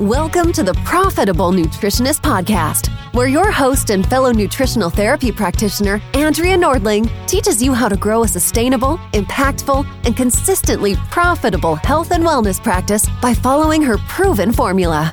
Welcome 0.00 0.52
to 0.52 0.62
the 0.62 0.74
Profitable 0.84 1.52
Nutritionist 1.52 2.20
Podcast, 2.20 2.88
where 3.14 3.28
your 3.28 3.50
host 3.50 3.88
and 3.88 4.06
fellow 4.06 4.30
nutritional 4.30 4.90
therapy 4.90 5.32
practitioner, 5.32 6.02
Andrea 6.12 6.54
Nordling, 6.54 7.10
teaches 7.26 7.62
you 7.62 7.72
how 7.72 7.88
to 7.88 7.96
grow 7.96 8.22
a 8.22 8.28
sustainable, 8.28 8.98
impactful, 9.14 9.86
and 10.04 10.14
consistently 10.14 10.96
profitable 11.10 11.76
health 11.76 12.10
and 12.10 12.22
wellness 12.22 12.62
practice 12.62 13.08
by 13.22 13.32
following 13.32 13.80
her 13.80 13.96
proven 13.96 14.52
formula. 14.52 15.10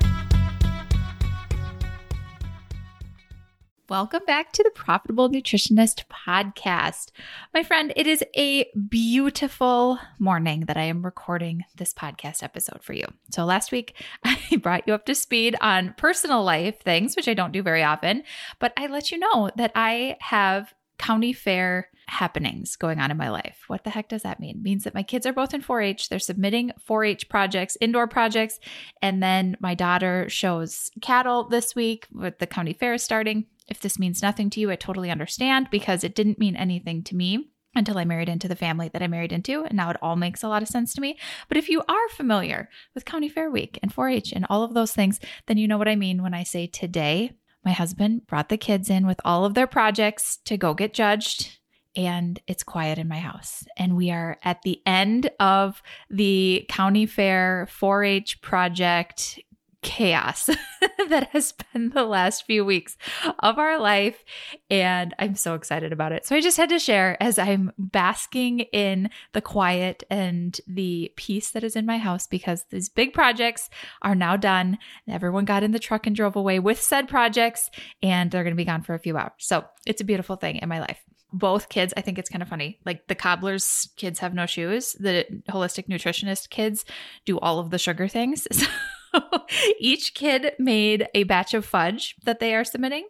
Welcome 3.94 4.26
back 4.26 4.52
to 4.54 4.64
the 4.64 4.72
Profitable 4.72 5.30
Nutritionist 5.30 6.06
Podcast. 6.08 7.12
My 7.54 7.62
friend, 7.62 7.94
it 7.96 8.08
is 8.08 8.24
a 8.36 8.66
beautiful 8.90 10.00
morning 10.18 10.62
that 10.62 10.78
I 10.78 10.86
am 10.86 11.06
recording 11.06 11.64
this 11.76 11.94
podcast 11.94 12.42
episode 12.42 12.82
for 12.82 12.94
you. 12.94 13.06
So, 13.30 13.46
last 13.46 13.72
week 13.72 13.94
I 14.24 14.58
brought 14.60 14.88
you 14.88 14.96
up 14.96 15.06
to 15.06 15.14
speed 15.14 15.56
on 15.62 15.94
personal 15.96 16.44
life 16.44 16.82
things, 16.82 17.16
which 17.16 17.28
I 17.28 17.36
don't 17.36 17.52
do 17.52 17.62
very 17.62 17.84
often, 17.84 18.24
but 18.58 18.74
I 18.78 18.88
let 18.88 19.12
you 19.12 19.20
know 19.20 19.52
that 19.58 19.72
I 19.76 20.18
have 20.22 20.74
county 20.98 21.32
fair 21.32 21.90
happenings 22.08 22.76
going 22.76 23.00
on 23.00 23.12
in 23.12 23.18
my 23.18 23.30
life. 23.30 23.64
What 23.68 23.84
the 23.84 23.90
heck 23.90 24.10
does 24.10 24.24
that 24.24 24.40
mean? 24.40 24.58
It 24.58 24.62
means 24.64 24.84
that 24.84 24.94
my 24.94 25.04
kids 25.04 25.26
are 25.26 25.34
both 25.34 25.54
in 25.54 25.62
4-H. 25.62 26.10
They're 26.10 26.20
submitting 26.20 26.72
4-H 26.88 27.30
projects, 27.30 27.78
indoor 27.80 28.08
projects, 28.08 28.60
and 29.02 29.22
then 29.22 29.58
my 29.60 29.74
daughter 29.74 30.28
shows 30.30 30.92
cattle 31.02 31.48
this 31.48 31.76
week 31.76 32.08
with 32.12 32.40
the 32.40 32.48
county 32.48 32.74
fair 32.74 32.98
starting. 32.98 33.46
If 33.68 33.80
this 33.80 34.00
means 34.00 34.22
nothing 34.22 34.50
to 34.52 34.60
you, 34.60 34.72
I 34.72 34.76
totally 34.76 35.10
understand 35.10 35.70
because 35.72 36.04
it 36.04 36.16
didn't 36.16 36.40
mean 36.40 36.56
anything 36.56 37.04
to 37.04 37.16
me 37.16 37.50
until 37.76 37.98
I 37.98 38.06
married 38.06 38.30
into 38.30 38.48
the 38.48 38.56
family 38.56 38.90
that 38.90 39.02
I 39.02 39.08
married 39.08 39.32
into. 39.32 39.64
And 39.64 39.76
now 39.76 39.90
it 39.90 39.98
all 40.02 40.16
makes 40.16 40.44
a 40.44 40.48
lot 40.48 40.62
of 40.62 40.68
sense 40.68 40.94
to 40.94 41.02
me. 41.02 41.18
But 41.48 41.58
if 41.58 41.70
you 41.70 41.82
are 41.88 42.10
familiar 42.10 42.70
with 42.94 43.06
County 43.06 43.30
Fair 43.30 43.50
Week 43.50 43.80
and 43.82 43.94
4 43.94 44.10
H 44.10 44.32
and 44.32 44.46
all 44.50 44.64
of 44.64 44.74
those 44.74 44.92
things, 44.92 45.20
then 45.48 45.58
you 45.58 45.68
know 45.68 45.78
what 45.78 45.88
I 45.88 45.96
mean 45.96 46.22
when 46.22 46.34
I 46.34 46.44
say 46.44 46.68
today, 46.68 47.32
my 47.66 47.72
husband 47.72 48.28
brought 48.28 48.50
the 48.50 48.58
kids 48.58 48.90
in 48.90 49.08
with 49.08 49.20
all 49.24 49.46
of 49.46 49.54
their 49.54 49.68
projects 49.68 50.38
to 50.46 50.58
go 50.58 50.74
get 50.74 50.94
judged. 50.94 51.60
And 51.96 52.40
it's 52.48 52.64
quiet 52.64 52.98
in 52.98 53.08
my 53.08 53.20
house. 53.20 53.64
And 53.78 53.96
we 53.96 54.10
are 54.10 54.38
at 54.44 54.64
the 54.64 54.82
end 54.86 55.30
of 55.40 55.82
the 56.10 56.66
county 56.68 57.06
fair 57.06 57.68
4 57.70 58.04
H 58.04 58.42
project 58.42 59.40
chaos 59.84 60.50
that 61.10 61.30
has 61.32 61.54
been 61.54 61.90
the 61.90 62.04
last 62.04 62.46
few 62.46 62.66
weeks 62.66 62.98
of 63.40 63.60
our 63.60 63.80
life. 63.80 64.24
And 64.70 65.14
I'm 65.20 65.36
so 65.36 65.54
excited 65.54 65.94
about 65.94 66.12
it. 66.12 66.26
So 66.26 66.36
I 66.36 66.42
just 66.42 66.58
had 66.58 66.70
to 66.70 66.80
share 66.80 67.22
as 67.22 67.38
I'm 67.38 67.72
basking 67.78 68.62
in 68.72 69.10
the 69.34 69.42
quiet 69.42 70.04
and 70.10 70.60
the 70.68 71.12
peace 71.16 71.52
that 71.52 71.64
is 71.64 71.76
in 71.76 71.86
my 71.86 71.98
house 71.98 72.26
because 72.26 72.66
these 72.70 72.90
big 72.90 73.14
projects 73.14 73.70
are 74.02 74.16
now 74.16 74.38
done. 74.38 74.78
Everyone 75.08 75.46
got 75.46 75.64
in 75.64 75.72
the 75.72 75.80
truck 75.80 76.08
and 76.08 76.16
drove 76.16 76.36
away 76.36 76.60
with 76.60 76.82
said 76.82 77.08
projects, 77.08 77.70
and 78.02 78.32
they're 78.32 78.44
going 78.44 78.54
to 78.54 78.58
be 78.58 78.66
gone 78.66 78.84
for 78.84 78.94
a 78.94 79.00
few 79.00 79.18
hours. 79.18 79.32
So 79.38 79.66
it's 79.86 80.02
a 80.02 80.06
beautiful 80.06 80.36
thing 80.36 80.58
in 80.58 80.70
my 80.70 80.80
life 80.80 81.04
both 81.34 81.68
kids, 81.68 81.94
I 81.98 82.02
think 82.02 82.20
it's 82.20 82.30
kind 82.30 82.44
of 82.44 82.48
funny. 82.48 82.80
Like 82.86 83.08
the 83.08 83.16
cobbler's 83.16 83.90
kids 83.98 84.20
have 84.20 84.36
no 84.36 84.46
shoes. 84.46 84.94
The 84.94 85.26
holistic 85.50 85.88
nutritionist 85.88 86.52
kids 86.52 86.86
do 87.26 87.40
all 87.40 87.60
of 87.60 87.72
the 87.72 87.80
sugar 87.80 88.08
things. 88.08 88.48
So 88.64 88.68
each 89.80 90.14
kid 90.14 90.54
made 90.60 91.08
a 91.14 91.24
batch 91.24 91.54
of 91.54 91.66
fudge 91.66 92.16
that 92.24 92.40
they 92.40 92.56
are 92.56 92.64
submitting. 92.64 93.08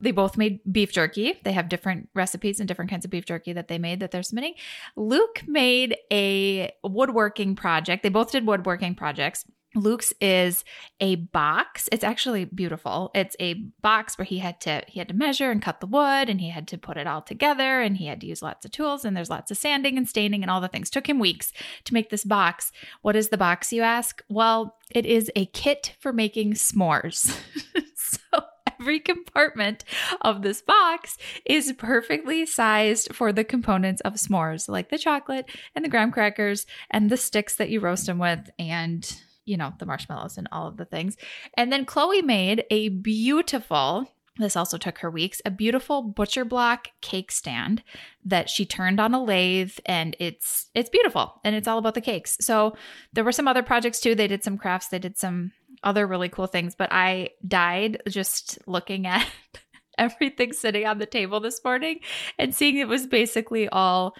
They 0.00 0.10
both 0.10 0.36
made 0.36 0.60
beef 0.70 0.92
jerky. 0.92 1.40
They 1.42 1.52
have 1.52 1.68
different 1.68 2.10
recipes 2.14 2.60
and 2.60 2.68
different 2.68 2.90
kinds 2.90 3.04
of 3.04 3.10
beef 3.10 3.24
jerky 3.24 3.54
that 3.54 3.68
they 3.68 3.78
made 3.78 4.00
that 4.00 4.10
they're 4.10 4.22
submitting. 4.22 4.54
Luke 4.94 5.42
made 5.46 5.96
a 6.12 6.70
woodworking 6.84 7.56
project. 7.56 8.02
They 8.02 8.10
both 8.10 8.32
did 8.32 8.46
woodworking 8.46 8.94
projects. 8.94 9.46
Luke's 9.76 10.12
is 10.20 10.64
a 11.00 11.16
box. 11.16 11.88
It's 11.92 12.04
actually 12.04 12.46
beautiful. 12.46 13.10
It's 13.14 13.36
a 13.38 13.54
box 13.82 14.16
where 14.16 14.24
he 14.24 14.38
had 14.38 14.60
to 14.62 14.82
he 14.88 14.98
had 14.98 15.08
to 15.08 15.14
measure 15.14 15.50
and 15.50 15.62
cut 15.62 15.80
the 15.80 15.86
wood 15.86 16.28
and 16.28 16.40
he 16.40 16.50
had 16.50 16.66
to 16.68 16.78
put 16.78 16.96
it 16.96 17.06
all 17.06 17.22
together 17.22 17.80
and 17.80 17.96
he 17.96 18.06
had 18.06 18.20
to 18.22 18.26
use 18.26 18.42
lots 18.42 18.64
of 18.64 18.72
tools 18.72 19.04
and 19.04 19.16
there's 19.16 19.30
lots 19.30 19.50
of 19.50 19.56
sanding 19.56 19.96
and 19.96 20.08
staining 20.08 20.42
and 20.42 20.50
all 20.50 20.60
the 20.60 20.68
things. 20.68 20.90
Took 20.90 21.08
him 21.08 21.18
weeks 21.18 21.52
to 21.84 21.94
make 21.94 22.10
this 22.10 22.24
box. 22.24 22.72
What 23.02 23.16
is 23.16 23.28
the 23.28 23.38
box 23.38 23.72
you 23.72 23.82
ask? 23.82 24.22
Well, 24.28 24.76
it 24.90 25.06
is 25.06 25.30
a 25.36 25.46
kit 25.46 25.94
for 26.00 26.12
making 26.12 26.54
s'mores. 26.54 27.38
so 27.94 28.42
every 28.78 29.00
compartment 29.00 29.84
of 30.20 30.42
this 30.42 30.62
box 30.62 31.18
is 31.44 31.72
perfectly 31.72 32.46
sized 32.46 33.14
for 33.14 33.32
the 33.32 33.44
components 33.44 34.00
of 34.02 34.14
s'mores, 34.14 34.68
like 34.68 34.90
the 34.90 34.98
chocolate 34.98 35.50
and 35.74 35.84
the 35.84 35.88
graham 35.88 36.12
crackers 36.12 36.66
and 36.90 37.10
the 37.10 37.16
sticks 37.16 37.56
that 37.56 37.70
you 37.70 37.80
roast 37.80 38.06
them 38.06 38.18
with 38.18 38.50
and 38.58 39.20
you 39.46 39.56
know, 39.56 39.72
the 39.78 39.86
marshmallows 39.86 40.36
and 40.36 40.48
all 40.52 40.68
of 40.68 40.76
the 40.76 40.84
things. 40.84 41.16
And 41.54 41.72
then 41.72 41.84
Chloe 41.86 42.22
made 42.22 42.64
a 42.70 42.90
beautiful 42.90 44.08
this 44.38 44.56
also 44.56 44.76
took 44.76 44.98
her 44.98 45.10
weeks. 45.10 45.40
A 45.44 45.50
beautiful 45.50 46.02
butcher 46.02 46.44
block 46.44 46.88
cake 47.00 47.32
stand 47.32 47.82
that 48.24 48.50
she 48.50 48.66
turned 48.66 49.00
on 49.00 49.14
a 49.14 49.22
lathe 49.22 49.72
and 49.86 50.14
it's 50.20 50.66
it's 50.74 50.90
beautiful 50.90 51.40
and 51.44 51.56
it's 51.56 51.66
all 51.66 51.78
about 51.78 51.94
the 51.94 52.00
cakes. 52.00 52.36
So 52.40 52.76
there 53.12 53.24
were 53.24 53.32
some 53.32 53.48
other 53.48 53.62
projects 53.62 54.00
too. 54.00 54.14
They 54.14 54.28
did 54.28 54.44
some 54.44 54.58
crafts, 54.58 54.88
they 54.88 54.98
did 54.98 55.16
some 55.16 55.52
other 55.82 56.06
really 56.06 56.28
cool 56.28 56.46
things, 56.46 56.74
but 56.74 56.92
I 56.92 57.30
died 57.46 58.02
just 58.08 58.58
looking 58.66 59.06
at 59.06 59.26
everything 59.98 60.52
sitting 60.52 60.86
on 60.86 60.98
the 60.98 61.06
table 61.06 61.40
this 61.40 61.60
morning 61.64 62.00
and 62.38 62.54
seeing 62.54 62.76
it 62.76 62.88
was 62.88 63.06
basically 63.06 63.68
all 63.68 64.14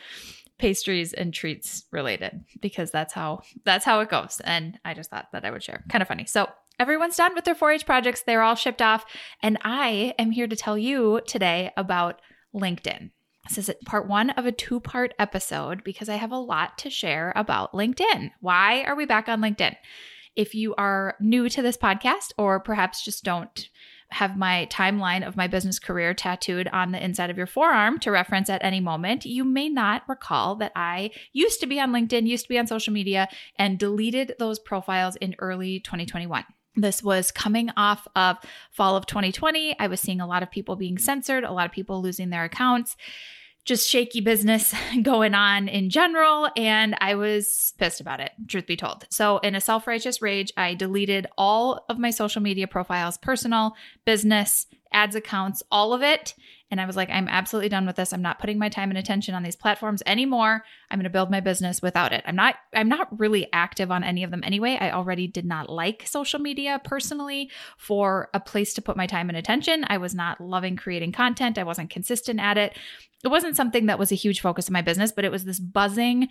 pastries 0.59 1.13
and 1.13 1.35
treats 1.35 1.85
related 1.93 2.45
because 2.61 2.91
that's 2.91 3.13
how 3.13 3.43
that's 3.65 3.85
how 3.85 4.01
it 4.01 4.09
goes. 4.09 4.41
And 4.45 4.79
i 4.85 4.95
just 4.95 5.11
thought 5.11 5.29
that 5.33 5.45
i 5.45 5.51
would 5.51 5.63
share. 5.63 5.85
Kind 5.89 6.03
of 6.03 6.09
funny. 6.09 6.25
So 6.27 6.49
everyone's 6.79 7.17
done 7.17 7.35
with 7.35 7.45
their 7.45 7.55
4-h 7.55 7.87
projects. 7.87 8.23
They're 8.23 8.43
all 8.43 8.55
shipped 8.55 8.83
off. 8.83 9.05
And 9.43 9.59
i 9.63 10.15
am 10.19 10.31
here 10.31 10.47
to 10.47 10.57
tell 10.57 10.79
you 10.79 11.21
today 11.27 11.73
about 11.77 12.21
linkedin. 12.55 13.11
This 13.49 13.59
is 13.59 13.71
part 13.85 14.09
one 14.09 14.31
of 14.31 14.47
a 14.47 14.53
two 14.53 14.81
part 14.81 15.15
episode 15.19 15.85
because 15.85 16.09
i 16.09 16.17
have 16.17 16.33
a 16.33 16.39
lot 16.39 16.79
to 16.79 16.91
share 16.91 17.33
about 17.37 17.73
linkedin. 17.73 18.31
Why 18.41 18.83
are 18.85 18.97
we 18.97 19.07
back 19.07 19.29
on 19.29 19.41
linkedin? 19.41 19.77
If 20.35 20.55
you 20.55 20.75
are 20.77 21.17
new 21.21 21.49
to 21.49 21.63
this 21.63 21.79
podcast 21.79 22.33
or 22.37 22.61
perhaps 22.61 23.05
just 23.05 23.25
don't 23.25 23.69
have 24.11 24.37
my 24.37 24.69
timeline 24.71 25.27
of 25.27 25.37
my 25.37 25.47
business 25.47 25.79
career 25.79 26.15
tattooed 26.15 26.69
on 26.69 26.93
the 26.93 27.05
inside 27.05 27.31
of 27.31 27.37
your 27.37 27.47
forearm 27.47 27.99
to 28.01 28.11
reference 28.11 28.49
at 28.49 28.65
any 28.65 28.81
moment, 28.81 29.25
you 29.25 29.45
may 29.45 29.69
not 29.69 30.03
recall 30.09 30.57
that 30.57 30.73
I 30.77 31.11
used 31.33 31.61
to 31.61 31.67
be 31.67 31.81
on 31.81 31.93
LinkedIn, 31.93 32.27
used 32.27 32.45
to 32.45 32.49
be 32.49 32.59
on 32.59 32.67
social 32.67 32.93
media, 32.93 33.29
and 33.59 33.79
deleted 33.79 34.35
those 34.39 34.59
profiles 34.59 35.17
in 35.17 35.35
early 35.39 35.81
2021. 35.81 36.45
This 36.77 37.03
was 37.03 37.33
coming 37.33 37.71
off 37.77 38.07
of 38.15 38.37
fall 38.71 38.97
of 38.97 39.07
2020. 39.07 39.79
I 39.79 39.87
was 39.87 39.99
seeing 39.99 40.21
a 40.21 40.27
lot 40.27 40.43
of 40.43 40.51
people 40.51 40.77
being 40.77 40.99
censored, 40.99 41.43
a 41.43 41.53
lot 41.53 41.67
of 41.67 41.73
people 41.73 42.03
losing 42.03 42.31
their 42.31 42.45
accounts 42.45 42.97
just 43.67 43.89
shaky 43.89 44.21
business 44.21 44.73
going 45.03 45.35
on 45.35 45.69
in 45.69 45.91
general. 45.91 46.49
And 46.57 46.97
I 47.01 47.17
was 47.17 47.75
pissed 47.79 48.01
about 48.01 48.21
it, 48.21 48.31
truth 48.49 48.67
be 48.67 48.77
told. 48.77 49.07
So, 49.11 49.39
in 49.39 49.55
a 49.55 49.61
self 49.61 49.87
righteous 49.87 50.23
rage, 50.23 50.53
I 50.57 50.75
deleted 50.75 51.27
all 51.37 51.85
of 51.89 51.99
my 51.99 52.11
social 52.11 52.41
media 52.41 52.67
profiles 52.67 53.19
personal, 53.19 53.75
business, 54.05 54.67
ads 54.93 55.15
accounts, 55.15 55.63
all 55.71 55.93
of 55.93 56.03
it. 56.03 56.35
And 56.71 56.81
I 56.81 56.87
was 56.87 56.97
like, 56.97 57.09
I'm 57.11 57.29
absolutely 57.29 57.69
done 57.69 57.87
with 57.87 57.97
this. 57.97 58.13
I'm 58.13 58.23
not 58.23 58.41
putting 58.41 58.59
my 58.59 58.69
time 58.69 58.91
and 58.91 58.99
attention 58.99 59.35
on 59.35 59.45
these 59.45 59.55
platforms 59.55 60.03
anymore. 60.05 60.65
I'm 60.91 60.99
going 60.99 61.05
to 61.05 61.11
build 61.11 61.31
my 61.31 61.41
business 61.41 61.81
without 61.81 62.13
it. 62.13 62.25
I'm 62.27 62.35
not 62.35 62.57
I'm 62.75 62.89
not 62.89 63.19
really 63.19 63.49
active 63.53 63.91
on 63.91 64.03
any 64.03 64.25
of 64.25 64.33
them 64.33 64.43
anyway. 64.45 64.77
I 64.81 64.91
already 64.91 65.29
did 65.29 65.45
not 65.45 65.71
like 65.71 66.07
social 66.07 66.41
media 66.41 66.81
personally 66.83 67.51
for 67.79 68.31
a 68.35 68.41
place 68.41 68.75
to 68.75 68.83
put 68.83 68.97
my 68.97 69.07
time 69.07 69.29
and 69.29 69.39
attention. 69.39 69.85
I 69.89 69.99
was 69.99 70.15
not 70.15 70.41
loving 70.41 70.77
creating 70.77 71.13
content. 71.13 71.59
I 71.59 71.65
wasn't 71.65 71.91
consistent 71.91 72.41
at 72.41 72.59
it. 72.59 72.77
It 73.25 73.29
wasn't 73.29 73.57
something 73.57 73.87
that 73.87 73.99
was 73.99 74.11
a 74.11 74.17
huge 74.17 74.41
focus 74.41 74.67
of 74.67 74.73
my 74.73 74.83
business, 74.83 75.13
but 75.13 75.25
it 75.25 75.31
was 75.31 75.45
this 75.45 75.61
buzzing 75.61 76.29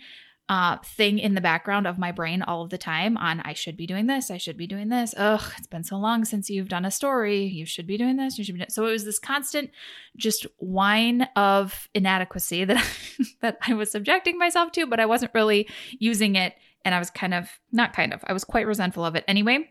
uh, 0.48 0.76
thing 0.78 1.18
in 1.18 1.34
the 1.34 1.40
background 1.40 1.86
of 1.86 1.98
my 1.98 2.12
brain 2.12 2.40
all 2.42 2.62
of 2.62 2.70
the 2.70 2.78
time 2.78 3.16
on 3.16 3.40
I 3.40 3.52
should 3.52 3.76
be 3.76 3.86
doing 3.86 4.06
this, 4.06 4.30
I 4.30 4.36
should 4.36 4.56
be 4.56 4.66
doing 4.66 4.88
this. 4.88 5.12
Ugh, 5.16 5.42
it's 5.58 5.66
been 5.66 5.82
so 5.82 5.96
long 5.96 6.24
since 6.24 6.48
you've 6.48 6.68
done 6.68 6.84
a 6.84 6.90
story. 6.90 7.44
You 7.44 7.66
should 7.66 7.86
be 7.86 7.98
doing 7.98 8.16
this. 8.16 8.38
You 8.38 8.44
should 8.44 8.54
be 8.54 8.60
doing 8.60 8.70
so. 8.70 8.86
It 8.86 8.92
was 8.92 9.04
this 9.04 9.18
constant 9.18 9.70
just 10.16 10.46
whine 10.58 11.28
of 11.34 11.88
inadequacy 11.94 12.64
that 12.64 12.84
that 13.40 13.58
I 13.66 13.74
was 13.74 13.90
subjecting 13.90 14.38
myself 14.38 14.72
to, 14.72 14.86
but 14.86 15.00
I 15.00 15.06
wasn't 15.06 15.34
really 15.34 15.68
using 15.98 16.36
it, 16.36 16.54
and 16.84 16.94
I 16.94 16.98
was 16.98 17.10
kind 17.10 17.34
of 17.34 17.48
not 17.72 17.92
kind 17.92 18.12
of. 18.12 18.22
I 18.26 18.32
was 18.32 18.44
quite 18.44 18.66
resentful 18.66 19.04
of 19.04 19.16
it 19.16 19.24
anyway. 19.26 19.70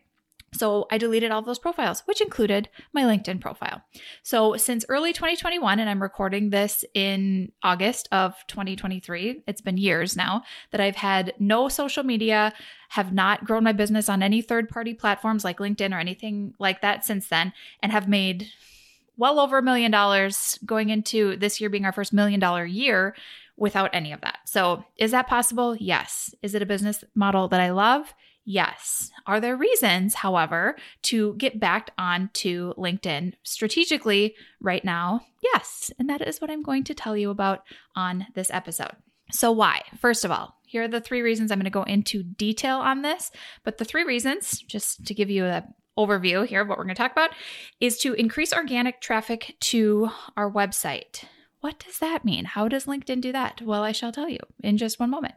So 0.58 0.88
I 0.92 0.98
deleted 0.98 1.32
all 1.32 1.42
those 1.42 1.60
profiles, 1.60 2.02
which 2.06 2.22
included 2.22 2.70
my 2.94 3.04
LinkedIn 3.04 3.42
profile. 3.42 3.82
So 4.24 4.56
since 4.56 4.86
early 4.88 5.12
2021, 5.12 5.80
and 5.80 5.90
I'm 5.90 6.02
recording 6.02 6.50
this 6.50 6.86
in 6.94 7.52
August 7.62 8.08
of 8.12 8.36
2023, 8.48 9.44
it's 9.48 9.62
been 9.62 9.78
years 9.78 10.16
now 10.16 10.44
that 10.72 10.82
I've 10.82 10.96
had 10.96 11.34
no 11.40 11.68
social 11.68 12.04
media, 12.04 12.54
have 12.90 13.14
not 13.14 13.46
grown 13.46 13.64
my 13.64 13.74
business 13.74 14.08
on 14.08 14.24
any 14.24 14.42
third 14.42 14.70
party 14.70 14.94
platforms 14.94 15.44
like 15.44 15.58
LinkedIn 15.58 15.94
or 15.94 16.00
anything 16.00 16.54
like 16.60 16.82
that 16.82 17.04
since 17.04 17.28
then, 17.28 17.52
and 17.82 17.92
have 17.92 18.08
made 18.08 18.48
well 19.18 19.40
over 19.40 19.58
a 19.58 19.64
million 19.64 19.92
dollars 19.92 20.60
going 20.66 20.90
into 20.90 21.36
this 21.38 21.60
year 21.60 21.70
being 21.70 21.86
our 21.86 21.92
first 21.92 22.14
million 22.14 22.40
dollar 22.40 22.66
year 22.66 23.16
without 23.58 23.90
any 23.94 24.12
of 24.12 24.22
that. 24.22 24.40
So 24.46 24.84
is 24.98 25.12
that 25.12 25.28
possible? 25.28 25.76
Yes. 25.80 26.34
Is 26.42 26.56
it 26.56 26.62
a 26.62 26.66
business 26.66 27.04
model 27.14 27.48
that 27.50 27.62
I 27.62 27.72
love? 27.72 28.14
Yes. 28.46 29.12
Are 29.26 29.40
there 29.40 29.58
reasons, 29.58 30.14
however, 30.14 30.76
to 31.04 31.34
get 31.34 31.60
back 31.60 31.92
onto 31.98 32.76
LinkedIn 32.76 33.34
strategically 33.44 34.36
right 34.62 34.86
now? 34.86 35.22
Yes. 35.42 35.92
And 35.98 36.08
that 36.10 36.22
is 36.22 36.40
what 36.40 36.52
I'm 36.52 36.62
going 36.62 36.84
to 36.86 36.94
tell 36.94 37.18
you 37.18 37.32
about 37.32 37.64
on 37.96 38.28
this 38.36 38.52
episode. 38.52 38.92
So, 39.32 39.52
why? 39.52 39.82
First 40.00 40.24
of 40.24 40.32
all, 40.32 40.60
here 40.68 40.84
are 40.84 40.88
the 40.88 41.02
three 41.02 41.24
reasons 41.24 41.52
I'm 41.52 41.58
going 41.58 41.64
to 41.66 41.72
go 41.72 41.84
into 41.84 42.22
detail 42.22 42.78
on 42.78 43.02
this. 43.02 43.32
But 43.64 43.80
the 43.80 43.86
three 43.86 44.04
reasons, 44.04 44.60
just 44.60 45.06
to 45.06 45.16
give 45.16 45.32
you 45.32 45.46
a 45.46 45.66
overview 45.98 46.46
here 46.46 46.62
of 46.62 46.68
what 46.68 46.78
we're 46.78 46.84
going 46.84 46.96
to 46.96 47.02
talk 47.02 47.14
about, 47.14 47.32
is 47.80 47.98
to 48.00 48.14
increase 48.14 48.54
organic 48.54 49.02
traffic 49.02 49.56
to 49.62 50.10
our 50.38 50.52
website. 50.52 51.24
What 51.66 51.80
does 51.80 51.98
that 51.98 52.24
mean? 52.24 52.46
How 52.46 52.68
does 52.68 52.86
LinkedIn 52.86 53.22
do 53.22 53.32
that? 53.32 53.60
Well, 53.60 53.82
I 53.82 53.92
shall 53.92 54.12
tell 54.12 54.30
you 54.30 54.38
in 54.64 54.78
just 54.78 55.00
one 55.00 55.10
moment. 55.10 55.34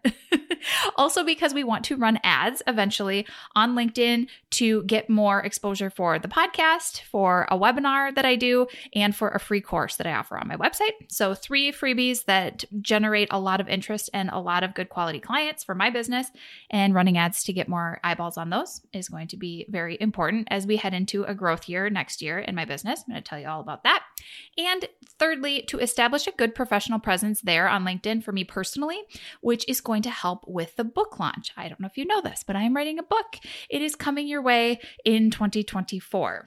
also, 0.96 1.24
because 1.24 1.54
we 1.54 1.64
want 1.64 1.86
to 1.86 1.96
run 1.96 2.18
ads 2.22 2.62
eventually 2.66 3.26
on 3.56 3.74
LinkedIn 3.74 4.28
to 4.50 4.82
get 4.82 5.08
more 5.08 5.40
exposure 5.40 5.88
for 5.88 6.18
the 6.18 6.28
podcast, 6.28 7.00
for 7.00 7.46
a 7.50 7.58
webinar 7.58 8.14
that 8.14 8.26
I 8.26 8.36
do, 8.36 8.66
and 8.94 9.16
for 9.16 9.30
a 9.30 9.40
free 9.40 9.62
course 9.62 9.96
that 9.96 10.06
I 10.06 10.12
offer 10.12 10.36
on 10.36 10.48
my 10.48 10.56
website. 10.56 10.92
So, 11.08 11.32
three 11.32 11.72
freebies 11.72 12.26
that 12.26 12.62
generate 12.82 13.28
a 13.30 13.40
lot 13.40 13.62
of 13.62 13.68
interest 13.68 14.10
and 14.12 14.28
a 14.28 14.38
lot 14.38 14.62
of 14.62 14.74
good 14.74 14.90
quality 14.90 15.20
clients 15.20 15.64
for 15.64 15.74
my 15.74 15.88
business. 15.88 16.30
And 16.68 16.94
running 16.94 17.16
ads 17.16 17.42
to 17.44 17.54
get 17.54 17.68
more 17.68 18.00
eyeballs 18.04 18.36
on 18.36 18.50
those 18.50 18.82
is 18.92 19.08
going 19.08 19.28
to 19.28 19.38
be 19.38 19.64
very 19.70 19.96
important 19.98 20.48
as 20.50 20.66
we 20.66 20.76
head 20.76 20.92
into 20.92 21.24
a 21.24 21.34
growth 21.34 21.70
year 21.70 21.88
next 21.88 22.20
year 22.20 22.38
in 22.38 22.54
my 22.54 22.66
business. 22.66 23.04
I'm 23.06 23.14
going 23.14 23.22
to 23.22 23.26
tell 23.28 23.40
you 23.40 23.48
all 23.48 23.60
about 23.60 23.84
that. 23.84 24.02
And 24.58 24.86
thirdly, 25.18 25.62
to 25.68 25.78
establish 25.78 26.17
establish 26.18 26.34
a 26.34 26.36
good 26.36 26.54
professional 26.54 26.98
presence 26.98 27.40
there 27.40 27.68
on 27.68 27.84
LinkedIn 27.84 28.22
for 28.22 28.32
me 28.32 28.44
personally, 28.44 28.98
which 29.40 29.64
is 29.68 29.80
going 29.80 30.02
to 30.02 30.10
help 30.10 30.44
with 30.46 30.74
the 30.76 30.84
book 30.84 31.18
launch. 31.18 31.52
I 31.56 31.68
don't 31.68 31.80
know 31.80 31.86
if 31.86 31.96
you 31.96 32.04
know 32.04 32.20
this, 32.20 32.42
but 32.46 32.56
I 32.56 32.62
am 32.62 32.74
writing 32.74 32.98
a 32.98 33.02
book. 33.02 33.38
It 33.70 33.82
is 33.82 33.94
coming 33.94 34.26
your 34.26 34.42
way 34.42 34.80
in 35.04 35.30
2024. 35.30 36.46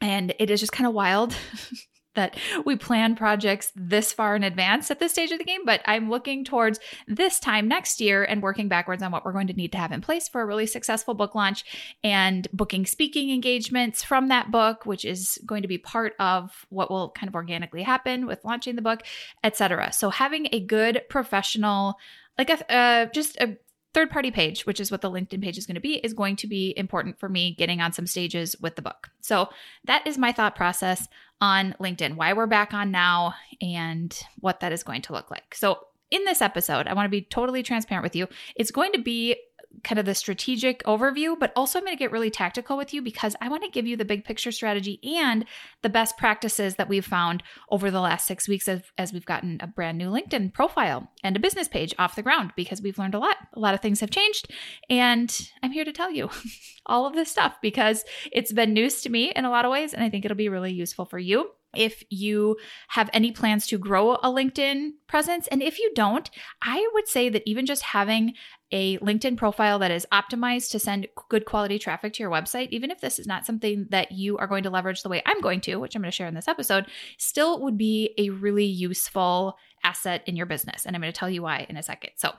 And 0.00 0.34
it 0.38 0.50
is 0.50 0.60
just 0.60 0.72
kind 0.72 0.86
of 0.86 0.94
wild 0.94 1.34
that 2.14 2.36
we 2.64 2.76
plan 2.76 3.14
projects 3.14 3.72
this 3.76 4.12
far 4.12 4.34
in 4.34 4.42
advance 4.42 4.90
at 4.90 4.98
this 4.98 5.12
stage 5.12 5.30
of 5.30 5.38
the 5.38 5.44
game, 5.44 5.64
but 5.64 5.80
I'm 5.84 6.10
looking 6.10 6.44
towards 6.44 6.80
this 7.06 7.38
time 7.38 7.68
next 7.68 8.00
year 8.00 8.24
and 8.24 8.42
working 8.42 8.68
backwards 8.68 9.02
on 9.02 9.12
what 9.12 9.24
we're 9.24 9.32
going 9.32 9.46
to 9.46 9.52
need 9.52 9.72
to 9.72 9.78
have 9.78 9.92
in 9.92 10.00
place 10.00 10.28
for 10.28 10.40
a 10.40 10.46
really 10.46 10.66
successful 10.66 11.14
book 11.14 11.34
launch 11.34 11.64
and 12.02 12.48
booking 12.52 12.86
speaking 12.86 13.30
engagements 13.30 14.02
from 14.02 14.28
that 14.28 14.50
book, 14.50 14.86
which 14.86 15.04
is 15.04 15.38
going 15.46 15.62
to 15.62 15.68
be 15.68 15.78
part 15.78 16.14
of 16.18 16.66
what 16.70 16.90
will 16.90 17.10
kind 17.10 17.28
of 17.28 17.34
organically 17.34 17.82
happen 17.82 18.26
with 18.26 18.44
launching 18.44 18.76
the 18.76 18.82
book, 18.82 19.02
etc. 19.44 19.92
So 19.92 20.10
having 20.10 20.48
a 20.52 20.60
good 20.60 21.02
professional 21.08 21.96
like 22.38 22.50
a 22.50 22.74
uh, 22.74 23.06
just 23.06 23.36
a 23.36 23.56
third 23.92 24.10
party 24.10 24.30
page, 24.30 24.66
which 24.66 24.80
is 24.80 24.90
what 24.90 25.00
the 25.00 25.10
LinkedIn 25.10 25.42
page 25.42 25.58
is 25.58 25.66
going 25.66 25.74
to 25.74 25.80
be, 25.80 25.96
is 25.96 26.12
going 26.12 26.36
to 26.36 26.46
be 26.46 26.72
important 26.76 27.18
for 27.18 27.28
me 27.28 27.54
getting 27.54 27.80
on 27.80 27.92
some 27.92 28.06
stages 28.06 28.54
with 28.60 28.76
the 28.76 28.82
book. 28.82 29.10
So 29.20 29.48
that 29.84 30.06
is 30.06 30.18
my 30.18 30.32
thought 30.32 30.54
process 30.54 31.08
on 31.40 31.74
LinkedIn, 31.80 32.16
why 32.16 32.32
we're 32.32 32.46
back 32.46 32.74
on 32.74 32.90
now, 32.90 33.34
and 33.60 34.16
what 34.38 34.60
that 34.60 34.72
is 34.72 34.82
going 34.82 35.02
to 35.02 35.12
look 35.12 35.30
like. 35.30 35.54
So 35.54 35.78
in 36.10 36.24
this 36.24 36.42
episode, 36.42 36.86
I 36.86 36.94
want 36.94 37.06
to 37.06 37.10
be 37.10 37.22
totally 37.22 37.62
transparent 37.62 38.02
with 38.02 38.16
you. 38.16 38.28
It's 38.56 38.70
going 38.70 38.92
to 38.92 39.00
be 39.00 39.36
kind 39.82 39.98
of 39.98 40.06
the 40.06 40.14
strategic 40.14 40.82
overview, 40.84 41.38
but 41.38 41.52
also 41.56 41.78
I'm 41.78 41.84
going 41.84 41.96
to 41.96 41.98
get 41.98 42.12
really 42.12 42.30
tactical 42.30 42.76
with 42.76 42.92
you 42.92 43.02
because 43.02 43.36
I 43.40 43.48
want 43.48 43.62
to 43.62 43.70
give 43.70 43.86
you 43.86 43.96
the 43.96 44.04
big 44.04 44.24
picture 44.24 44.52
strategy 44.52 45.00
and 45.18 45.44
the 45.82 45.88
best 45.88 46.16
practices 46.16 46.74
that 46.76 46.88
we've 46.88 47.06
found 47.06 47.42
over 47.70 47.90
the 47.90 48.00
last 48.00 48.26
six 48.26 48.48
weeks 48.48 48.68
as, 48.68 48.82
as 48.98 49.12
we've 49.12 49.24
gotten 49.24 49.58
a 49.60 49.66
brand 49.66 49.98
new 49.98 50.10
LinkedIn 50.10 50.52
profile 50.52 51.10
and 51.22 51.36
a 51.36 51.40
business 51.40 51.68
page 51.68 51.94
off 51.98 52.16
the 52.16 52.22
ground 52.22 52.52
because 52.56 52.82
we've 52.82 52.98
learned 52.98 53.14
a 53.14 53.18
lot. 53.18 53.36
A 53.54 53.60
lot 53.60 53.74
of 53.74 53.80
things 53.80 54.00
have 54.00 54.10
changed. 54.10 54.52
And 54.88 55.50
I'm 55.62 55.72
here 55.72 55.84
to 55.84 55.92
tell 55.92 56.10
you 56.10 56.30
all 56.86 57.06
of 57.06 57.14
this 57.14 57.30
stuff 57.30 57.56
because 57.62 58.04
it's 58.32 58.52
been 58.52 58.74
news 58.74 59.02
to 59.02 59.10
me 59.10 59.32
in 59.34 59.44
a 59.44 59.50
lot 59.50 59.64
of 59.64 59.70
ways. 59.70 59.94
And 59.94 60.02
I 60.02 60.10
think 60.10 60.24
it'll 60.24 60.36
be 60.36 60.48
really 60.48 60.72
useful 60.72 61.04
for 61.04 61.18
you 61.18 61.50
if 61.74 62.02
you 62.10 62.56
have 62.88 63.10
any 63.12 63.32
plans 63.32 63.66
to 63.68 63.78
grow 63.78 64.14
a 64.14 64.24
LinkedIn 64.24 64.90
presence. 65.06 65.46
And 65.48 65.62
if 65.62 65.78
you 65.78 65.90
don't, 65.94 66.30
I 66.62 66.88
would 66.94 67.08
say 67.08 67.28
that 67.28 67.42
even 67.46 67.66
just 67.66 67.82
having 67.82 68.34
a 68.72 68.98
LinkedIn 68.98 69.36
profile 69.36 69.78
that 69.80 69.90
is 69.90 70.06
optimized 70.12 70.70
to 70.70 70.78
send 70.78 71.08
good 71.28 71.44
quality 71.44 71.78
traffic 71.78 72.12
to 72.14 72.22
your 72.22 72.30
website, 72.30 72.68
even 72.70 72.90
if 72.90 73.00
this 73.00 73.18
is 73.18 73.26
not 73.26 73.46
something 73.46 73.86
that 73.90 74.12
you 74.12 74.38
are 74.38 74.46
going 74.46 74.62
to 74.62 74.70
leverage 74.70 75.02
the 75.02 75.08
way 75.08 75.22
I'm 75.26 75.40
going 75.40 75.60
to, 75.62 75.76
which 75.76 75.94
I'm 75.94 76.02
going 76.02 76.10
to 76.10 76.16
share 76.16 76.28
in 76.28 76.34
this 76.34 76.48
episode, 76.48 76.86
still 77.18 77.60
would 77.62 77.76
be 77.76 78.14
a 78.18 78.30
really 78.30 78.64
useful 78.64 79.56
asset 79.82 80.22
in 80.26 80.36
your 80.36 80.46
business. 80.46 80.86
And 80.86 80.94
I'm 80.94 81.02
going 81.02 81.12
to 81.12 81.18
tell 81.18 81.30
you 81.30 81.42
why 81.42 81.66
in 81.68 81.76
a 81.76 81.82
second. 81.82 82.10
So, 82.16 82.32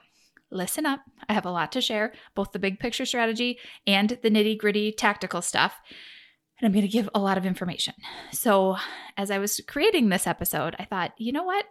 listen 0.52 0.86
up. 0.86 1.00
I 1.30 1.34
have 1.34 1.46
a 1.46 1.52
lot 1.52 1.72
to 1.72 1.82
share, 1.82 2.14
both 2.36 2.52
the 2.52 2.60
big 2.60 2.80
picture 2.80 3.06
strategy 3.06 3.58
and 3.88 4.18
the 4.22 4.30
nitty 4.30 4.58
gritty 4.58 4.92
tactical 4.92 5.42
stuff. 5.42 5.80
And 6.62 6.68
I'm 6.68 6.74
going 6.74 6.86
to 6.86 6.88
give 6.88 7.10
a 7.16 7.20
lot 7.20 7.38
of 7.40 7.46
information. 7.46 7.96
So, 8.32 8.78
as 9.18 9.32
I 9.32 9.40
was 9.40 9.60
creating 9.68 10.10
this 10.10 10.28
episode, 10.28 10.76
I 10.78 10.86
thought, 10.86 11.14
you 11.18 11.32
know 11.32 11.44
what? 11.44 11.66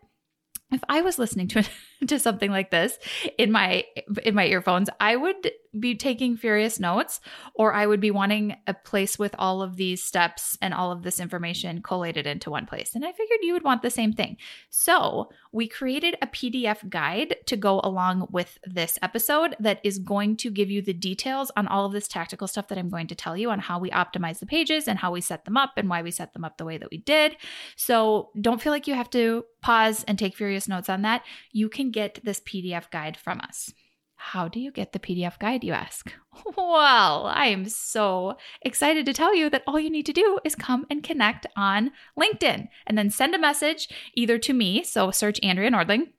if 0.73 0.81
I 0.89 1.01
was 1.03 1.19
listening 1.19 1.49
to 1.49 1.65
to 2.07 2.19
something 2.19 2.51
like 2.51 2.71
this 2.71 2.99
in 3.39 3.53
my 3.53 3.85
in 4.25 4.35
my 4.35 4.47
earphones, 4.47 4.89
I 4.99 5.17
would 5.17 5.51
be 5.79 5.95
taking 5.95 6.37
furious 6.37 6.81
notes 6.81 7.21
or 7.55 7.73
I 7.73 7.87
would 7.87 8.01
be 8.01 8.11
wanting 8.11 8.57
a 8.67 8.75
place 8.75 9.19
with 9.19 9.35
all 9.39 9.63
of 9.63 9.77
these 9.77 10.03
steps 10.03 10.59
and 10.61 10.75
all 10.75 10.91
of 10.91 11.03
this 11.03 11.21
information 11.21 11.83
collated 11.83 12.27
into 12.27 12.51
one 12.51 12.67
place. 12.67 12.95
And 12.95 13.05
I 13.05 13.13
figured 13.13 13.39
you 13.43 13.53
would 13.53 13.63
want 13.63 13.83
the 13.83 13.91
same 13.91 14.13
thing. 14.13 14.37
So, 14.69 15.31
we 15.53 15.67
created 15.67 16.17
a 16.23 16.27
PDF 16.27 16.89
guide 16.89 17.37
to 17.47 17.57
go 17.57 17.81
along 17.83 18.29
with 18.31 18.59
this 18.65 18.99
episode 19.03 19.57
that 19.59 19.81
is 19.83 19.99
going 19.99 20.37
to 20.39 20.51
give 20.51 20.71
you 20.71 20.81
the 20.81 20.93
details 20.93 21.51
on 21.57 21.67
all 21.67 21.85
of 21.85 21.93
this 21.93 22.09
tactical 22.09 22.47
stuff 22.47 22.69
that 22.69 22.79
I'm 22.79 22.89
going 22.89 23.09
to 23.09 23.15
tell 23.15 23.37
you 23.37 23.51
on 23.51 23.59
how 23.59 23.79
we 23.79 23.91
optimize 23.91 24.39
the 24.39 24.47
pages 24.47 24.87
and 24.87 24.99
how 24.99 25.13
we 25.13 25.21
set 25.21 25.45
them 25.45 25.57
up 25.57 25.73
and 25.77 25.89
why 25.89 26.03
we 26.03 26.11
set 26.11 26.33
them 26.33 26.45
up 26.45 26.57
the 26.57 26.65
way 26.65 26.79
that 26.79 26.91
we 26.91 26.99
did. 26.99 27.37
So, 27.77 28.31
don't 28.41 28.61
feel 28.61 28.73
like 28.73 28.87
you 28.87 28.95
have 28.95 29.11
to 29.11 29.45
pause 29.61 30.05
and 30.05 30.19
take 30.19 30.37
furious 30.37 30.69
notes 30.69 30.89
on 30.89 31.03
that. 31.03 31.23
You 31.53 31.69
can 31.69 31.91
get 31.91 32.21
this 32.25 32.41
PDF 32.41 32.91
guide 32.91 33.17
from 33.17 33.41
us. 33.41 33.73
How 34.23 34.49
do 34.49 34.61
you 34.61 34.71
get 34.71 34.93
the 34.93 34.99
PDF 34.99 35.39
guide, 35.39 35.65
you 35.65 35.73
ask? 35.73 36.13
Well, 36.57 37.27
I 37.27 37.47
am 37.47 37.69
so 37.69 38.37
excited 38.63 39.05
to 39.07 39.13
tell 39.13 39.35
you 39.35 39.51
that 39.51 39.65
all 39.67 39.81
you 39.81 39.91
need 39.91 40.07
to 40.07 40.13
do 40.13 40.39
is 40.45 40.55
come 40.55 40.87
and 40.89 41.03
connect 41.03 41.47
on 41.57 41.91
LinkedIn 42.19 42.69
and 42.87 42.97
then 42.97 43.11
send 43.11 43.35
a 43.35 43.39
message 43.39 43.89
either 44.15 44.39
to 44.39 44.53
me, 44.53 44.85
so 44.85 45.11
search 45.11 45.41
Andrea 45.43 45.71
Nordling, 45.71 46.13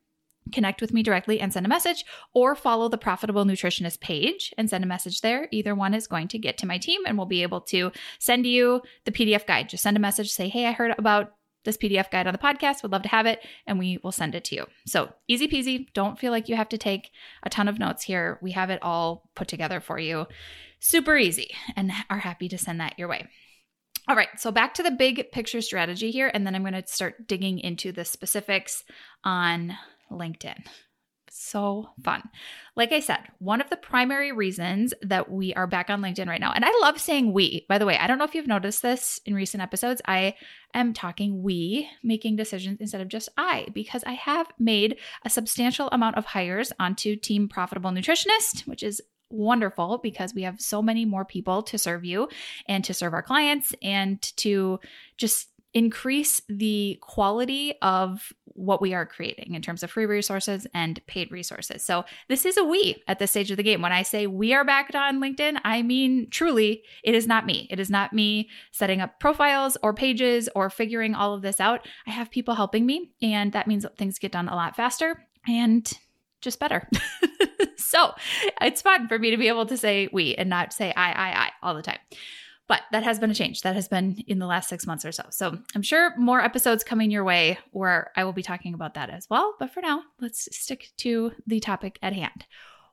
connect 0.51 0.81
with 0.81 0.94
me 0.94 1.03
directly 1.03 1.39
and 1.39 1.53
send 1.53 1.65
a 1.65 1.69
message, 1.69 2.03
or 2.33 2.56
follow 2.56 2.89
the 2.89 2.98
Profitable 2.98 3.45
Nutritionist 3.45 4.01
page 4.01 4.54
and 4.57 4.69
send 4.69 4.83
a 4.83 4.88
message 4.88 5.21
there. 5.21 5.47
Either 5.51 5.75
one 5.75 5.94
is 5.94 6.07
going 6.07 6.27
to 6.30 6.40
get 6.40 6.57
to 6.57 6.68
my 6.68 6.78
team 6.78 7.02
and 7.06 7.18
we'll 7.18 7.28
be 7.28 7.44
able 7.44 7.61
to 7.61 7.92
send 8.19 8.45
you 8.45 8.81
the 9.06 9.11
PDF 9.11 9.45
guide. 9.45 9.69
Just 9.69 9.83
send 9.83 9.95
a 9.95 10.02
message, 10.02 10.31
say, 10.31 10.49
hey, 10.49 10.66
I 10.66 10.71
heard 10.71 10.94
about 10.97 11.33
this 11.63 11.77
PDF 11.77 12.09
guide 12.11 12.27
on 12.27 12.33
the 12.33 12.39
podcast. 12.39 12.83
Would 12.83 12.91
love 12.91 13.03
to 13.03 13.09
have 13.09 13.25
it, 13.25 13.45
and 13.68 13.80
we 13.80 13.99
will 14.03 14.11
send 14.11 14.35
it 14.35 14.44
to 14.45 14.56
you. 14.56 14.65
So 14.85 15.13
easy 15.27 15.47
peasy. 15.47 15.87
Don't 15.94 16.19
feel 16.19 16.31
like 16.31 16.49
you 16.49 16.56
have 16.56 16.69
to 16.69 16.77
take 16.77 17.11
a 17.44 17.49
ton 17.49 17.68
of 17.68 17.80
notes 17.80 18.03
here. 18.03 18.39
We 18.41 18.51
have 18.51 18.69
it 18.69 18.80
all 18.81 19.30
put 19.35 19.47
together 19.47 19.80
for 19.80 19.99
you. 19.99 20.27
Super 20.80 21.18
easy, 21.18 21.51
and 21.75 21.91
are 22.09 22.19
happy 22.19 22.49
to 22.49 22.57
send 22.57 22.80
that 22.80 22.97
your 22.97 23.07
way. 23.07 23.27
All 24.07 24.15
right, 24.15 24.30
so 24.37 24.51
back 24.51 24.73
to 24.75 24.83
the 24.83 24.91
big 24.91 25.31
picture 25.31 25.61
strategy 25.61 26.09
here, 26.09 26.31
and 26.33 26.45
then 26.45 26.56
I'm 26.56 26.63
going 26.63 26.73
to 26.73 26.87
start 26.87 27.27
digging 27.27 27.59
into 27.59 27.91
the 27.91 28.03
specifics 28.03 28.83
on 29.23 29.77
LinkedIn 30.11 30.63
so 31.31 31.90
fun. 32.04 32.30
Like 32.76 32.92
I 32.92 33.00
said, 33.00 33.19
one 33.40 33.61
of 33.61 33.69
the 33.69 33.78
primary 33.78 34.31
reasons 34.31 34.94
that 35.02 35.31
we 35.31 35.54
are 35.54 35.66
back 35.66 35.90
on 35.90 36.02
LinkedIn 36.02 36.28
right 36.28 36.42
now, 36.42 36.52
and 36.52 36.66
I 36.66 36.71
love 36.81 37.00
saying 37.00 37.31
we, 37.31 37.66
by 37.69 37.78
the 37.78 37.85
way, 37.85 37.97
I 37.97 38.07
don't 38.07 38.18
know 38.18 38.26
if 38.26 38.35
you've 38.35 38.47
noticed 38.47 38.81
this 38.81 39.19
in 39.26 39.33
recent 39.33 39.64
episodes. 39.64 40.02
I 40.06 40.35
am 40.73 40.94
talking 40.94 41.42
we, 41.42 41.90
making 42.04 42.35
decisions 42.35 42.81
instead 42.81 43.02
of 43.02 43.07
just 43.07 43.30
I, 43.38 43.68
because 43.73 44.04
I 44.06 44.14
have 44.14 44.47
made 44.59 44.97
a 45.23 45.30
substantial 45.30 45.90
amount 45.92 46.18
of 46.18 46.26
hires 46.26 46.73
onto 46.80 47.16
Team 47.16 47.47
Profitable 47.47 47.92
Nutritionist, 47.92 48.68
which 48.68 48.83
is 48.83 49.02
wonderful 49.31 50.00
because 50.04 50.33
we 50.33 50.44
have 50.44 50.59
so 50.59 50.81
many 50.81 51.06
more 51.06 51.26
people 51.26 51.64
to 51.64 51.78
serve 51.78 52.04
you 52.04 52.28
and 52.68 52.83
to 52.83 52.94
serve 52.94 53.14
our 53.14 53.23
clients 53.23 53.73
and 53.81 54.21
to 54.38 54.80
just 55.18 55.47
increase 55.73 56.42
the 56.49 56.97
quality 57.01 57.75
of 57.81 58.33
what 58.45 58.81
we 58.81 58.94
are 58.94 59.06
creating 59.06 59.56
in 59.56 59.61
terms 59.61 59.83
of 59.83 59.92
free 59.92 60.06
resources 60.06 60.68
and 60.73 61.06
paid 61.07 61.31
resources. 61.31 61.83
So, 61.83 62.06
this 62.28 62.45
is 62.45 62.57
a 62.57 62.63
we 62.63 63.01
at 63.07 63.19
this 63.19 63.31
stage 63.31 63.51
of 63.51 63.57
the 63.57 63.63
game. 63.63 63.81
When 63.81 63.94
I 63.94 64.01
say 64.01 64.28
we 64.28 64.54
are 64.54 64.66
back 64.66 64.94
on 64.94 65.21
LinkedIn, 65.21 65.59
I 65.63 65.81
mean 65.81 66.30
truly, 66.30 66.83
it 67.04 67.16
is 67.16 67.28
not 67.28 67.45
me. 67.45 67.68
It 67.71 67.80
is 67.80 67.90
not 67.90 68.13
me 68.13 68.49
setting 68.71 69.01
up 69.01 69.19
profiles 69.19 69.78
or 69.81 69.94
pages 69.94 70.49
or 70.56 70.69
figuring 70.69 71.16
all 71.16 71.33
of 71.33 71.42
this 71.42 71.59
out. 71.59 71.87
I 72.06 72.11
have 72.11 72.31
people 72.31 72.56
helping 72.56 72.85
me, 72.85 73.11
and 73.21 73.51
that 73.54 73.68
means 73.68 73.83
that 73.83 73.97
things 73.97 74.19
get 74.19 74.31
done 74.31 74.49
a 74.49 74.56
lot 74.56 74.75
faster 74.75 75.25
and 75.47 75.92
just 76.42 76.59
better. 76.59 76.90
so, 77.78 78.13
it's 78.61 78.81
fun 78.81 79.07
for 79.07 79.18
me 79.18 79.31
to 79.31 79.37
be 79.37 79.47
able 79.47 79.66
to 79.68 79.78
say 79.78 80.09
we 80.11 80.35
and 80.35 80.49
not 80.49 80.73
say 80.73 80.94
I, 80.95 81.11
I, 81.11 81.30
I 81.30 81.49
all 81.63 81.75
the 81.75 81.81
time. 81.81 81.99
But 82.71 82.83
that 82.94 83.04
has 83.04 83.19
been 83.19 83.30
a 83.30 83.33
change. 83.33 83.63
That 83.63 83.75
has 83.75 83.90
been 83.90 84.23
in 84.28 84.40
the 84.40 84.45
last 84.45 84.69
six 84.69 84.87
months 84.87 85.04
or 85.04 85.11
so. 85.11 85.25
So 85.30 85.57
I'm 85.75 85.81
sure 85.81 86.16
more 86.18 86.40
episodes 86.40 86.85
coming 86.85 87.11
your 87.11 87.25
way 87.25 87.59
where 87.71 88.13
I 88.16 88.23
will 88.23 88.31
be 88.31 88.42
talking 88.42 88.73
about 88.73 88.94
that 88.94 89.09
as 89.09 89.28
well. 89.30 89.56
But 89.59 89.73
for 89.73 89.81
now, 89.81 90.04
let's 90.21 90.47
stick 90.56 90.87
to 90.99 91.33
the 91.45 91.59
topic 91.59 91.99
at 92.01 92.13
hand. 92.13 92.45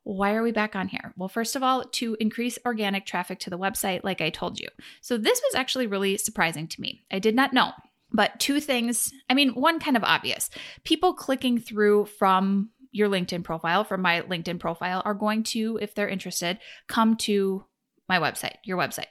Why 0.03 0.35
are 0.35 0.43
we 0.43 0.51
back 0.51 0.75
on 0.75 0.89
here? 0.89 1.15
Well, 1.17 1.29
first 1.29 1.55
of 1.55 1.63
all, 1.63 1.85
to 1.85 2.17
increase 2.19 2.59
organic 2.67 3.07
traffic 3.07 3.39
to 3.39 3.51
the 3.51 3.59
website, 3.59 4.03
like 4.03 4.21
I 4.21 4.31
told 4.31 4.59
you. 4.59 4.67
So, 5.01 5.17
this 5.17 5.41
was 5.45 5.55
actually 5.55 5.87
really 5.87 6.17
surprising 6.17 6.67
to 6.67 6.81
me. 6.81 7.05
I 7.13 7.21
did 7.21 7.37
not 7.37 7.53
know. 7.53 7.71
But 8.11 8.41
two 8.41 8.59
things, 8.59 9.13
I 9.31 9.35
mean, 9.35 9.51
one 9.51 9.79
kind 9.79 9.97
of 9.97 10.03
obvious. 10.03 10.51
People 10.83 11.15
clicking 11.15 11.61
through 11.61 12.07
from 12.07 12.71
your 12.91 13.09
LinkedIn 13.09 13.45
profile, 13.45 13.85
from 13.85 14.03
my 14.03 14.23
LinkedIn 14.23 14.59
profile, 14.59 15.03
are 15.05 15.15
going 15.15 15.45
to, 15.45 15.79
if 15.81 15.95
they're 15.95 16.09
interested, 16.09 16.59
come 16.89 17.15
to 17.19 17.65
my 18.09 18.19
website, 18.19 18.57
your 18.65 18.77
website. 18.77 19.07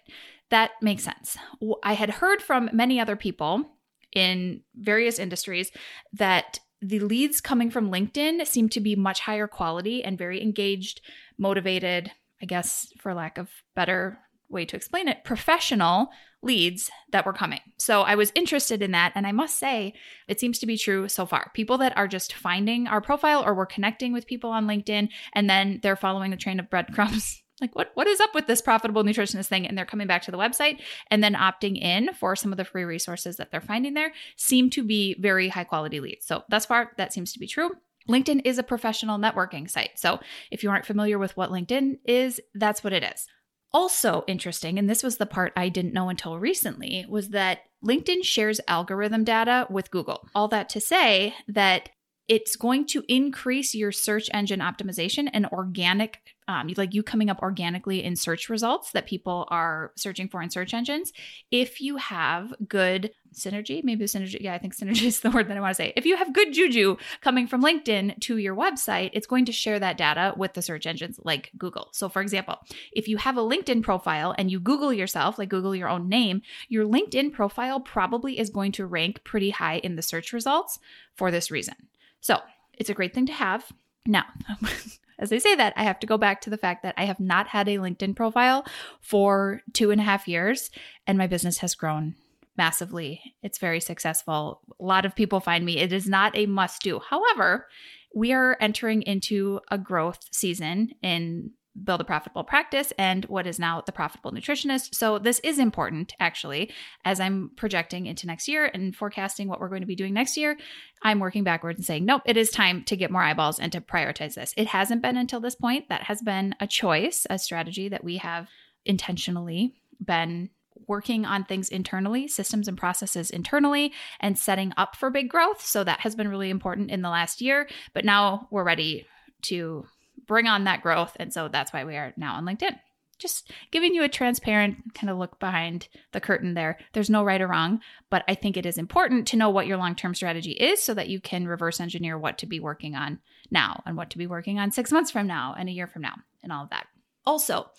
That 0.49 0.71
makes 0.81 1.03
sense. 1.03 1.37
I 1.83 1.93
had 1.93 2.09
heard 2.09 2.41
from 2.41 2.69
many 2.71 2.99
other 2.99 3.15
people 3.15 3.65
in 4.13 4.61
various 4.75 5.19
industries 5.19 5.71
that 6.13 6.59
the 6.81 6.99
leads 6.99 7.41
coming 7.41 7.69
from 7.69 7.91
LinkedIn 7.91 8.45
seem 8.45 8.69
to 8.69 8.79
be 8.79 8.95
much 8.95 9.21
higher 9.21 9.47
quality 9.47 10.03
and 10.03 10.17
very 10.17 10.41
engaged, 10.41 11.01
motivated, 11.37 12.11
I 12.41 12.45
guess, 12.45 12.91
for 12.99 13.13
lack 13.13 13.37
of 13.37 13.49
better 13.75 14.19
way 14.49 14.65
to 14.65 14.75
explain 14.75 15.07
it, 15.07 15.23
professional 15.23 16.09
leads 16.41 16.89
that 17.11 17.25
were 17.25 17.33
coming. 17.33 17.59
So 17.77 18.03
I 18.03 18.15
was 18.15 18.31
interested 18.35 18.81
in 18.81 18.91
that. 18.91 19.11
And 19.15 19.25
I 19.25 19.31
must 19.31 19.57
say, 19.57 19.93
it 20.27 20.39
seems 20.39 20.59
to 20.59 20.65
be 20.65 20.77
true 20.77 21.09
so 21.09 21.25
far. 21.25 21.51
People 21.53 21.77
that 21.79 21.97
are 21.97 22.07
just 22.07 22.33
finding 22.33 22.87
our 22.87 23.01
profile 23.01 23.43
or 23.43 23.53
we're 23.53 23.65
connecting 23.65 24.13
with 24.13 24.27
people 24.27 24.51
on 24.51 24.67
LinkedIn 24.67 25.09
and 25.33 25.49
then 25.49 25.79
they're 25.81 25.95
following 25.95 26.31
the 26.31 26.37
train 26.37 26.59
of 26.59 26.69
breadcrumbs 26.69 27.41
like 27.61 27.75
what 27.75 27.91
what 27.95 28.07
is 28.07 28.19
up 28.19 28.35
with 28.35 28.47
this 28.47 28.61
profitable 28.61 29.03
nutritionist 29.03 29.47
thing? 29.47 29.67
And 29.67 29.77
they're 29.77 29.85
coming 29.85 30.07
back 30.07 30.21
to 30.23 30.31
the 30.31 30.37
website 30.37 30.79
and 31.09 31.23
then 31.23 31.33
opting 31.33 31.77
in 31.77 32.13
for 32.13 32.35
some 32.35 32.51
of 32.51 32.57
the 32.57 32.65
free 32.65 32.83
resources 32.83 33.37
that 33.37 33.51
they're 33.51 33.61
finding 33.61 33.93
there 33.93 34.13
seem 34.35 34.69
to 34.71 34.83
be 34.83 35.15
very 35.19 35.49
high 35.49 35.63
quality 35.63 35.99
leads. 35.99 36.25
So 36.25 36.43
thus 36.49 36.65
far 36.65 36.91
that 36.97 37.13
seems 37.13 37.33
to 37.33 37.39
be 37.39 37.47
true. 37.47 37.71
Linkedin 38.07 38.41
is 38.45 38.57
a 38.57 38.63
professional 38.63 39.19
networking 39.19 39.69
site. 39.69 39.99
So 39.99 40.19
if 40.51 40.63
you 40.63 40.69
aren't 40.69 40.85
familiar 40.85 41.19
with 41.19 41.35
what 41.35 41.49
linkedin 41.49 41.97
is 42.05 42.39
that's 42.53 42.83
what 42.83 42.93
it 42.93 43.03
is. 43.03 43.27
Also 43.73 44.23
interesting 44.27 44.77
and 44.77 44.89
this 44.89 45.03
was 45.03 45.17
the 45.17 45.25
part 45.25 45.51
i 45.57 45.67
didn't 45.67 45.93
know 45.93 46.09
until 46.09 46.39
recently 46.39 47.05
was 47.09 47.29
that 47.29 47.59
linkedin 47.83 48.23
shares 48.23 48.61
algorithm 48.67 49.23
data 49.23 49.67
with 49.69 49.91
google. 49.91 50.27
All 50.35 50.47
that 50.49 50.69
to 50.69 50.79
say 50.79 51.35
that 51.47 51.89
it's 52.27 52.55
going 52.55 52.85
to 52.87 53.03
increase 53.07 53.73
your 53.73 53.91
search 53.91 54.29
engine 54.33 54.59
optimization 54.59 55.29
and 55.33 55.45
organic 55.47 56.19
um, 56.49 56.71
like 56.77 56.93
you 56.93 57.03
coming 57.03 57.29
up 57.29 57.41
organically 57.41 58.03
in 58.03 58.15
search 58.15 58.47
results 58.47 58.91
that 58.91 59.05
people 59.05 59.47
are 59.49 59.91
searching 59.97 60.29
for 60.29 60.41
in 60.41 60.49
search 60.49 60.73
engines. 60.73 61.11
If 61.51 61.81
you 61.81 61.97
have 61.97 62.53
good 62.67 63.11
synergy 63.33 63.83
maybe 63.83 64.05
synergy 64.05 64.37
yeah 64.39 64.53
i 64.53 64.57
think 64.57 64.75
synergy 64.75 65.03
is 65.03 65.19
the 65.19 65.29
word 65.31 65.47
that 65.47 65.57
i 65.57 65.59
want 65.59 65.71
to 65.71 65.75
say. 65.75 65.93
If 65.95 66.05
you 66.05 66.15
have 66.15 66.33
good 66.33 66.53
juju 66.53 66.95
coming 67.21 67.45
from 67.45 67.61
linkedin 67.61 68.19
to 68.21 68.37
your 68.37 68.55
website 68.55 69.11
it's 69.13 69.27
going 69.27 69.45
to 69.45 69.51
share 69.51 69.79
that 69.79 69.97
data 69.97 70.33
with 70.37 70.53
the 70.53 70.61
search 70.61 70.87
engines 70.87 71.19
like 71.23 71.51
google. 71.57 71.89
So 71.91 72.09
for 72.09 72.21
example 72.21 72.57
if 72.93 73.07
you 73.07 73.17
have 73.17 73.37
a 73.37 73.41
linkedin 73.41 73.83
profile 73.83 74.33
and 74.37 74.49
you 74.49 74.59
google 74.59 74.93
yourself 74.93 75.37
like 75.37 75.49
google 75.49 75.75
your 75.75 75.89
own 75.89 76.07
name 76.07 76.41
your 76.69 76.85
linkedin 76.85 77.31
profile 77.31 77.79
probably 77.79 78.39
is 78.39 78.49
going 78.49 78.71
to 78.73 78.85
rank 78.85 79.23
pretty 79.23 79.51
high 79.51 79.77
in 79.79 79.97
the 79.97 80.01
search 80.01 80.33
results 80.33 80.79
for 81.15 81.29
this 81.29 81.51
reason 81.51 81.75
so 82.21 82.39
it's 82.73 82.89
a 82.89 82.93
great 82.93 83.13
thing 83.13 83.25
to 83.27 83.33
have. 83.33 83.71
Now, 84.05 84.25
as 85.19 85.31
I 85.31 85.37
say 85.37 85.55
that, 85.55 85.73
I 85.75 85.83
have 85.83 85.99
to 85.99 86.07
go 86.07 86.17
back 86.17 86.41
to 86.41 86.49
the 86.49 86.57
fact 86.57 86.83
that 86.83 86.95
I 86.97 87.05
have 87.05 87.19
not 87.19 87.47
had 87.47 87.67
a 87.67 87.77
LinkedIn 87.77 88.15
profile 88.15 88.65
for 89.01 89.61
two 89.73 89.91
and 89.91 89.99
a 89.99 90.05
half 90.05 90.27
years, 90.27 90.69
and 91.05 91.17
my 91.17 91.27
business 91.27 91.59
has 91.59 91.75
grown 91.75 92.15
massively. 92.57 93.21
It's 93.43 93.59
very 93.59 93.79
successful. 93.79 94.61
A 94.79 94.83
lot 94.83 95.05
of 95.05 95.15
people 95.15 95.39
find 95.39 95.65
me. 95.65 95.77
It 95.77 95.93
is 95.93 96.07
not 96.07 96.35
a 96.35 96.47
must 96.47 96.81
do. 96.81 96.99
However, 96.99 97.67
we 98.15 98.33
are 98.33 98.57
entering 98.59 99.03
into 99.03 99.59
a 99.69 99.77
growth 99.77 100.19
season 100.31 100.91
in 101.03 101.51
build 101.83 102.01
a 102.01 102.03
profitable 102.03 102.43
practice 102.43 102.91
and 102.97 103.25
what 103.25 103.47
is 103.47 103.59
now 103.59 103.81
the 103.85 103.91
profitable 103.91 104.31
nutritionist. 104.31 104.95
So 104.95 105.19
this 105.19 105.39
is 105.39 105.59
important 105.59 106.13
actually 106.19 106.71
as 107.05 107.19
I'm 107.19 107.51
projecting 107.55 108.05
into 108.05 108.27
next 108.27 108.47
year 108.47 108.69
and 108.73 108.95
forecasting 108.95 109.47
what 109.47 109.59
we're 109.59 109.69
going 109.69 109.81
to 109.81 109.87
be 109.87 109.95
doing 109.95 110.13
next 110.13 110.37
year. 110.37 110.57
I'm 111.03 111.19
working 111.19 111.43
backwards 111.43 111.77
and 111.77 111.85
saying, 111.85 112.05
nope, 112.05 112.23
it 112.25 112.37
is 112.37 112.49
time 112.49 112.83
to 112.85 112.95
get 112.95 113.11
more 113.11 113.21
eyeballs 113.21 113.59
and 113.59 113.71
to 113.71 113.81
prioritize 113.81 114.35
this. 114.35 114.53
It 114.57 114.67
hasn't 114.67 115.01
been 115.01 115.17
until 115.17 115.39
this 115.39 115.55
point. 115.55 115.89
That 115.89 116.03
has 116.03 116.21
been 116.21 116.55
a 116.59 116.67
choice, 116.67 117.27
a 117.29 117.37
strategy 117.37 117.89
that 117.89 118.03
we 118.03 118.17
have 118.17 118.49
intentionally 118.85 119.75
been 120.03 120.49
working 120.87 121.25
on 121.25 121.43
things 121.43 121.69
internally, 121.69 122.27
systems 122.27 122.67
and 122.67 122.77
processes 122.77 123.29
internally, 123.29 123.91
and 124.19 124.37
setting 124.37 124.73
up 124.77 124.95
for 124.95 125.09
big 125.09 125.29
growth. 125.29 125.65
So 125.65 125.83
that 125.83 126.01
has 126.01 126.15
been 126.15 126.27
really 126.27 126.49
important 126.49 126.91
in 126.91 127.01
the 127.01 127.09
last 127.09 127.41
year. 127.41 127.67
But 127.93 128.05
now 128.05 128.47
we're 128.51 128.63
ready 128.63 129.05
to 129.43 129.85
bring 130.27 130.47
on 130.47 130.65
that 130.65 130.81
growth. 130.81 131.15
And 131.19 131.33
so 131.33 131.47
that's 131.47 131.73
why 131.73 131.83
we 131.83 131.95
are 131.95 132.13
now 132.17 132.35
on 132.35 132.45
LinkedIn. 132.45 132.77
Just 133.17 133.51
giving 133.71 133.95
you 133.95 134.03
a 134.03 134.09
transparent 134.09 134.93
kind 134.93 135.09
of 135.09 135.17
look 135.17 135.39
behind 135.39 135.87
the 136.11 136.21
curtain 136.21 136.53
there. 136.53 136.77
There's 136.93 137.09
no 137.09 137.23
right 137.23 137.41
or 137.41 137.47
wrong, 137.47 137.79
but 138.11 138.23
I 138.27 138.35
think 138.35 138.57
it 138.57 138.65
is 138.65 138.77
important 138.77 139.27
to 139.29 139.37
know 139.37 139.49
what 139.49 139.65
your 139.65 139.77
long 139.77 139.95
term 139.95 140.13
strategy 140.13 140.51
is 140.51 140.83
so 140.83 140.93
that 140.93 141.09
you 141.09 141.19
can 141.19 141.47
reverse 141.47 141.79
engineer 141.79 142.17
what 142.17 142.37
to 142.39 142.45
be 142.45 142.59
working 142.59 142.95
on 142.95 143.19
now 143.49 143.81
and 143.87 143.97
what 143.97 144.11
to 144.11 144.19
be 144.19 144.27
working 144.27 144.59
on 144.59 144.71
six 144.71 144.91
months 144.91 145.09
from 145.09 145.25
now 145.25 145.55
and 145.57 145.67
a 145.67 145.71
year 145.71 145.87
from 145.87 146.03
now 146.03 146.13
and 146.43 146.51
all 146.51 146.63
of 146.63 146.69
that. 146.69 146.85
Also, 147.27 147.69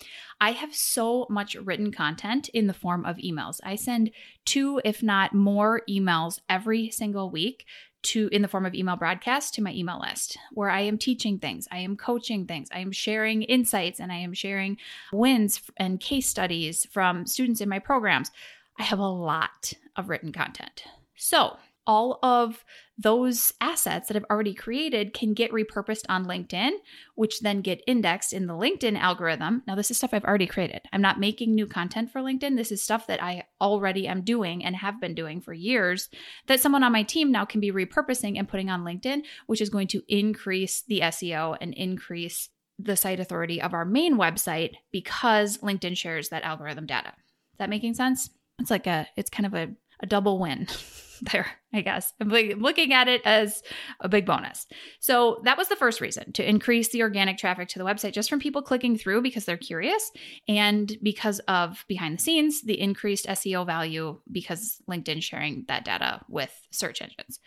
I 0.43 0.52
have 0.52 0.75
so 0.75 1.26
much 1.31 1.55
written 1.55 1.90
content 1.90 2.50
in 2.50 2.67
the 2.67 2.75
form 2.75 3.07
of 3.07 3.17
emails. 3.17 3.61
I 3.64 3.76
send 3.76 4.11
two, 4.45 4.78
if 4.85 5.02
not 5.02 5.33
more, 5.33 5.81
emails 5.88 6.40
every 6.50 6.90
single 6.90 7.31
week 7.31 7.64
to 8.02 8.28
in 8.33 8.43
the 8.43 8.49
form 8.49 8.67
of 8.67 8.75
email 8.75 8.97
broadcasts 8.97 9.50
to 9.52 9.62
my 9.62 9.73
email 9.73 10.00
list 10.00 10.38
where 10.52 10.71
I 10.71 10.81
am 10.81 10.99
teaching 10.99 11.38
things, 11.38 11.67
I 11.71 11.78
am 11.78 11.97
coaching 11.97 12.47
things, 12.47 12.69
I 12.73 12.81
am 12.81 12.93
sharing 12.93 13.43
insights 13.43 14.00
and 14.00 14.12
I 14.12 14.17
am 14.17 14.33
sharing 14.33 14.76
wins 15.12 15.61
and 15.76 16.00
case 16.00 16.28
studies 16.28 16.87
from 16.90 17.26
students 17.26 17.61
in 17.61 17.69
my 17.69 17.78
programs. 17.78 18.31
I 18.78 18.85
have 18.85 18.99
a 18.99 19.09
lot 19.09 19.73
of 19.97 20.09
written 20.09 20.33
content. 20.33 20.85
So, 21.17 21.57
all 21.88 22.18
of 22.23 22.64
those 22.99 23.52
assets 23.61 24.09
that 24.09 24.16
I've 24.16 24.26
already 24.30 24.52
created 24.52 25.14
can 25.14 25.33
get 25.33 25.52
repurposed 25.52 26.04
on 26.09 26.26
LinkedIn, 26.26 26.73
which 27.14 27.40
then 27.40 27.62
get 27.62 27.83
indexed 27.87 28.33
in 28.33 28.47
the 28.47 28.52
LinkedIn 28.52 28.99
algorithm. 28.99 29.62
Now, 29.66 29.75
this 29.75 29.90
is 29.90 29.97
stuff 29.97 30.12
I've 30.12 30.25
already 30.25 30.47
created. 30.47 30.83
I'm 30.92 31.00
not 31.00 31.18
making 31.18 31.54
new 31.54 31.66
content 31.66 32.12
for 32.12 32.21
LinkedIn. 32.21 32.57
This 32.57 32.71
is 32.71 32.83
stuff 32.83 33.07
that 33.07 33.23
I 33.23 33.45
already 33.61 34.07
am 34.07 34.21
doing 34.21 34.64
and 34.64 34.76
have 34.76 35.00
been 35.00 35.14
doing 35.14 35.40
for 35.40 35.54
years 35.54 36.11
that 36.47 36.61
someone 36.61 36.85
on 36.85 36.92
my 36.92 37.04
team 37.04 37.33
now 37.33 37.47
can 37.47 37.61
be 37.61 37.73
repurposing 37.73 38.38
and 38.38 38.49
putting 38.49 38.68
on 38.68 38.85
LinkedIn, 38.85 39.23
which 39.47 39.62
is 39.62 39.71
going 39.71 39.88
to 39.88 40.02
increase 40.09 40.83
the 40.83 41.00
SEO 41.00 41.57
and 41.61 41.73
increase 41.73 42.50
the 42.78 42.97
site 42.97 43.18
authority 43.18 43.62
of 43.62 43.73
our 43.73 43.85
main 43.85 44.18
website 44.18 44.75
because 44.92 45.59
LinkedIn 45.59 45.97
shares 45.97 46.28
that 46.28 46.45
algorithm 46.45 46.87
data. 46.87 47.09
Is 47.09 47.59
that 47.59 47.71
making 47.71 47.95
sense? 47.95 48.28
It's 48.59 48.71
like 48.71 48.87
a, 48.87 49.09
it's 49.16 49.30
kind 49.30 49.47
of 49.47 49.54
a, 49.54 49.71
a 50.00 50.07
double 50.07 50.38
win. 50.38 50.67
there, 51.33 51.47
I 51.73 51.81
guess. 51.81 52.12
I'm 52.21 52.28
looking 52.28 52.93
at 52.93 53.09
it 53.09 53.23
as 53.25 53.62
a 54.00 54.09
big 54.09 54.26
bonus. 54.26 54.67
So 55.00 55.40
that 55.45 55.59
was 55.59 55.69
the 55.69 55.76
first 55.76 56.00
reason 56.00 56.33
to 56.33 56.49
increase 56.49 56.88
the 56.88 57.02
organic 57.02 57.38
traffic 57.38 57.69
to 57.71 57.78
the 57.78 57.85
website 57.85 58.12
just 58.12 58.31
from 58.31 58.40
people 58.40 58.62
clicking 58.62 58.97
through 58.97 59.23
because 59.23 59.45
they're 59.45 59.57
curious 59.57 60.11
and 60.47 60.97
because 61.02 61.40
of 61.40 61.85
behind 61.88 62.19
the 62.19 62.23
scenes, 62.23 62.62
the 62.62 62.81
increased 62.81 63.26
SEO 63.26 63.67
value 63.67 64.21
because 64.31 64.81
LinkedIn 64.88 65.23
sharing 65.23 65.64
that 65.69 65.85
data 65.85 66.21
with 66.28 66.52
search 66.71 67.02
engines. 67.02 67.40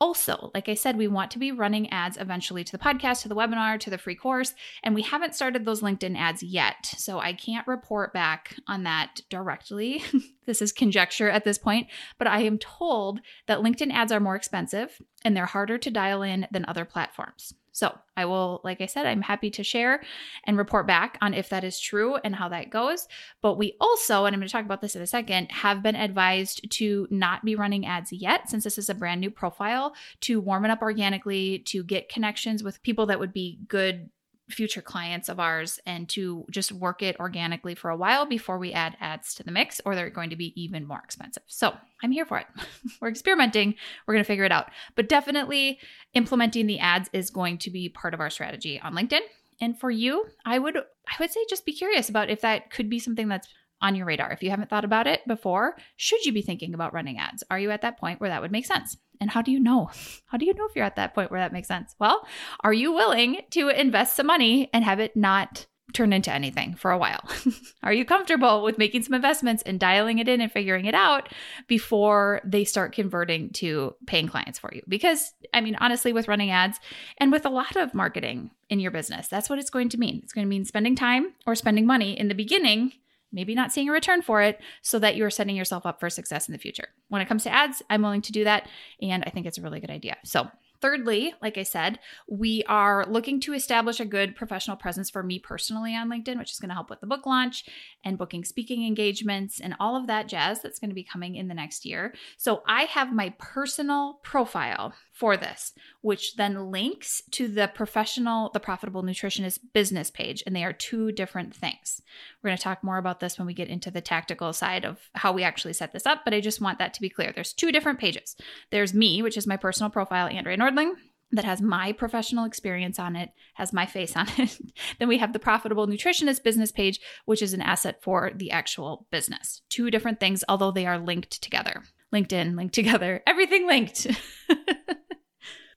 Also, 0.00 0.50
like 0.52 0.68
I 0.68 0.74
said, 0.74 0.96
we 0.96 1.06
want 1.06 1.30
to 1.30 1.38
be 1.38 1.52
running 1.52 1.88
ads 1.90 2.16
eventually 2.16 2.64
to 2.64 2.72
the 2.72 2.78
podcast, 2.78 3.22
to 3.22 3.28
the 3.28 3.36
webinar, 3.36 3.78
to 3.78 3.88
the 3.88 3.98
free 3.98 4.16
course, 4.16 4.52
and 4.82 4.96
we 4.96 5.02
haven't 5.02 5.36
started 5.36 5.64
those 5.64 5.80
LinkedIn 5.80 6.18
ads 6.18 6.42
yet. 6.42 6.86
So 6.96 7.20
I 7.20 7.34
can't 7.34 7.68
report 7.68 8.12
back 8.12 8.56
on 8.66 8.82
that 8.82 9.20
directly. 9.30 10.02
this 10.46 10.62
is 10.62 10.72
conjecture 10.72 11.30
at 11.30 11.44
this 11.44 11.58
point, 11.58 11.88
but 12.18 12.26
I 12.26 12.40
am 12.40 12.58
told 12.58 13.20
that 13.46 13.60
LinkedIn 13.60 13.92
ads 13.92 14.12
are 14.12 14.20
more 14.20 14.36
expensive 14.36 15.00
and 15.24 15.36
they're 15.36 15.46
harder 15.46 15.78
to 15.78 15.90
dial 15.90 16.22
in 16.22 16.46
than 16.50 16.64
other 16.66 16.84
platforms. 16.84 17.54
So 17.74 17.98
I 18.18 18.26
will, 18.26 18.60
like 18.64 18.82
I 18.82 18.86
said, 18.86 19.06
I'm 19.06 19.22
happy 19.22 19.50
to 19.52 19.64
share 19.64 20.02
and 20.46 20.58
report 20.58 20.86
back 20.86 21.16
on 21.22 21.32
if 21.32 21.48
that 21.48 21.64
is 21.64 21.80
true 21.80 22.16
and 22.16 22.36
how 22.36 22.50
that 22.50 22.68
goes. 22.68 23.08
But 23.40 23.56
we 23.56 23.76
also, 23.80 24.26
and 24.26 24.34
I'm 24.34 24.40
going 24.40 24.48
to 24.48 24.52
talk 24.52 24.66
about 24.66 24.82
this 24.82 24.94
in 24.94 25.00
a 25.00 25.06
second, 25.06 25.50
have 25.50 25.82
been 25.82 25.96
advised 25.96 26.70
to 26.72 27.08
not 27.10 27.44
be 27.44 27.56
running 27.56 27.86
ads 27.86 28.12
yet, 28.12 28.50
since 28.50 28.64
this 28.64 28.76
is 28.76 28.90
a 28.90 28.94
brand 28.94 29.22
new 29.22 29.30
profile, 29.30 29.94
to 30.20 30.38
warm 30.38 30.66
it 30.66 30.70
up 30.70 30.82
organically, 30.82 31.60
to 31.60 31.82
get 31.82 32.10
connections 32.10 32.62
with 32.62 32.82
people 32.82 33.06
that 33.06 33.18
would 33.18 33.32
be 33.32 33.58
good 33.68 34.10
future 34.50 34.82
clients 34.82 35.28
of 35.28 35.40
ours 35.40 35.80
and 35.86 36.08
to 36.10 36.44
just 36.50 36.72
work 36.72 37.02
it 37.02 37.18
organically 37.18 37.74
for 37.74 37.90
a 37.90 37.96
while 37.96 38.26
before 38.26 38.58
we 38.58 38.72
add 38.72 38.96
ads 39.00 39.34
to 39.34 39.42
the 39.42 39.50
mix, 39.50 39.80
or 39.84 39.94
they're 39.94 40.10
going 40.10 40.30
to 40.30 40.36
be 40.36 40.52
even 40.60 40.86
more 40.86 41.00
expensive. 41.04 41.42
So 41.46 41.74
I'm 42.02 42.12
here 42.12 42.26
for 42.26 42.38
it. 42.38 42.46
We're 43.00 43.08
experimenting. 43.08 43.74
We're 44.06 44.14
going 44.14 44.24
to 44.24 44.28
figure 44.28 44.44
it 44.44 44.52
out. 44.52 44.70
But 44.94 45.08
definitely 45.08 45.78
implementing 46.14 46.66
the 46.66 46.78
ads 46.78 47.08
is 47.12 47.30
going 47.30 47.58
to 47.58 47.70
be 47.70 47.88
part 47.88 48.14
of 48.14 48.20
our 48.20 48.30
strategy 48.30 48.80
on 48.80 48.94
LinkedIn. 48.94 49.22
And 49.60 49.78
for 49.78 49.90
you, 49.90 50.26
I 50.44 50.58
would 50.58 50.76
I 50.76 51.14
would 51.20 51.30
say 51.30 51.40
just 51.48 51.64
be 51.64 51.72
curious 51.72 52.08
about 52.08 52.30
if 52.30 52.40
that 52.40 52.70
could 52.70 52.90
be 52.90 52.98
something 52.98 53.28
that's 53.28 53.48
on 53.82 53.94
your 53.94 54.06
radar. 54.06 54.30
If 54.32 54.42
you 54.42 54.50
haven't 54.50 54.70
thought 54.70 54.84
about 54.84 55.06
it 55.06 55.26
before, 55.26 55.76
should 55.96 56.24
you 56.24 56.32
be 56.32 56.42
thinking 56.42 56.72
about 56.72 56.94
running 56.94 57.18
ads? 57.18 57.44
Are 57.50 57.58
you 57.58 57.70
at 57.70 57.82
that 57.82 57.98
point 57.98 58.20
where 58.20 58.30
that 58.30 58.40
would 58.40 58.52
make 58.52 58.66
sense? 58.66 58.96
And 59.20 59.30
how 59.30 59.42
do 59.42 59.50
you 59.50 59.60
know? 59.60 59.90
How 60.26 60.38
do 60.38 60.46
you 60.46 60.54
know 60.54 60.66
if 60.66 60.74
you're 60.74 60.84
at 60.84 60.96
that 60.96 61.14
point 61.14 61.30
where 61.30 61.40
that 61.40 61.52
makes 61.52 61.68
sense? 61.68 61.94
Well, 61.98 62.26
are 62.60 62.72
you 62.72 62.92
willing 62.92 63.42
to 63.50 63.68
invest 63.68 64.16
some 64.16 64.26
money 64.26 64.70
and 64.72 64.82
have 64.84 64.98
it 64.98 65.14
not 65.14 65.66
turn 65.92 66.12
into 66.12 66.32
anything 66.32 66.74
for 66.74 66.90
a 66.90 66.98
while? 66.98 67.22
Are 67.82 67.92
you 67.92 68.04
comfortable 68.04 68.62
with 68.62 68.78
making 68.78 69.02
some 69.02 69.14
investments 69.14 69.62
and 69.64 69.78
dialing 69.78 70.18
it 70.18 70.28
in 70.28 70.40
and 70.40 70.50
figuring 70.50 70.86
it 70.86 70.94
out 70.94 71.28
before 71.68 72.40
they 72.44 72.64
start 72.64 72.94
converting 72.94 73.50
to 73.50 73.94
paying 74.06 74.28
clients 74.28 74.58
for 74.58 74.70
you? 74.72 74.82
Because, 74.88 75.32
I 75.52 75.60
mean, 75.60 75.76
honestly, 75.80 76.12
with 76.12 76.28
running 76.28 76.50
ads 76.50 76.80
and 77.18 77.30
with 77.30 77.44
a 77.44 77.50
lot 77.50 77.76
of 77.76 77.94
marketing 77.94 78.50
in 78.70 78.80
your 78.80 78.90
business, 78.90 79.28
that's 79.28 79.50
what 79.50 79.58
it's 79.58 79.70
going 79.70 79.90
to 79.90 79.98
mean. 79.98 80.20
It's 80.22 80.32
going 80.32 80.46
to 80.46 80.50
mean 80.50 80.64
spending 80.64 80.96
time 80.96 81.32
or 81.46 81.54
spending 81.54 81.86
money 81.86 82.18
in 82.18 82.28
the 82.28 82.34
beginning. 82.34 82.92
Maybe 83.32 83.54
not 83.54 83.72
seeing 83.72 83.88
a 83.88 83.92
return 83.92 84.22
for 84.22 84.42
it 84.42 84.60
so 84.82 84.98
that 84.98 85.16
you're 85.16 85.30
setting 85.30 85.56
yourself 85.56 85.86
up 85.86 86.00
for 86.00 86.10
success 86.10 86.48
in 86.48 86.52
the 86.52 86.58
future. 86.58 86.88
When 87.08 87.22
it 87.22 87.28
comes 87.28 87.44
to 87.44 87.52
ads, 87.52 87.82
I'm 87.90 88.02
willing 88.02 88.22
to 88.22 88.32
do 88.32 88.44
that. 88.44 88.68
And 89.00 89.24
I 89.26 89.30
think 89.30 89.46
it's 89.46 89.58
a 89.58 89.62
really 89.62 89.80
good 89.80 89.90
idea. 89.90 90.16
So, 90.24 90.48
Thirdly, 90.82 91.32
like 91.40 91.56
I 91.56 91.62
said, 91.62 92.00
we 92.28 92.64
are 92.64 93.06
looking 93.08 93.38
to 93.42 93.54
establish 93.54 94.00
a 94.00 94.04
good 94.04 94.34
professional 94.34 94.76
presence 94.76 95.10
for 95.10 95.22
me 95.22 95.38
personally 95.38 95.94
on 95.94 96.10
LinkedIn, 96.10 96.38
which 96.38 96.50
is 96.50 96.58
going 96.58 96.70
to 96.70 96.74
help 96.74 96.90
with 96.90 97.00
the 97.00 97.06
book 97.06 97.24
launch 97.24 97.64
and 98.04 98.18
booking 98.18 98.44
speaking 98.44 98.84
engagements 98.84 99.60
and 99.60 99.76
all 99.78 99.94
of 99.94 100.08
that 100.08 100.26
jazz 100.26 100.60
that's 100.60 100.80
going 100.80 100.90
to 100.90 100.94
be 100.94 101.04
coming 101.04 101.36
in 101.36 101.46
the 101.46 101.54
next 101.54 101.86
year. 101.86 102.12
So 102.36 102.64
I 102.66 102.82
have 102.82 103.12
my 103.12 103.32
personal 103.38 104.18
profile 104.24 104.92
for 105.22 105.36
this, 105.36 105.72
which 106.00 106.34
then 106.34 106.72
links 106.72 107.22
to 107.30 107.46
the 107.46 107.70
professional, 107.72 108.50
the 108.52 108.58
profitable 108.58 109.04
nutritionist 109.04 109.60
business 109.72 110.10
page. 110.10 110.42
And 110.44 110.56
they 110.56 110.64
are 110.64 110.72
two 110.72 111.12
different 111.12 111.54
things. 111.54 112.02
We're 112.42 112.48
going 112.48 112.56
to 112.56 112.64
talk 112.64 112.82
more 112.82 112.98
about 112.98 113.20
this 113.20 113.38
when 113.38 113.46
we 113.46 113.54
get 113.54 113.68
into 113.68 113.92
the 113.92 114.00
tactical 114.00 114.52
side 114.52 114.84
of 114.84 114.98
how 115.14 115.32
we 115.32 115.44
actually 115.44 115.74
set 115.74 115.92
this 115.92 116.06
up, 116.06 116.22
but 116.24 116.34
I 116.34 116.40
just 116.40 116.60
want 116.60 116.80
that 116.80 116.92
to 116.94 117.00
be 117.00 117.08
clear. 117.08 117.30
There's 117.32 117.52
two 117.52 117.70
different 117.70 118.00
pages. 118.00 118.34
There's 118.72 118.94
me, 118.94 119.22
which 119.22 119.36
is 119.36 119.46
my 119.46 119.56
personal 119.56 119.90
profile, 119.90 120.26
Andrea 120.26 120.56
Nordling 120.56 120.94
that 121.30 121.44
has 121.44 121.62
my 121.62 121.92
professional 121.92 122.44
experience 122.44 122.98
on 122.98 123.14
it, 123.14 123.30
has 123.54 123.72
my 123.72 123.86
face 123.86 124.16
on 124.16 124.26
it. 124.38 124.58
then 124.98 125.06
we 125.06 125.18
have 125.18 125.32
the 125.32 125.38
profitable 125.38 125.86
nutritionist 125.86 126.42
business 126.42 126.72
page, 126.72 126.98
which 127.26 127.42
is 127.42 127.54
an 127.54 127.62
asset 127.62 128.02
for 128.02 128.32
the 128.34 128.50
actual 128.50 129.06
business. 129.12 129.62
Two 129.68 129.88
different 129.88 130.18
things, 130.18 130.42
although 130.48 130.72
they 130.72 130.84
are 130.84 130.98
linked 130.98 131.40
together. 131.40 131.84
LinkedIn, 132.12 132.56
linked 132.56 132.74
together, 132.74 133.22
everything 133.26 133.66
linked. 133.66 134.06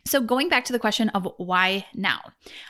So, 0.07 0.21
going 0.21 0.49
back 0.49 0.65
to 0.65 0.73
the 0.73 0.79
question 0.79 1.09
of 1.09 1.27
why 1.37 1.85
now, 1.95 2.21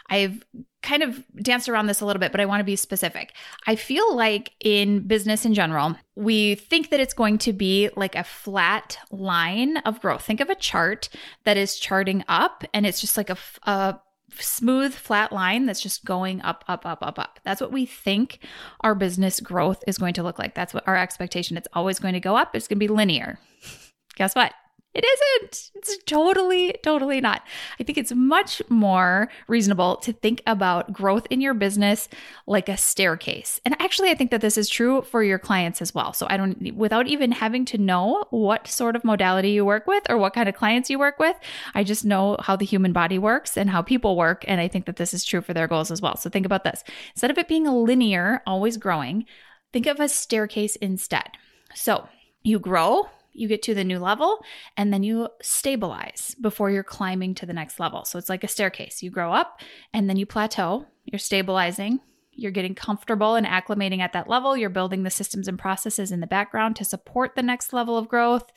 I've 0.10 0.44
kind 0.82 1.04
of 1.04 1.22
danced 1.36 1.68
around 1.68 1.88
this 1.88 2.00
a 2.00 2.06
little 2.06 2.20
bit, 2.20 2.32
but 2.32 2.40
I 2.40 2.46
want 2.46 2.62
to 2.62 2.66
be 2.66 2.78
specific. 2.78 3.34
I 3.68 3.76
feel 3.76 4.16
like 4.16 4.54
in 4.62 5.06
business 5.06 5.44
in 5.44 5.54
general, 5.54 5.96
we 6.16 6.56
think 6.56 6.92
that 6.92 7.00
it's 7.00 7.14
going 7.14 7.40
to 7.40 7.52
be 7.52 7.90
like 7.98 8.16
a 8.16 8.24
flat 8.24 8.98
line 9.12 9.78
of 9.78 10.00
growth. 10.00 10.24
Think 10.24 10.40
of 10.40 10.50
a 10.50 10.56
chart 10.56 11.10
that 11.44 11.58
is 11.58 11.78
charting 11.78 12.24
up 12.30 12.64
and 12.74 12.86
it's 12.86 13.02
just 13.02 13.18
like 13.18 13.30
a, 13.30 13.38
a 13.64 14.00
smooth 14.40 14.94
flat 14.94 15.32
line 15.32 15.66
that's 15.66 15.82
just 15.82 16.06
going 16.06 16.42
up 16.42 16.64
up 16.68 16.86
up 16.86 17.00
up 17.02 17.20
up. 17.20 17.40
That's 17.44 17.60
what 17.60 17.72
we 17.72 17.86
think 17.86 18.40
our 18.82 18.96
business 18.96 19.40
growth 19.40 19.84
is 19.88 19.98
going 19.98 20.14
to 20.14 20.24
look 20.24 20.40
like. 20.40 20.56
That's 20.56 20.74
what 20.74 20.88
our 20.88 20.96
expectation. 20.96 21.58
It's 21.58 21.68
always 21.74 22.00
going 22.00 22.14
to 22.14 22.20
go 22.20 22.38
up. 22.38 22.56
It's 22.56 22.68
going 22.68 22.78
to 22.78 22.88
be 22.88 22.94
linear. 22.94 23.40
Guess 24.16 24.36
what 24.36 24.54
it 24.96 25.06
isn't. 25.06 25.72
It's 25.76 25.98
totally, 26.06 26.76
totally 26.82 27.20
not. 27.20 27.44
I 27.80 27.84
think 27.84 27.98
it's 27.98 28.14
much 28.14 28.62
more 28.70 29.30
reasonable 29.48 29.98
to 29.98 30.14
think 30.14 30.42
about 30.48 30.94
growth 30.94 31.28
in 31.30 31.42
your 31.42 31.54
business 31.54 32.08
like 32.48 32.70
a 32.70 32.78
staircase. 32.78 33.60
And 33.66 33.76
actually, 33.80 34.10
I 34.10 34.16
think 34.16 34.32
that 34.32 34.40
this 34.40 34.58
is 34.58 34.70
true 34.70 35.02
for 35.02 35.22
your 35.22 35.38
clients 35.38 35.82
as 35.82 35.94
well. 35.94 36.14
So 36.14 36.28
I 36.30 36.38
don't, 36.38 36.74
without 36.76 37.08
even 37.08 37.34
having 37.34 37.66
to 37.66 37.78
know 37.78 38.26
what 38.30 38.68
sort 38.68 38.96
of 38.96 39.04
modality 39.04 39.52
you 39.52 39.66
work 39.66 39.86
with 39.86 40.04
or 40.10 40.18
what 40.18 40.34
kind 40.34 40.48
of 40.48 40.56
clients 40.56 40.90
you 40.90 40.98
work 40.98 41.20
with, 41.20 41.36
I 41.74 41.84
just 41.84 42.06
know 42.06 42.38
how 42.40 42.56
the 42.56 42.66
human 42.66 42.94
body 42.94 43.20
works 43.20 43.58
and 43.58 43.70
how 43.70 43.82
people 43.82 44.16
work. 44.16 44.46
And 44.48 44.62
I 44.62 44.70
think 44.70 44.86
that 44.86 44.96
this 44.96 45.14
is 45.14 45.26
true 45.26 45.42
for 45.42 45.54
their 45.54 45.68
goals 45.68 45.92
as 45.92 46.02
well. 46.02 46.16
So 46.16 46.30
think 46.30 46.46
about 46.46 46.64
this. 46.64 46.86
Instead 47.14 47.32
of 47.32 47.38
it 47.38 47.50
being 47.50 47.66
linear, 47.66 48.42
always 48.48 48.78
growing, 48.78 49.26
think 49.74 49.88
of 49.88 50.00
a 50.00 50.08
staircase 50.08 50.78
instead. 50.78 51.32
So 51.74 52.08
you 52.44 52.60
grow 52.60 53.10
you 53.36 53.48
get 53.48 53.62
to 53.64 53.74
the 53.74 53.84
new 53.84 54.00
level 54.00 54.44
and 54.78 54.94
then 54.94 55.04
you 55.04 55.30
stabilize 55.42 56.36
before 56.42 56.72
you're 56.72 56.84
climbing 56.84 57.36
to 57.36 57.46
the 57.46 57.54
next 57.54 57.80
level. 57.80 58.06
So 58.06 58.18
it's 58.18 58.30
like 58.30 58.44
a 58.44 58.48
staircase. 58.48 59.04
You 59.04 59.12
grow 59.12 59.32
up 59.34 59.60
and 59.94 60.10
then 60.10 60.18
you 60.18 60.26
plateau, 60.26 60.86
you're 61.04 61.20
stabilizing, 61.20 62.00
you're 62.36 62.52
getting 62.52 62.76
comfortable 62.76 63.36
and 63.36 63.46
acclimating 63.46 64.00
at 64.00 64.14
that 64.14 64.28
level. 64.28 64.56
You're 64.56 64.70
building 64.70 65.04
the 65.04 65.10
systems 65.10 65.48
and 65.48 65.58
processes 65.58 66.12
in 66.12 66.20
the 66.20 66.28
background 66.28 66.76
to 66.78 66.86
support 66.86 67.36
the 67.36 67.42
next 67.42 67.74
level 67.74 67.98
of 67.98 68.08
growth. 68.08 68.52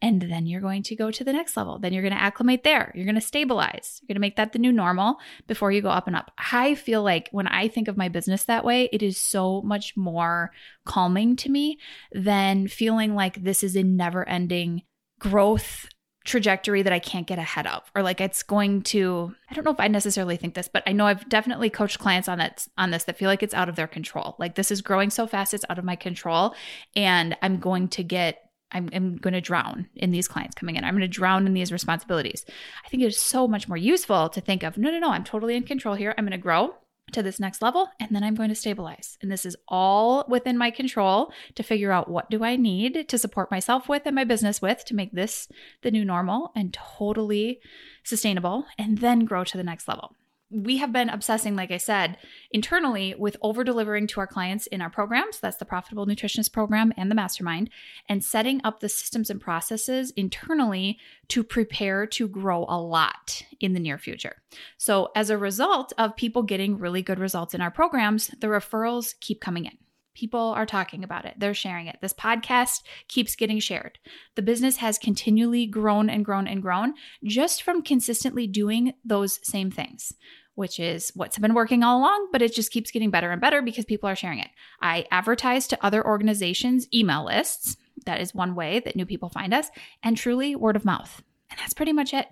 And 0.00 0.22
then 0.22 0.46
you're 0.46 0.60
going 0.60 0.82
to 0.84 0.96
go 0.96 1.10
to 1.10 1.24
the 1.24 1.32
next 1.32 1.56
level. 1.56 1.78
Then 1.78 1.92
you're 1.92 2.02
going 2.02 2.14
to 2.14 2.22
acclimate 2.22 2.64
there. 2.64 2.92
You're 2.94 3.04
going 3.04 3.16
to 3.16 3.20
stabilize. 3.20 4.00
You're 4.00 4.08
going 4.08 4.16
to 4.16 4.20
make 4.20 4.36
that 4.36 4.52
the 4.52 4.58
new 4.58 4.72
normal 4.72 5.16
before 5.46 5.72
you 5.72 5.82
go 5.82 5.90
up 5.90 6.06
and 6.06 6.16
up. 6.16 6.30
I 6.38 6.74
feel 6.74 7.02
like 7.02 7.28
when 7.32 7.46
I 7.46 7.68
think 7.68 7.88
of 7.88 7.96
my 7.96 8.08
business 8.08 8.44
that 8.44 8.64
way, 8.64 8.88
it 8.92 9.02
is 9.02 9.18
so 9.18 9.62
much 9.62 9.96
more 9.96 10.52
calming 10.84 11.36
to 11.36 11.50
me 11.50 11.78
than 12.12 12.68
feeling 12.68 13.14
like 13.14 13.42
this 13.42 13.62
is 13.62 13.76
a 13.76 13.82
never 13.82 14.26
ending 14.28 14.82
growth 15.18 15.88
trajectory 16.26 16.82
that 16.82 16.92
I 16.92 16.98
can't 16.98 17.26
get 17.26 17.38
ahead 17.38 17.66
of 17.66 17.90
or 17.94 18.02
like 18.02 18.20
it's 18.20 18.42
going 18.42 18.82
to 18.82 19.34
I 19.48 19.54
don't 19.54 19.64
know 19.64 19.70
if 19.70 19.80
I 19.80 19.88
necessarily 19.88 20.36
think 20.36 20.54
this 20.54 20.68
but 20.68 20.82
I 20.86 20.92
know 20.92 21.06
I've 21.06 21.28
definitely 21.28 21.70
coached 21.70 21.98
clients 21.98 22.28
on 22.28 22.38
that 22.38 22.66
on 22.76 22.90
this 22.90 23.04
that 23.04 23.16
feel 23.16 23.28
like 23.28 23.42
it's 23.42 23.54
out 23.54 23.68
of 23.68 23.76
their 23.76 23.86
control 23.86 24.34
like 24.38 24.56
this 24.56 24.70
is 24.70 24.82
growing 24.82 25.08
so 25.08 25.26
fast 25.26 25.54
it's 25.54 25.64
out 25.70 25.78
of 25.78 25.84
my 25.84 25.96
control 25.96 26.54
and 26.94 27.36
I'm 27.42 27.58
going 27.58 27.88
to 27.88 28.02
get 28.02 28.42
I'm, 28.72 28.90
I'm 28.92 29.16
going 29.16 29.34
to 29.34 29.40
drown 29.40 29.88
in 29.94 30.10
these 30.10 30.26
clients 30.26 30.56
coming 30.56 30.74
in. 30.74 30.82
I'm 30.82 30.94
going 30.94 31.00
to 31.02 31.08
drown 31.08 31.46
in 31.46 31.54
these 31.54 31.70
responsibilities. 31.70 32.44
I 32.84 32.88
think 32.88 33.00
it 33.00 33.06
is 33.06 33.18
so 33.18 33.46
much 33.46 33.68
more 33.68 33.76
useful 33.76 34.28
to 34.28 34.40
think 34.40 34.64
of 34.64 34.76
no, 34.76 34.90
no, 34.90 34.98
no, 34.98 35.10
I'm 35.10 35.22
totally 35.22 35.54
in 35.54 35.62
control 35.62 35.94
here. 35.94 36.12
I'm 36.18 36.24
going 36.24 36.32
to 36.32 36.38
grow 36.38 36.74
to 37.12 37.22
this 37.22 37.38
next 37.38 37.62
level 37.62 37.88
and 38.00 38.10
then 38.10 38.24
I'm 38.24 38.34
going 38.34 38.48
to 38.48 38.54
stabilize. 38.54 39.16
And 39.22 39.30
this 39.30 39.46
is 39.46 39.56
all 39.68 40.24
within 40.28 40.58
my 40.58 40.70
control 40.70 41.32
to 41.54 41.62
figure 41.62 41.92
out 41.92 42.10
what 42.10 42.30
do 42.30 42.42
I 42.44 42.56
need 42.56 43.08
to 43.08 43.18
support 43.18 43.50
myself 43.50 43.88
with 43.88 44.02
and 44.06 44.14
my 44.14 44.24
business 44.24 44.60
with 44.60 44.84
to 44.86 44.94
make 44.94 45.12
this 45.12 45.48
the 45.82 45.90
new 45.90 46.04
normal 46.04 46.52
and 46.56 46.72
totally 46.72 47.60
sustainable 48.04 48.66
and 48.78 48.98
then 48.98 49.24
grow 49.24 49.44
to 49.44 49.56
the 49.56 49.64
next 49.64 49.88
level 49.88 50.16
we 50.50 50.76
have 50.76 50.92
been 50.92 51.08
obsessing, 51.08 51.56
like 51.56 51.70
I 51.70 51.76
said, 51.76 52.18
internally 52.50 53.14
with 53.18 53.36
over 53.42 53.64
delivering 53.64 54.06
to 54.08 54.20
our 54.20 54.26
clients 54.26 54.66
in 54.68 54.80
our 54.80 54.90
programs. 54.90 55.40
That's 55.40 55.56
the 55.56 55.64
Profitable 55.64 56.06
Nutritionist 56.06 56.52
Program 56.52 56.92
and 56.96 57.10
the 57.10 57.14
Mastermind, 57.14 57.70
and 58.08 58.22
setting 58.22 58.60
up 58.62 58.80
the 58.80 58.88
systems 58.88 59.28
and 59.28 59.40
processes 59.40 60.12
internally 60.12 60.98
to 61.28 61.42
prepare 61.42 62.06
to 62.06 62.28
grow 62.28 62.64
a 62.68 62.80
lot 62.80 63.42
in 63.60 63.72
the 63.72 63.80
near 63.80 63.98
future. 63.98 64.36
So, 64.78 65.10
as 65.16 65.30
a 65.30 65.38
result 65.38 65.92
of 65.98 66.16
people 66.16 66.42
getting 66.42 66.78
really 66.78 67.02
good 67.02 67.18
results 67.18 67.54
in 67.54 67.60
our 67.60 67.70
programs, 67.70 68.28
the 68.40 68.46
referrals 68.46 69.14
keep 69.20 69.40
coming 69.40 69.64
in. 69.64 69.76
People 70.16 70.54
are 70.56 70.64
talking 70.64 71.04
about 71.04 71.26
it, 71.26 71.34
they're 71.36 71.52
sharing 71.52 71.88
it. 71.88 71.98
This 72.00 72.14
podcast 72.14 72.82
keeps 73.06 73.36
getting 73.36 73.58
shared. 73.58 73.98
The 74.34 74.40
business 74.40 74.78
has 74.78 74.96
continually 74.96 75.66
grown 75.66 76.08
and 76.08 76.24
grown 76.24 76.48
and 76.48 76.62
grown 76.62 76.94
just 77.22 77.62
from 77.62 77.82
consistently 77.82 78.46
doing 78.46 78.94
those 79.04 79.38
same 79.46 79.70
things 79.70 80.14
which 80.54 80.80
is 80.80 81.12
what's 81.14 81.38
been 81.38 81.52
working 81.52 81.82
all 81.82 81.98
along, 82.00 82.28
but 82.32 82.40
it 82.40 82.50
just 82.50 82.72
keeps 82.72 82.90
getting 82.90 83.10
better 83.10 83.30
and 83.30 83.42
better 83.42 83.60
because 83.60 83.84
people 83.84 84.08
are 84.08 84.16
sharing 84.16 84.38
it. 84.38 84.48
I 84.80 85.04
advertise 85.10 85.66
to 85.68 85.84
other 85.84 86.02
organizations' 86.02 86.88
email 86.94 87.26
lists. 87.26 87.76
That 88.06 88.22
is 88.22 88.34
one 88.34 88.54
way 88.54 88.80
that 88.80 88.96
new 88.96 89.04
people 89.04 89.28
find 89.28 89.52
us, 89.52 89.68
and 90.02 90.16
truly 90.16 90.56
word 90.56 90.74
of 90.74 90.86
mouth. 90.86 91.22
And 91.50 91.60
that's 91.60 91.74
pretty 91.74 91.92
much 91.92 92.14
it. 92.14 92.28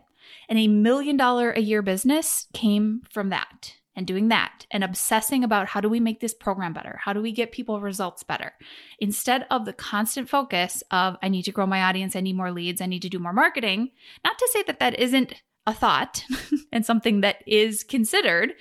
And 0.48 0.58
a 0.58 0.68
million 0.68 1.18
dollar 1.18 1.50
a 1.50 1.60
year 1.60 1.82
business 1.82 2.46
came 2.54 3.02
from 3.10 3.28
that 3.28 3.74
and 3.96 4.06
doing 4.06 4.28
that 4.28 4.66
and 4.70 4.82
obsessing 4.82 5.44
about 5.44 5.68
how 5.68 5.80
do 5.80 5.88
we 5.88 6.00
make 6.00 6.20
this 6.20 6.34
program 6.34 6.72
better? 6.72 6.98
How 7.02 7.12
do 7.12 7.22
we 7.22 7.32
get 7.32 7.52
people 7.52 7.80
results 7.80 8.22
better? 8.22 8.52
Instead 8.98 9.46
of 9.50 9.64
the 9.64 9.72
constant 9.72 10.28
focus 10.28 10.82
of, 10.90 11.16
I 11.22 11.28
need 11.28 11.44
to 11.44 11.52
grow 11.52 11.66
my 11.66 11.82
audience, 11.82 12.16
I 12.16 12.20
need 12.20 12.36
more 12.36 12.50
leads, 12.50 12.80
I 12.80 12.86
need 12.86 13.02
to 13.02 13.08
do 13.08 13.18
more 13.18 13.32
marketing. 13.32 13.90
Not 14.24 14.38
to 14.38 14.48
say 14.52 14.62
that 14.66 14.80
that 14.80 14.98
isn't 14.98 15.34
a 15.66 15.72
thought 15.72 16.24
and 16.72 16.84
something 16.84 17.20
that 17.20 17.36
is 17.46 17.84
considered, 17.84 18.54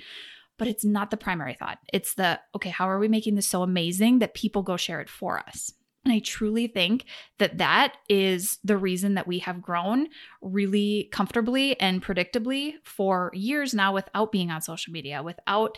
but 0.58 0.68
it's 0.68 0.86
not 0.86 1.12
the 1.12 1.18
primary 1.18 1.56
thought. 1.56 1.80
It's 1.92 2.14
the, 2.14 2.40
okay, 2.56 2.70
how 2.70 2.90
are 2.90 3.00
we 3.00 3.08
making 3.08 3.36
this 3.36 3.48
so 3.48 3.64
amazing 3.64 4.20
that 4.20 4.34
people 4.34 4.62
go 4.62 4.78
share 4.78 5.02
it 5.02 5.10
for 5.10 5.40
us? 5.40 5.74
And 6.06 6.14
I 6.14 6.20
truly 6.20 6.68
think 6.68 7.06
that 7.40 7.60
that 7.60 7.96
is 8.10 8.60
the 8.64 8.78
reason 8.78 9.14
that 9.14 9.28
we 9.28 9.40
have 9.40 9.62
grown 9.62 10.08
really 10.42 11.08
comfortably 11.12 11.80
and 11.80 12.04
predictably 12.04 12.74
for 12.84 13.32
years 13.34 13.74
now 13.74 13.94
without 13.94 14.32
being 14.32 14.52
on 14.52 14.62
social 14.62 14.92
media, 14.92 15.24
without 15.24 15.78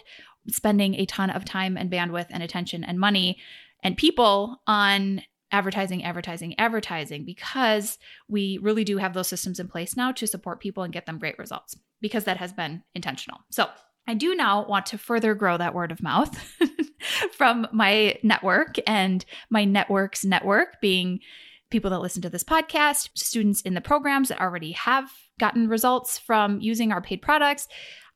spending 0.49 0.95
a 0.95 1.05
ton 1.05 1.29
of 1.29 1.45
time 1.45 1.77
and 1.77 1.91
bandwidth 1.91 2.27
and 2.31 2.41
attention 2.41 2.83
and 2.83 2.99
money 2.99 3.37
and 3.83 3.97
people 3.97 4.61
on 4.65 5.21
advertising, 5.51 6.03
advertising, 6.03 6.55
advertising, 6.59 7.23
because 7.23 7.99
we 8.27 8.57
really 8.61 8.83
do 8.83 8.97
have 8.97 9.13
those 9.13 9.27
systems 9.27 9.59
in 9.59 9.67
place 9.67 9.95
now 9.95 10.11
to 10.11 10.27
support 10.27 10.59
people 10.59 10.83
and 10.83 10.91
get 10.91 11.05
them 11.05 11.19
great 11.19 11.37
results 11.37 11.77
because 12.01 12.23
that 12.25 12.37
has 12.37 12.51
been 12.51 12.83
intentional. 12.93 13.39
So, 13.51 13.69
I 14.07 14.13
do 14.13 14.35
now 14.35 14.65
want 14.65 14.85
to 14.87 14.97
further 14.97 15.33
grow 15.33 15.57
that 15.57 15.73
word 15.73 15.91
of 15.91 16.03
mouth 16.03 16.37
from 17.31 17.67
my 17.71 18.17
network 18.23 18.75
and 18.87 19.25
my 19.49 19.65
network's 19.65 20.23
network 20.23 20.79
being 20.81 21.19
people 21.71 21.89
that 21.89 21.99
listen 21.99 22.21
to 22.21 22.29
this 22.29 22.43
podcast, 22.43 23.09
students 23.15 23.61
in 23.61 23.73
the 23.73 23.81
programs 23.81 24.29
that 24.29 24.39
already 24.39 24.73
have 24.73 25.11
gotten 25.39 25.67
results 25.67 26.17
from 26.17 26.59
using 26.61 26.91
our 26.91 27.01
paid 27.01 27.21
products. 27.21 27.67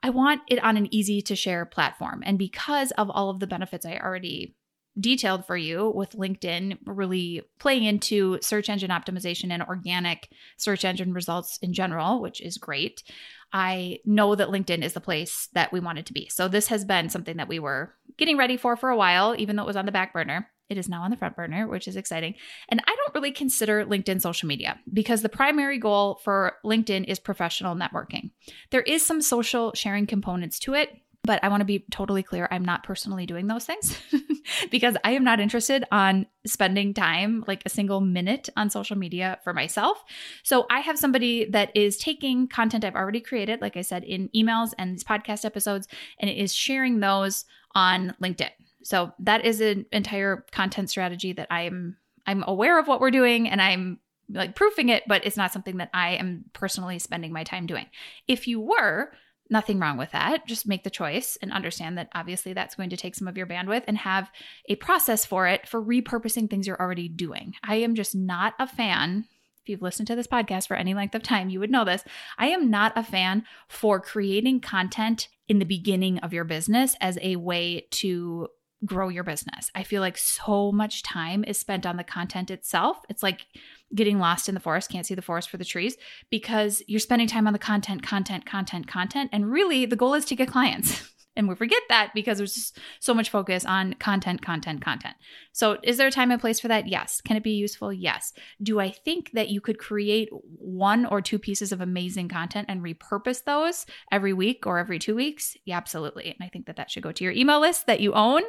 I 0.04 0.12
want 0.12 0.42
it 0.48 0.64
on 0.64 0.78
an 0.78 0.94
easy 0.94 1.22
to 1.24 1.36
share 1.36 1.66
platform. 1.66 2.24
And 2.26 2.38
because 2.38 2.92
of 2.92 3.10
all 3.10 3.30
of 3.30 3.40
the 3.40 3.48
benefits 3.48 3.86
I 3.86 3.98
already 3.98 4.56
detailed 5.00 5.46
for 5.46 5.58
you 5.58 5.92
with 5.96 6.12
LinkedIn 6.12 6.78
really 6.86 7.42
playing 7.60 7.84
into 7.84 8.40
search 8.42 8.70
engine 8.70 8.90
optimization 8.90 9.52
and 9.52 9.64
organic 9.64 10.30
search 10.58 10.84
engine 10.86 11.14
results 11.14 11.58
in 11.62 11.74
general, 11.74 12.22
which 12.22 12.42
is 12.42 12.58
great. 12.58 13.04
I 13.52 14.00
know 14.06 14.36
that 14.36 14.50
LinkedIn 14.50 14.84
is 14.84 14.94
the 14.94 15.02
place 15.02 15.50
that 15.54 15.72
we 15.72 15.80
wanted 15.80 16.06
to 16.08 16.14
be. 16.14 16.30
So 16.30 16.48
this 16.48 16.68
has 16.68 16.86
been 16.86 17.10
something 17.10 17.38
that 17.38 17.48
we 17.48 17.60
were 17.60 17.94
getting 18.18 18.38
ready 18.38 18.58
for 18.58 18.76
for 18.76 18.90
a 18.90 18.98
while, 18.98 19.36
even 19.38 19.56
though 19.56 19.64
it 19.64 19.68
was 19.68 19.76
on 19.76 19.86
the 19.86 19.92
back 19.92 20.14
burner. 20.14 20.50
It 20.70 20.78
is 20.78 20.88
now 20.88 21.02
on 21.02 21.10
the 21.10 21.18
front 21.18 21.36
burner, 21.36 21.68
which 21.68 21.88
is 21.88 21.96
exciting. 21.96 22.36
And 22.70 22.80
I 22.86 22.96
don't 22.96 23.16
really 23.16 23.32
consider 23.32 23.84
LinkedIn 23.86 24.22
social 24.22 24.48
media 24.48 24.80
because 24.94 25.24
the 25.24 25.30
primary 25.30 25.80
goal 25.80 26.20
for 26.24 26.58
LinkedIn 26.64 27.06
is 27.06 27.18
professional 27.18 27.76
networking. 27.76 28.30
There 28.70 28.84
is 28.84 29.04
some 29.04 29.22
social 29.22 29.74
sharing 29.74 30.06
components 30.06 30.60
to 30.60 30.76
it, 30.76 30.92
but 31.24 31.44
I 31.44 31.50
want 31.50 31.62
to 31.62 31.66
be 31.66 31.86
totally 31.92 32.24
clear 32.24 32.48
I'm 32.50 32.64
not 32.64 32.84
personally 32.84 33.26
doing 33.26 33.48
those 33.48 33.66
things 33.66 33.98
because 34.72 34.96
I 35.04 35.12
am 35.12 35.24
not 35.24 35.40
interested 35.40 35.84
on 35.92 36.26
spending 36.46 36.94
time 36.94 37.44
like 37.48 37.62
a 37.66 37.70
single 37.70 38.02
minute 38.02 38.50
on 38.56 38.70
social 38.70 38.98
media 38.98 39.40
for 39.44 39.54
myself. 39.54 40.04
So 40.44 40.66
I 40.70 40.80
have 40.80 40.98
somebody 40.98 41.46
that 41.46 41.76
is 41.76 41.98
taking 41.98 42.48
content 42.48 42.86
I've 42.86 42.96
already 42.96 43.22
created 43.22 43.62
like 43.62 43.78
I 43.78 43.82
said 43.82 44.04
in 44.04 44.30
emails 44.36 44.74
and 44.78 44.94
these 44.94 45.04
podcast 45.04 45.46
episodes 45.46 45.88
and 46.20 46.30
it 46.30 46.38
is 46.38 46.54
sharing 46.54 47.00
those 47.00 47.46
on 47.76 48.16
LinkedIn. 48.22 48.52
So 48.84 49.12
that 49.20 49.46
is 49.46 49.62
an 49.62 49.86
entire 49.92 50.46
content 50.52 50.90
strategy 50.90 51.34
that 51.34 51.48
I'm 51.52 51.98
I'm 52.26 52.44
aware 52.48 52.80
of 52.80 52.88
what 52.88 53.02
we're 53.02 53.12
doing 53.12 53.50
and 53.50 53.62
I'm 53.62 54.00
like 54.32 54.56
proofing 54.56 54.90
it, 54.90 55.04
but 55.08 55.26
it's 55.26 55.38
not 55.38 55.52
something 55.52 55.78
that 55.78 55.90
I 55.94 56.12
am 56.12 56.46
personally 56.54 57.00
spending 57.00 57.34
my 57.34 57.44
time 57.44 57.66
doing. 57.66 57.88
If 58.28 58.48
you 58.48 58.62
were, 58.62 59.12
nothing 59.50 59.80
wrong 59.80 59.98
with 59.98 60.12
that. 60.12 60.46
Just 60.48 60.68
make 60.68 60.84
the 60.84 60.90
choice 60.90 61.38
and 61.42 61.52
understand 61.52 61.98
that 61.98 62.10
obviously 62.14 62.54
that's 62.54 62.76
going 62.76 62.90
to 62.92 62.98
take 62.98 63.16
some 63.16 63.28
of 63.28 63.38
your 63.38 63.48
bandwidth 63.48 63.84
and 63.88 63.98
have 63.98 64.30
a 64.68 64.76
process 64.76 65.26
for 65.26 65.48
it 65.48 65.68
for 65.68 65.84
repurposing 65.84 66.50
things 66.50 66.68
you're 66.68 66.80
already 66.80 67.08
doing. 67.08 67.56
I 67.64 67.76
am 67.76 67.96
just 67.96 68.16
not 68.16 68.54
a 68.60 68.68
fan. 68.68 69.26
If 69.64 69.70
you've 69.70 69.82
listened 69.82 70.08
to 70.08 70.16
this 70.16 70.28
podcast 70.28 70.68
for 70.68 70.78
any 70.78 70.94
length 70.94 71.16
of 71.16 71.24
time, 71.24 71.50
you 71.50 71.60
would 71.60 71.72
know 71.72 71.86
this. 71.86 72.04
I 72.38 72.48
am 72.48 72.70
not 72.70 72.94
a 72.96 73.04
fan 73.04 73.44
for 73.68 74.00
creating 74.00 74.62
content 74.62 75.28
in 75.48 75.60
the 75.60 75.66
beginning 75.66 76.20
of 76.20 76.34
your 76.34 76.46
business 76.46 76.96
as 77.02 77.18
a 77.22 77.36
way 77.36 77.88
to 77.92 78.48
grow 78.86 79.10
your 79.10 79.24
business. 79.24 79.70
I 79.76 79.84
feel 79.84 80.02
like 80.02 80.18
so 80.18 80.72
much 80.72 81.04
time 81.04 81.44
is 81.44 81.58
spent 81.58 81.86
on 81.86 81.98
the 81.98 82.04
content 82.04 82.50
itself. 82.50 82.98
It's 83.10 83.24
like 83.24 83.46
getting 83.94 84.20
lost 84.20 84.48
in 84.48 84.54
the 84.56 84.60
forest, 84.60 84.90
can't 84.90 85.06
see 85.06 85.16
the 85.16 85.22
forest 85.22 85.50
for 85.50 85.58
the 85.58 85.66
trees 85.66 85.98
because 86.30 86.82
you're 86.88 87.00
spending 87.00 87.28
time 87.28 87.48
on 87.48 87.54
the 87.54 87.60
content, 87.60 88.04
content, 88.04 88.46
content, 88.46 88.88
content. 88.88 89.30
And 89.34 89.52
really, 89.52 89.86
the 89.86 89.96
goal 89.96 90.14
is 90.14 90.26
to 90.26 90.36
get 90.36 90.48
clients. 90.48 91.12
And 91.40 91.48
we 91.48 91.56
forget 91.56 91.82
that 91.88 92.12
because 92.14 92.38
there's 92.38 92.54
just 92.54 92.78
so 93.00 93.14
much 93.14 93.30
focus 93.30 93.64
on 93.64 93.94
content, 93.94 94.42
content, 94.42 94.82
content. 94.82 95.16
So, 95.54 95.78
is 95.84 95.96
there 95.96 96.08
a 96.08 96.12
time 96.12 96.32
and 96.32 96.42
place 96.42 96.60
for 96.60 96.68
that? 96.68 96.90
Yes. 96.90 97.22
Can 97.22 97.38
it 97.38 97.44
be 97.44 97.52
useful? 97.52 97.94
Yes. 97.94 98.34
Do 98.62 98.82
I 98.82 98.90
think 98.92 99.32
that 99.32 99.48
you 99.48 99.62
could 99.62 99.80
create 99.80 100.28
one 100.32 101.06
or 101.06 101.22
two 101.22 101.40
pieces 101.40 101.72
of 101.72 101.80
amazing 101.80 102.28
content 102.28 102.66
and 102.68 102.84
repurpose 102.84 103.46
those 103.46 103.86
every 104.12 104.34
week 104.34 104.68
or 104.68 104.80
every 104.80 105.00
two 105.00 105.16
weeks? 105.16 105.56
Yeah, 105.64 105.78
absolutely. 105.78 106.26
And 106.26 106.36
I 106.42 106.50
think 106.50 106.66
that 106.66 106.76
that 106.76 106.92
should 106.92 107.04
go 107.04 107.14
to 107.14 107.24
your 107.24 107.32
email 107.32 107.62
list 107.62 107.88
that 107.88 108.02
you 108.02 108.12
own 108.12 108.42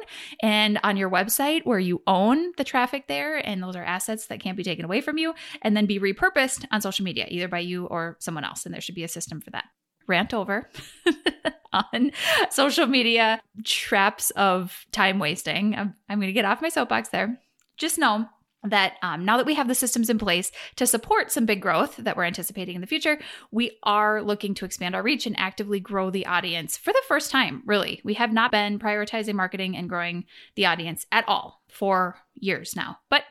and 0.43 0.77
on 0.83 0.97
your 0.97 1.09
website 1.09 1.65
where 1.65 1.79
you 1.79 2.01
own 2.07 2.51
the 2.57 2.65
traffic 2.65 3.07
there. 3.07 3.37
And 3.37 3.63
those 3.63 3.77
are 3.77 3.85
assets 3.85 4.27
that 4.27 4.41
can't 4.41 4.57
be 4.57 4.63
taken 4.63 4.83
away 4.83 4.99
from 4.99 5.17
you 5.17 5.33
and 5.61 5.77
then 5.77 5.85
be 5.85 5.97
repurposed 5.97 6.65
on 6.71 6.81
social 6.81 7.05
media, 7.05 7.25
either 7.29 7.47
by 7.47 7.59
you 7.59 7.85
or 7.85 8.17
someone 8.19 8.43
else. 8.43 8.65
And 8.65 8.73
there 8.73 8.81
should 8.81 8.95
be 8.95 9.05
a 9.05 9.07
system 9.07 9.39
for 9.39 9.51
that 9.51 9.63
rant 10.07 10.33
over 10.33 10.69
on 11.73 12.11
social 12.49 12.87
media 12.87 13.41
traps 13.63 14.31
of 14.31 14.85
time 14.91 15.19
wasting. 15.19 15.75
I'm, 15.75 15.95
I'm 16.09 16.19
going 16.19 16.27
to 16.27 16.33
get 16.33 16.45
off 16.45 16.61
my 16.61 16.69
soapbox 16.69 17.09
there. 17.09 17.39
Just 17.77 17.97
know 17.97 18.27
that 18.63 18.93
um, 19.01 19.25
now 19.25 19.37
that 19.37 19.45
we 19.45 19.55
have 19.55 19.67
the 19.67 19.75
systems 19.75 20.09
in 20.09 20.19
place 20.19 20.51
to 20.75 20.85
support 20.85 21.31
some 21.31 21.45
big 21.45 21.61
growth 21.61 21.97
that 21.97 22.15
we're 22.15 22.23
anticipating 22.23 22.75
in 22.75 22.81
the 22.81 22.87
future, 22.87 23.19
we 23.51 23.77
are 23.83 24.21
looking 24.21 24.53
to 24.55 24.65
expand 24.65 24.95
our 24.95 25.01
reach 25.01 25.25
and 25.25 25.37
actively 25.39 25.79
grow 25.79 26.11
the 26.11 26.27
audience 26.27 26.77
for 26.77 26.93
the 26.93 27.01
first 27.07 27.31
time, 27.31 27.63
really. 27.65 28.01
We 28.03 28.13
have 28.15 28.31
not 28.31 28.51
been 28.51 28.77
prioritizing 28.77 29.33
marketing 29.33 29.75
and 29.75 29.89
growing 29.89 30.25
the 30.55 30.67
audience 30.67 31.07
at 31.11 31.27
all 31.27 31.63
for 31.69 32.17
years 32.35 32.75
now. 32.75 32.99
But 33.09 33.23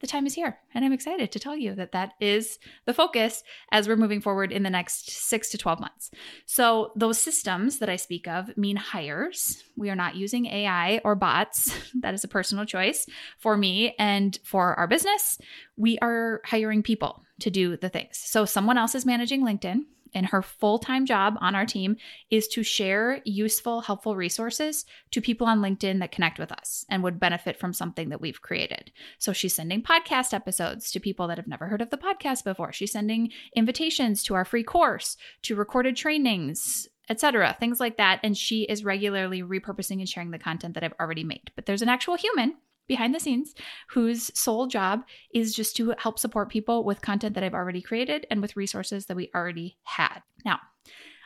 the 0.00 0.06
time 0.06 0.26
is 0.26 0.34
here. 0.34 0.58
And 0.74 0.84
I'm 0.84 0.92
excited 0.92 1.32
to 1.32 1.38
tell 1.38 1.56
you 1.56 1.74
that 1.74 1.92
that 1.92 2.12
is 2.20 2.58
the 2.84 2.94
focus 2.94 3.42
as 3.72 3.88
we're 3.88 3.96
moving 3.96 4.20
forward 4.20 4.52
in 4.52 4.62
the 4.62 4.70
next 4.70 5.10
six 5.10 5.48
to 5.50 5.58
12 5.58 5.80
months. 5.80 6.10
So, 6.44 6.92
those 6.96 7.20
systems 7.20 7.78
that 7.78 7.88
I 7.88 7.96
speak 7.96 8.28
of 8.28 8.56
mean 8.56 8.76
hires. 8.76 9.62
We 9.76 9.90
are 9.90 9.96
not 9.96 10.16
using 10.16 10.46
AI 10.46 11.00
or 11.04 11.14
bots. 11.14 11.74
That 12.02 12.14
is 12.14 12.24
a 12.24 12.28
personal 12.28 12.66
choice 12.66 13.06
for 13.38 13.56
me 13.56 13.94
and 13.98 14.38
for 14.44 14.74
our 14.74 14.86
business. 14.86 15.38
We 15.76 15.98
are 16.00 16.42
hiring 16.44 16.82
people 16.82 17.24
to 17.40 17.50
do 17.50 17.76
the 17.76 17.88
things. 17.88 18.18
So, 18.18 18.44
someone 18.44 18.78
else 18.78 18.94
is 18.94 19.06
managing 19.06 19.42
LinkedIn 19.42 19.84
and 20.14 20.26
her 20.26 20.42
full 20.42 20.78
time 20.78 21.06
job 21.06 21.36
on 21.40 21.54
our 21.54 21.66
team 21.66 21.96
is 22.30 22.48
to 22.48 22.62
share 22.62 23.20
useful, 23.24 23.80
helpful 23.80 24.16
resources 24.16 24.84
to 25.10 25.20
people 25.20 25.46
on 25.46 25.60
LinkedIn 25.60 26.00
that 26.00 26.12
connect 26.12 26.38
with 26.38 26.52
us 26.52 26.84
and 26.88 27.02
would 27.02 27.20
benefit 27.20 27.58
from 27.58 27.72
something 27.72 28.08
that 28.08 28.20
we've 28.20 28.42
created. 28.42 28.90
So 29.18 29.32
she's 29.32 29.54
sending 29.54 29.82
podcast 29.82 30.32
episodes 30.32 30.90
to 30.92 31.00
people 31.00 31.28
that 31.28 31.38
have 31.38 31.48
never 31.48 31.66
heard 31.66 31.82
of 31.82 31.90
the 31.90 31.98
podcast 31.98 32.44
before. 32.44 32.72
She's 32.72 32.92
sending 32.92 33.30
invitations 33.54 34.22
to 34.24 34.34
our 34.34 34.44
free 34.44 34.64
course, 34.64 35.16
to 35.42 35.56
recorded 35.56 35.96
trainings, 35.96 36.88
etc. 37.08 37.56
Things 37.58 37.80
like 37.80 37.96
that. 37.98 38.20
And 38.22 38.36
she 38.36 38.62
is 38.62 38.84
regularly 38.84 39.42
repurposing 39.42 39.98
and 39.98 40.08
sharing 40.08 40.30
the 40.30 40.38
content 40.38 40.74
that 40.74 40.84
I've 40.84 40.94
already 41.00 41.24
made. 41.24 41.50
But 41.54 41.66
there's 41.66 41.82
an 41.82 41.88
actual 41.88 42.16
human 42.16 42.56
behind 42.86 43.14
the 43.14 43.20
scenes 43.20 43.54
whose 43.90 44.30
sole 44.38 44.66
job 44.66 45.00
is 45.32 45.54
just 45.54 45.76
to 45.76 45.94
help 45.98 46.18
support 46.18 46.48
people 46.48 46.84
with 46.84 47.00
content 47.00 47.34
that 47.34 47.44
I've 47.44 47.54
already 47.54 47.82
created 47.82 48.26
and 48.30 48.40
with 48.40 48.56
resources 48.56 49.06
that 49.06 49.16
we 49.16 49.30
already 49.34 49.78
had. 49.84 50.20
Now, 50.44 50.60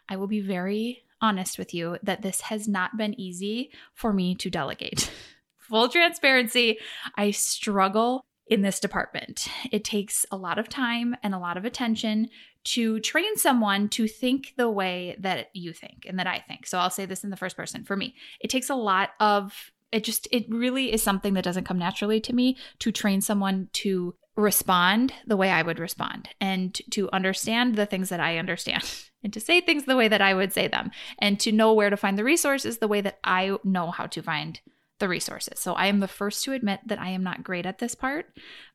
I 0.09 0.17
will 0.17 0.27
be 0.27 0.41
very 0.41 1.05
honest 1.21 1.59
with 1.59 1.75
you 1.75 1.99
that 2.03 2.23
this 2.23 2.41
has 2.43 2.67
not 2.67 2.97
been 2.97 3.19
easy 3.21 3.71
for 3.95 4.13
me 4.13 4.35
to 4.37 4.51
delegate. 4.51 5.11
Full 5.69 5.89
transparency, 5.89 6.79
I 7.17 7.31
struggle 7.31 8.25
in 8.47 8.63
this 8.63 8.81
department. 8.81 9.47
It 9.71 9.85
takes 9.85 10.27
a 10.33 10.37
lot 10.37 10.59
of 10.59 10.69
time 10.69 11.15
and 11.23 11.35
a 11.35 11.39
lot 11.39 11.57
of 11.57 11.65
attention 11.65 12.29
to 12.63 12.99
train 13.01 13.37
someone 13.37 13.89
to 13.91 14.09
think 14.09 14.55
the 14.57 14.69
way 14.69 15.17
that 15.21 15.49
you 15.55 15.73
think 15.73 16.05
and 16.07 16.19
that 16.19 16.27
I 16.27 16.39
think. 16.47 16.67
So 16.67 16.79
I'll 16.79 16.91
say 16.91 17.07
this 17.07 17.25
in 17.25 17.31
the 17.31 17.37
first 17.37 17.57
person 17.57 17.85
for 17.85 17.97
me. 17.97 18.15
It 18.41 18.51
takes 18.51 18.69
a 18.69 18.75
lot 18.75 19.11
of 19.21 19.71
it 19.93 20.05
just 20.05 20.29
it 20.31 20.47
really 20.49 20.93
is 20.93 21.03
something 21.03 21.35
that 21.35 21.45
doesn't 21.45 21.65
come 21.65 21.79
naturally 21.79 22.21
to 22.21 22.35
me 22.35 22.57
to 22.79 22.93
train 22.93 23.21
someone 23.21 23.69
to 23.73 24.15
respond 24.37 25.13
the 25.27 25.37
way 25.37 25.51
I 25.51 25.63
would 25.63 25.79
respond 25.79 26.29
and 26.41 26.75
to 26.93 27.11
understand 27.13 27.75
the 27.75 27.87
things 27.87 28.09
that 28.09 28.21
I 28.21 28.39
understand 28.39 28.85
and 29.25 29.33
to 29.33 29.41
say 29.41 29.61
things 29.61 29.85
the 29.85 29.97
way 29.97 30.09
that 30.09 30.23
I 30.23 30.35
would 30.35 30.53
say 30.53 30.69
them 30.69 30.91
and 31.19 31.39
to 31.41 31.53
know 31.53 31.73
where 31.73 31.91
to 31.91 31.97
find 31.97 32.19
the 32.19 32.25
resources 32.25 32.79
the 32.79 32.89
way 32.89 33.01
that 33.01 33.19
I 33.25 33.57
know 33.65 33.91
how 33.91 34.07
to 34.07 34.23
find 34.23 34.61
the 34.99 35.09
resources. 35.09 35.59
So 35.59 35.73
I 35.75 35.87
am 35.87 36.01
the 36.01 36.09
first 36.09 36.45
to 36.45 36.53
admit 36.53 36.81
that 36.87 37.01
I 37.01 37.09
am 37.09 37.23
not 37.23 37.43
great 37.43 37.67
at 37.67 37.79
this 37.79 37.95
part, 37.95 38.27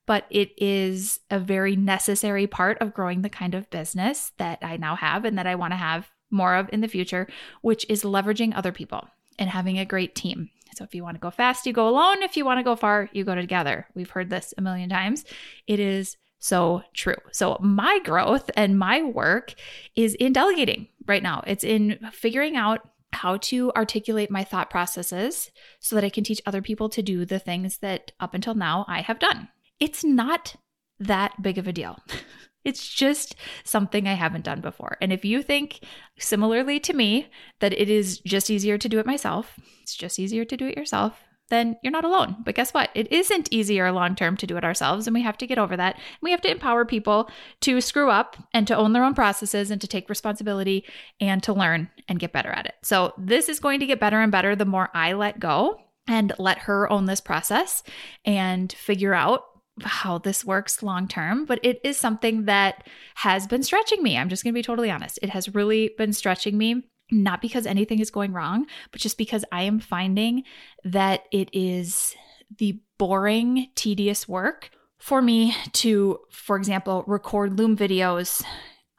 but 0.05 0.25
it 0.29 0.51
is 0.57 1.19
a 1.29 1.39
very 1.39 1.75
necessary 1.75 2.47
part 2.47 2.79
of 2.79 2.93
growing 2.93 3.21
the 3.21 3.29
kind 3.29 3.55
of 3.55 3.69
business 3.69 4.31
that 4.37 4.59
I 4.61 4.77
now 4.77 4.95
have 4.95 5.23
and 5.23 5.37
that 5.37 5.47
I 5.47 5.55
want 5.55 5.73
to 5.73 5.77
have 5.77 6.09
more 6.31 6.55
of 6.55 6.69
in 6.73 6.81
the 6.81 6.87
future, 6.87 7.27
which 7.61 7.85
is 7.89 8.03
leveraging 8.03 8.53
other 8.55 8.71
people 8.71 9.07
and 9.37 9.49
having 9.49 9.77
a 9.77 9.85
great 9.85 10.15
team. 10.15 10.49
So 10.75 10.83
if 10.83 10.93
you 10.93 11.03
want 11.03 11.15
to 11.15 11.21
go 11.21 11.31
fast, 11.31 11.65
you 11.65 11.73
go 11.73 11.87
alone. 11.87 12.21
If 12.21 12.37
you 12.37 12.45
want 12.45 12.59
to 12.59 12.63
go 12.63 12.75
far, 12.75 13.09
you 13.13 13.23
go 13.23 13.35
together. 13.35 13.87
We've 13.95 14.09
heard 14.09 14.29
this 14.29 14.53
a 14.57 14.61
million 14.61 14.89
times. 14.89 15.25
It 15.67 15.79
is 15.79 16.17
so 16.39 16.83
true. 16.93 17.15
So 17.31 17.57
my 17.59 17.99
growth 18.03 18.51
and 18.55 18.77
my 18.77 19.01
work 19.01 19.55
is 19.95 20.13
in 20.15 20.33
delegating 20.33 20.87
right 21.07 21.23
now. 21.23 21.43
It's 21.47 21.63
in 21.63 21.99
figuring 22.11 22.55
out 22.55 22.87
how 23.13 23.37
to 23.37 23.71
articulate 23.75 24.29
my 24.29 24.43
thought 24.43 24.69
processes 24.69 25.49
so 25.79 25.95
that 25.95 26.03
I 26.03 26.09
can 26.09 26.23
teach 26.23 26.41
other 26.45 26.61
people 26.61 26.89
to 26.89 27.01
do 27.01 27.25
the 27.25 27.39
things 27.39 27.77
that 27.77 28.11
up 28.19 28.33
until 28.33 28.55
now 28.55 28.85
I 28.87 29.01
have 29.01 29.19
done. 29.19 29.47
It's 29.79 30.03
not 30.03 30.55
that 30.99 31.41
big 31.41 31.57
of 31.57 31.67
a 31.67 31.73
deal. 31.73 31.97
It's 32.65 32.89
just 32.93 33.35
something 33.63 34.07
I 34.07 34.13
haven't 34.13 34.43
done 34.43 34.59
before. 34.59 34.97
And 34.99 35.13
if 35.13 35.23
you 35.23 35.41
think 35.43 35.79
similarly 36.19 36.79
to 36.81 36.93
me 36.93 37.29
that 37.59 37.73
it 37.79 37.89
is 37.89 38.19
just 38.19 38.49
easier 38.49 38.77
to 38.77 38.89
do 38.89 38.99
it 38.99 39.05
myself, 39.05 39.57
it's 39.81 39.95
just 39.95 40.19
easier 40.19 40.43
to 40.43 40.57
do 40.57 40.67
it 40.67 40.77
yourself, 40.77 41.23
then 41.49 41.77
you're 41.83 41.91
not 41.91 42.05
alone. 42.05 42.37
But 42.43 42.55
guess 42.55 42.73
what? 42.73 42.89
It 42.95 43.11
isn't 43.11 43.53
easier 43.53 43.91
long 43.91 44.15
term 44.15 44.35
to 44.37 44.47
do 44.47 44.57
it 44.57 44.63
ourselves. 44.63 45.05
And 45.05 45.13
we 45.13 45.21
have 45.21 45.37
to 45.37 45.47
get 45.47 45.59
over 45.59 45.77
that. 45.77 45.99
We 46.21 46.31
have 46.31 46.41
to 46.41 46.49
empower 46.49 46.85
people 46.85 47.29
to 47.61 47.81
screw 47.81 48.09
up 48.09 48.35
and 48.53 48.65
to 48.67 48.75
own 48.75 48.93
their 48.93 49.03
own 49.03 49.13
processes 49.13 49.69
and 49.69 49.79
to 49.81 49.87
take 49.87 50.09
responsibility 50.09 50.85
and 51.19 51.43
to 51.43 51.53
learn 51.53 51.89
and 52.07 52.19
get 52.19 52.33
better 52.33 52.49
at 52.49 52.65
it. 52.65 52.73
So 52.81 53.13
this 53.17 53.47
is 53.47 53.59
going 53.59 53.79
to 53.81 53.85
get 53.85 53.99
better 53.99 54.19
and 54.21 54.31
better 54.31 54.55
the 54.55 54.65
more 54.65 54.89
I 54.93 55.13
let 55.13 55.39
go 55.39 55.79
and 56.07 56.33
let 56.39 56.59
her 56.59 56.91
own 56.91 57.05
this 57.05 57.21
process 57.21 57.83
and 58.25 58.71
figure 58.71 59.13
out 59.13 59.43
how 59.81 60.17
this 60.17 60.45
works 60.45 60.81
long 60.81 61.07
term, 61.07 61.45
but 61.45 61.59
it 61.63 61.79
is 61.83 61.97
something 61.97 62.45
that 62.45 62.87
has 63.15 63.47
been 63.47 63.63
stretching 63.63 64.01
me. 64.01 64.17
I'm 64.17 64.29
just 64.29 64.43
going 64.43 64.53
to 64.53 64.57
be 64.57 64.63
totally 64.63 64.89
honest. 64.89 65.19
It 65.21 65.29
has 65.29 65.53
really 65.53 65.91
been 65.97 66.13
stretching 66.13 66.57
me, 66.57 66.83
not 67.11 67.41
because 67.41 67.65
anything 67.65 67.99
is 67.99 68.09
going 68.09 68.31
wrong, 68.31 68.67
but 68.91 69.01
just 69.01 69.17
because 69.17 69.43
I 69.51 69.63
am 69.63 69.79
finding 69.79 70.43
that 70.83 71.23
it 71.31 71.49
is 71.53 72.15
the 72.57 72.79
boring, 72.97 73.67
tedious 73.75 74.27
work 74.27 74.69
for 74.97 75.21
me 75.21 75.55
to, 75.73 76.19
for 76.31 76.55
example, 76.55 77.03
record 77.05 77.57
Loom 77.57 77.75
videos 77.75 78.43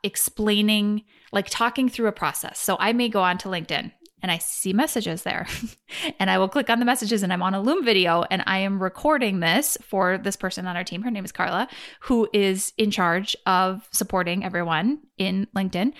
explaining, 0.02 1.04
like 1.32 1.48
talking 1.50 1.88
through 1.88 2.06
a 2.06 2.12
process. 2.12 2.60
So 2.60 2.76
I 2.78 2.92
may 2.92 3.08
go 3.08 3.22
on 3.22 3.38
to 3.38 3.48
LinkedIn 3.48 3.92
and 4.26 4.32
I 4.32 4.38
see 4.38 4.72
messages 4.72 5.22
there. 5.22 5.46
and 6.18 6.28
I 6.28 6.38
will 6.38 6.48
click 6.48 6.68
on 6.68 6.80
the 6.80 6.84
messages 6.84 7.22
and 7.22 7.32
I'm 7.32 7.44
on 7.44 7.54
a 7.54 7.60
Loom 7.60 7.84
video 7.84 8.24
and 8.28 8.42
I 8.44 8.58
am 8.58 8.82
recording 8.82 9.38
this 9.38 9.78
for 9.82 10.18
this 10.18 10.34
person 10.34 10.66
on 10.66 10.76
our 10.76 10.82
team. 10.82 11.02
Her 11.02 11.12
name 11.12 11.24
is 11.24 11.30
Carla, 11.30 11.68
who 12.00 12.28
is 12.32 12.72
in 12.76 12.90
charge 12.90 13.36
of 13.46 13.88
supporting 13.92 14.44
everyone 14.44 14.98
in 15.16 15.46
LinkedIn 15.54 15.92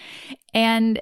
and 0.52 1.00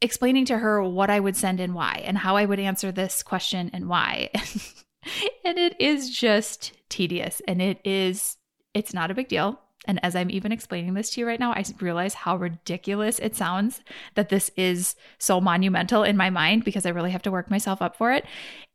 explaining 0.00 0.46
to 0.46 0.58
her 0.58 0.82
what 0.82 1.10
I 1.10 1.20
would 1.20 1.36
send 1.36 1.60
and 1.60 1.76
why 1.76 2.02
and 2.04 2.18
how 2.18 2.34
I 2.34 2.44
would 2.44 2.58
answer 2.58 2.90
this 2.90 3.22
question 3.22 3.70
and 3.72 3.88
why. 3.88 4.30
and 5.44 5.56
it 5.56 5.80
is 5.80 6.10
just 6.10 6.72
tedious 6.88 7.40
and 7.46 7.62
it 7.62 7.78
is 7.84 8.36
it's 8.74 8.92
not 8.92 9.12
a 9.12 9.14
big 9.14 9.28
deal. 9.28 9.60
And 9.86 10.00
as 10.02 10.16
I'm 10.16 10.30
even 10.30 10.52
explaining 10.52 10.94
this 10.94 11.10
to 11.10 11.20
you 11.20 11.26
right 11.26 11.40
now, 11.40 11.52
I 11.52 11.64
realize 11.80 12.14
how 12.14 12.36
ridiculous 12.36 13.18
it 13.18 13.36
sounds 13.36 13.80
that 14.14 14.28
this 14.28 14.50
is 14.56 14.96
so 15.18 15.40
monumental 15.40 16.02
in 16.02 16.16
my 16.16 16.30
mind 16.30 16.64
because 16.64 16.86
I 16.86 16.90
really 16.90 17.10
have 17.10 17.22
to 17.22 17.30
work 17.30 17.50
myself 17.50 17.82
up 17.82 17.96
for 17.96 18.12
it. 18.12 18.24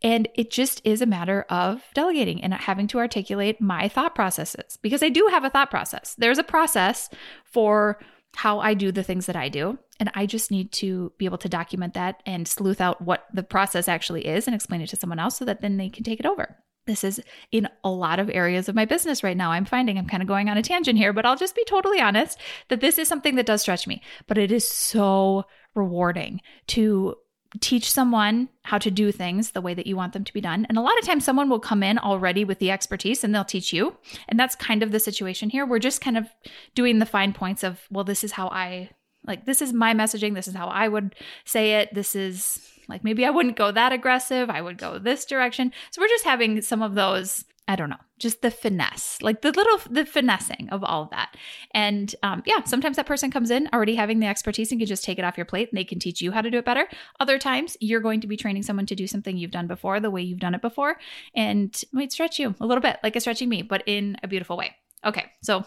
And 0.02 0.28
it 0.36 0.52
just 0.52 0.82
is 0.84 1.02
a 1.02 1.06
matter 1.06 1.46
of 1.50 1.84
delegating 1.94 2.44
and 2.44 2.54
having 2.54 2.88
to 2.88 3.00
articulate 3.00 3.60
my 3.60 3.88
thought 3.88 4.16
processes 4.16 4.78
because 4.82 5.04
I 5.04 5.10
do 5.10 5.28
have 5.32 5.44
a 5.44 5.50
thought 5.50 5.70
process. 5.70 6.16
There's 6.18 6.38
a 6.38 6.44
process 6.44 7.10
for 7.44 8.00
how 8.36 8.60
I 8.60 8.74
do 8.74 8.92
the 8.92 9.04
things 9.04 9.26
that 9.26 9.36
I 9.36 9.50
do. 9.50 9.80
And 10.00 10.12
I 10.14 10.26
just 10.26 10.52
need 10.52 10.72
to 10.74 11.12
be 11.18 11.26
able 11.26 11.40
to 11.40 11.50
document 11.50 11.94
that 11.96 12.22
and 12.26 12.48
sleuth 12.48 12.80
out 12.80 13.02
what 13.02 13.26
the 13.34 13.44
process 13.44 13.88
actually 13.88 14.26
is 14.26 14.48
and 14.48 14.56
explain 14.56 14.82
it 14.82 14.88
to 14.90 14.96
someone 14.96 15.20
else 15.20 15.38
so 15.38 15.46
that 15.46 15.62
then 15.62 15.78
they 15.78 15.90
can 15.90 16.04
take 16.04 16.20
it 16.20 16.26
over. 16.26 16.58
This 16.90 17.04
is 17.04 17.22
in 17.52 17.70
a 17.84 17.90
lot 17.92 18.18
of 18.18 18.32
areas 18.32 18.68
of 18.68 18.74
my 18.74 18.84
business 18.84 19.24
right 19.24 19.38
now. 19.38 19.52
I'm 19.52 19.64
finding 19.64 20.00
I'm 20.00 20.08
kind 20.08 20.24
of 20.24 20.28
going 20.28 20.50
on 20.50 20.58
a 20.58 20.64
tangent 20.64 20.98
here, 20.98 21.14
but 21.14 21.24
I'll 21.24 21.36
just 21.36 21.56
be 21.56 21.64
totally 21.66 22.02
honest 22.02 22.40
that 22.70 22.82
this 22.82 22.98
is 22.98 23.08
something 23.08 23.36
that 23.36 23.46
does 23.46 23.62
stretch 23.62 23.86
me. 23.86 24.02
But 24.26 24.40
it 24.40 24.52
is 24.52 24.68
so 24.68 25.46
rewarding 25.76 26.42
to 26.70 27.16
teach 27.60 27.92
someone 27.92 28.50
how 28.64 28.80
to 28.80 28.90
do 28.90 29.12
things 29.12 29.52
the 29.52 29.62
way 29.62 29.76
that 29.76 29.86
you 29.86 29.96
want 29.96 30.14
them 30.14 30.24
to 30.24 30.34
be 30.34 30.42
done. 30.42 30.66
And 30.68 30.80
a 30.80 30.82
lot 30.82 30.98
of 30.98 31.06
times 31.06 31.24
someone 31.24 31.48
will 31.48 31.60
come 31.60 31.84
in 31.84 32.00
already 32.00 32.44
with 32.44 32.58
the 32.58 32.72
expertise 32.72 33.24
and 33.24 33.36
they'll 33.36 33.46
teach 33.46 33.72
you. 33.72 33.96
And 34.28 34.40
that's 34.40 34.56
kind 34.56 34.82
of 34.82 34.92
the 34.92 35.00
situation 35.00 35.52
here. 35.52 35.68
We're 35.68 35.78
just 35.78 36.02
kind 36.02 36.18
of 36.18 36.26
doing 36.74 36.98
the 36.98 37.06
fine 37.06 37.34
points 37.34 37.64
of, 37.64 37.82
well, 37.92 38.04
this 38.04 38.24
is 38.24 38.32
how 38.32 38.48
I 38.48 38.90
like 39.28 39.46
this 39.46 39.62
is 39.62 39.74
my 39.74 39.94
messaging, 39.94 40.34
this 40.34 40.48
is 40.48 40.56
how 40.56 40.70
I 40.70 40.88
would 40.88 41.14
say 41.46 41.82
it. 41.82 41.94
This 41.94 42.16
is 42.16 42.60
like 42.90 43.04
maybe 43.04 43.26
I 43.26 43.30
wouldn't 43.30 43.56
go 43.56 43.72
that 43.72 43.94
aggressive. 43.94 44.50
I 44.50 44.62
would 44.62 44.78
go 44.78 45.00
this 45.00 45.26
direction. 45.26 45.72
So 45.92 46.02
we're 46.02 46.08
just 46.08 46.26
having 46.26 46.62
some 46.62 46.82
of 46.82 46.96
those 46.96 47.46
I 47.70 47.76
don't 47.76 47.92
know, 47.92 47.98
just 48.18 48.42
the 48.42 48.50
finesse, 48.50 49.22
like 49.22 49.44
the 49.44 49.52
little, 49.52 49.80
the 49.92 50.04
finessing 50.04 50.70
of 50.72 50.84
all 50.84 51.04
of 51.04 51.12
that. 51.12 51.36
And 51.72 52.16
um, 52.24 52.42
yeah, 52.48 52.64
sometimes 52.64 52.96
that 52.96 53.06
person 53.06 53.30
comes 53.30 53.52
in 53.52 53.70
already 53.72 53.94
having 53.94 54.20
the 54.20 54.26
expertise 54.26 54.72
and 54.72 54.82
can 54.82 54.88
just 54.88 55.04
take 55.04 55.20
it 55.20 55.24
off 55.24 55.38
your 55.38 55.46
plate 55.46 55.70
and 55.70 55.78
they 55.78 55.84
can 55.84 56.00
teach 56.00 56.20
you 56.20 56.32
how 56.32 56.42
to 56.42 56.50
do 56.50 56.58
it 56.58 56.66
better. 56.66 56.88
Other 57.20 57.38
times 57.38 57.78
you're 57.80 58.00
going 58.00 58.22
to 58.22 58.28
be 58.28 58.38
training 58.38 58.64
someone 58.64 58.88
to 58.88 58.96
do 58.96 59.06
something 59.06 59.38
you've 59.38 59.52
done 59.52 59.68
before, 59.68 60.00
the 60.00 60.10
way 60.10 60.24
you've 60.24 60.40
done 60.40 60.56
it 60.56 60.64
before, 60.64 60.98
and 61.36 61.80
might 61.92 62.12
stretch 62.12 62.40
you 62.40 62.56
a 62.60 62.66
little 62.66 62.82
bit, 62.82 62.98
like 63.04 63.16
a 63.16 63.20
stretching 63.20 63.50
me, 63.50 63.62
but 63.62 63.84
in 63.86 64.18
a 64.24 64.28
beautiful 64.28 64.58
way. 64.58 64.76
Okay, 65.06 65.32
so 65.42 65.64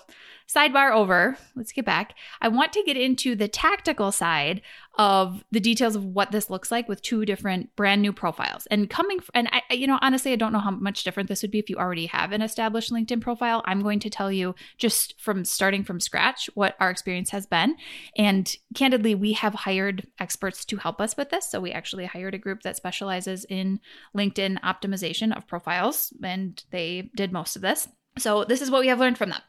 sidebar 0.47 0.93
over. 0.93 1.39
Let's 1.57 1.73
get 1.73 1.87
back. 1.87 2.15
I 2.43 2.49
want 2.49 2.75
to 2.75 2.83
get 2.85 2.99
into 2.99 3.35
the 3.35 3.49
tactical 3.49 4.13
side 4.13 4.61
of 4.99 5.43
the 5.51 5.61
details 5.61 5.97
of 5.97 6.05
what 6.05 6.33
this 6.33 6.51
looks 6.51 6.71
like 6.71 6.87
with 6.87 7.01
two 7.01 7.25
different 7.25 7.75
brand 7.75 8.03
new 8.03 8.13
profiles. 8.13 8.67
And 8.67 8.91
coming, 8.91 9.21
and 9.33 9.49
I, 9.51 9.63
you 9.73 9.87
know, 9.87 9.99
honestly, 10.03 10.33
I 10.33 10.37
don't 10.37 10.53
know 10.53 10.59
how 10.59 10.73
much 10.73 11.03
different 11.03 11.31
this 11.31 11.41
would 11.41 11.51
be 11.51 11.59
if 11.59 11.71
you 11.71 11.77
already 11.77 12.07
have 12.07 12.33
an 12.33 12.43
established 12.43 12.93
LinkedIn 12.93 13.23
profile. 13.23 13.63
I'm 13.65 13.83
going 13.83 14.01
to 14.01 14.11
tell 14.11 14.31
you 14.31 14.55
just 14.77 15.19
from 15.19 15.47
starting 15.47 15.83
from 15.83 15.99
scratch 15.99 16.51
what 16.53 16.77
our 16.79 16.91
experience 16.91 17.31
has 17.31 17.47
been. 17.47 17.77
And 18.15 18.55
candidly, 18.75 19.15
we 19.15 19.33
have 19.33 19.55
hired 19.55 20.07
experts 20.21 20.67
to 20.67 20.77
help 20.77 21.01
us 21.01 21.17
with 21.17 21.31
this. 21.31 21.51
So 21.51 21.59
we 21.59 21.73
actually 21.73 22.05
hired 22.05 22.35
a 22.35 22.39
group 22.39 22.63
that 22.65 22.77
specializes 22.77 23.47
in 23.47 23.81
LinkedIn 24.15 24.61
optimization 24.61 25.35
of 25.35 25.49
profiles, 25.49 26.13
and 26.23 26.63
they 26.71 27.11
did 27.17 27.33
most 27.33 27.57
of 27.57 27.63
this. 27.63 27.89
So, 28.19 28.45
this 28.45 28.61
is 28.61 28.71
what 28.71 28.81
we 28.81 28.89
have 28.89 29.01
learned 29.01 29.19
from 29.19 29.31
them. 29.31 29.41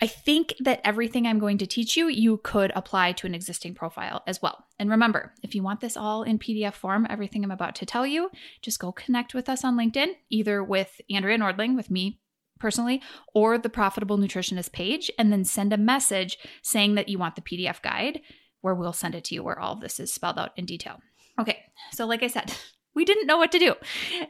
I 0.00 0.06
think 0.06 0.54
that 0.60 0.80
everything 0.84 1.26
I'm 1.26 1.38
going 1.38 1.58
to 1.58 1.66
teach 1.66 1.96
you, 1.96 2.08
you 2.08 2.38
could 2.38 2.72
apply 2.74 3.12
to 3.12 3.26
an 3.26 3.34
existing 3.34 3.74
profile 3.74 4.22
as 4.26 4.42
well. 4.42 4.66
And 4.78 4.90
remember, 4.90 5.32
if 5.42 5.54
you 5.54 5.62
want 5.62 5.80
this 5.80 5.96
all 5.96 6.24
in 6.24 6.38
PDF 6.38 6.74
form, 6.74 7.06
everything 7.08 7.44
I'm 7.44 7.52
about 7.52 7.76
to 7.76 7.86
tell 7.86 8.06
you, 8.06 8.30
just 8.60 8.80
go 8.80 8.90
connect 8.90 9.34
with 9.34 9.48
us 9.48 9.64
on 9.64 9.76
LinkedIn, 9.76 10.08
either 10.30 10.64
with 10.64 11.00
Andrea 11.08 11.38
Nordling, 11.38 11.76
with 11.76 11.90
me 11.90 12.20
personally, 12.58 13.02
or 13.34 13.56
the 13.56 13.68
Profitable 13.68 14.18
Nutritionist 14.18 14.72
page, 14.72 15.10
and 15.18 15.32
then 15.32 15.44
send 15.44 15.72
a 15.72 15.76
message 15.76 16.38
saying 16.62 16.94
that 16.96 17.08
you 17.08 17.18
want 17.18 17.36
the 17.36 17.42
PDF 17.42 17.80
guide, 17.82 18.20
where 18.62 18.74
we'll 18.74 18.92
send 18.92 19.14
it 19.14 19.24
to 19.24 19.34
you, 19.34 19.42
where 19.42 19.58
all 19.58 19.74
of 19.74 19.80
this 19.80 20.00
is 20.00 20.12
spelled 20.12 20.38
out 20.38 20.52
in 20.56 20.64
detail. 20.64 21.00
Okay, 21.38 21.62
so 21.92 22.06
like 22.06 22.22
I 22.22 22.28
said, 22.28 22.52
we 22.94 23.04
didn't 23.04 23.26
know 23.26 23.38
what 23.38 23.52
to 23.52 23.58
do. 23.58 23.74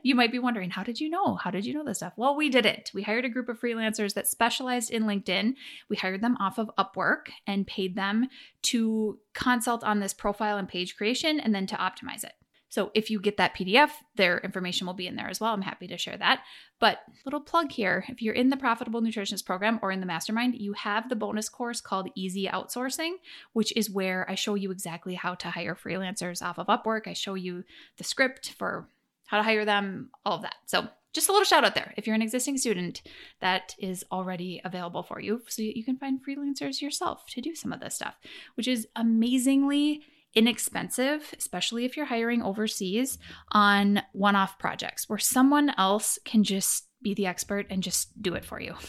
You 0.02 0.14
might 0.14 0.32
be 0.32 0.38
wondering, 0.38 0.70
how 0.70 0.82
did 0.82 1.00
you 1.00 1.08
know? 1.10 1.36
How 1.36 1.50
did 1.50 1.66
you 1.66 1.74
know 1.74 1.84
this 1.84 1.98
stuff? 1.98 2.14
Well, 2.16 2.36
we 2.36 2.48
didn't. 2.48 2.90
We 2.94 3.02
hired 3.02 3.24
a 3.24 3.28
group 3.28 3.48
of 3.48 3.60
freelancers 3.60 4.14
that 4.14 4.26
specialized 4.26 4.90
in 4.90 5.04
LinkedIn. 5.04 5.54
We 5.88 5.96
hired 5.96 6.22
them 6.22 6.36
off 6.38 6.58
of 6.58 6.70
Upwork 6.78 7.28
and 7.46 7.66
paid 7.66 7.94
them 7.94 8.28
to 8.62 9.18
consult 9.34 9.84
on 9.84 10.00
this 10.00 10.14
profile 10.14 10.56
and 10.56 10.68
page 10.68 10.96
creation 10.96 11.38
and 11.38 11.54
then 11.54 11.66
to 11.66 11.76
optimize 11.76 12.24
it. 12.24 12.32
So 12.74 12.90
if 12.92 13.08
you 13.08 13.20
get 13.20 13.36
that 13.36 13.54
PDF, 13.54 13.90
their 14.16 14.38
information 14.40 14.84
will 14.84 14.94
be 14.94 15.06
in 15.06 15.14
there 15.14 15.28
as 15.28 15.38
well. 15.38 15.54
I'm 15.54 15.62
happy 15.62 15.86
to 15.86 15.96
share 15.96 16.16
that. 16.16 16.40
But 16.80 16.98
little 17.24 17.38
plug 17.38 17.70
here, 17.70 18.04
if 18.08 18.20
you're 18.20 18.34
in 18.34 18.50
the 18.50 18.56
Profitable 18.56 19.00
Nutritionist 19.00 19.46
program 19.46 19.78
or 19.80 19.92
in 19.92 20.00
the 20.00 20.06
mastermind, 20.06 20.56
you 20.56 20.72
have 20.72 21.08
the 21.08 21.14
bonus 21.14 21.48
course 21.48 21.80
called 21.80 22.10
Easy 22.16 22.48
Outsourcing, 22.48 23.12
which 23.52 23.72
is 23.76 23.88
where 23.88 24.28
I 24.28 24.34
show 24.34 24.56
you 24.56 24.72
exactly 24.72 25.14
how 25.14 25.36
to 25.36 25.50
hire 25.50 25.76
freelancers 25.76 26.42
off 26.42 26.58
of 26.58 26.66
Upwork. 26.66 27.06
I 27.06 27.12
show 27.12 27.34
you 27.34 27.62
the 27.96 28.02
script 28.02 28.50
for 28.58 28.88
how 29.26 29.36
to 29.36 29.44
hire 29.44 29.64
them, 29.64 30.10
all 30.26 30.34
of 30.34 30.42
that. 30.42 30.56
So 30.66 30.88
just 31.12 31.28
a 31.28 31.32
little 31.32 31.44
shout 31.44 31.62
out 31.62 31.76
there. 31.76 31.94
If 31.96 32.08
you're 32.08 32.16
an 32.16 32.22
existing 32.22 32.58
student, 32.58 33.02
that 33.38 33.76
is 33.78 34.04
already 34.10 34.60
available 34.64 35.04
for 35.04 35.20
you. 35.20 35.42
So 35.46 35.62
you 35.62 35.84
can 35.84 35.96
find 35.96 36.18
freelancers 36.20 36.82
yourself 36.82 37.24
to 37.26 37.40
do 37.40 37.54
some 37.54 37.72
of 37.72 37.78
this 37.78 37.94
stuff, 37.94 38.16
which 38.56 38.66
is 38.66 38.88
amazingly 38.96 40.02
inexpensive, 40.34 41.34
especially 41.38 41.84
if 41.84 41.96
you're 41.96 42.06
hiring 42.06 42.42
overseas 42.42 43.18
on 43.52 44.02
one 44.12 44.36
off 44.36 44.58
projects 44.58 45.08
where 45.08 45.18
someone 45.18 45.72
else 45.78 46.18
can 46.24 46.42
just 46.44 46.88
be 47.02 47.14
the 47.14 47.26
expert 47.26 47.66
and 47.70 47.82
just 47.82 48.20
do 48.20 48.34
it 48.34 48.44
for 48.44 48.60
you. 48.60 48.74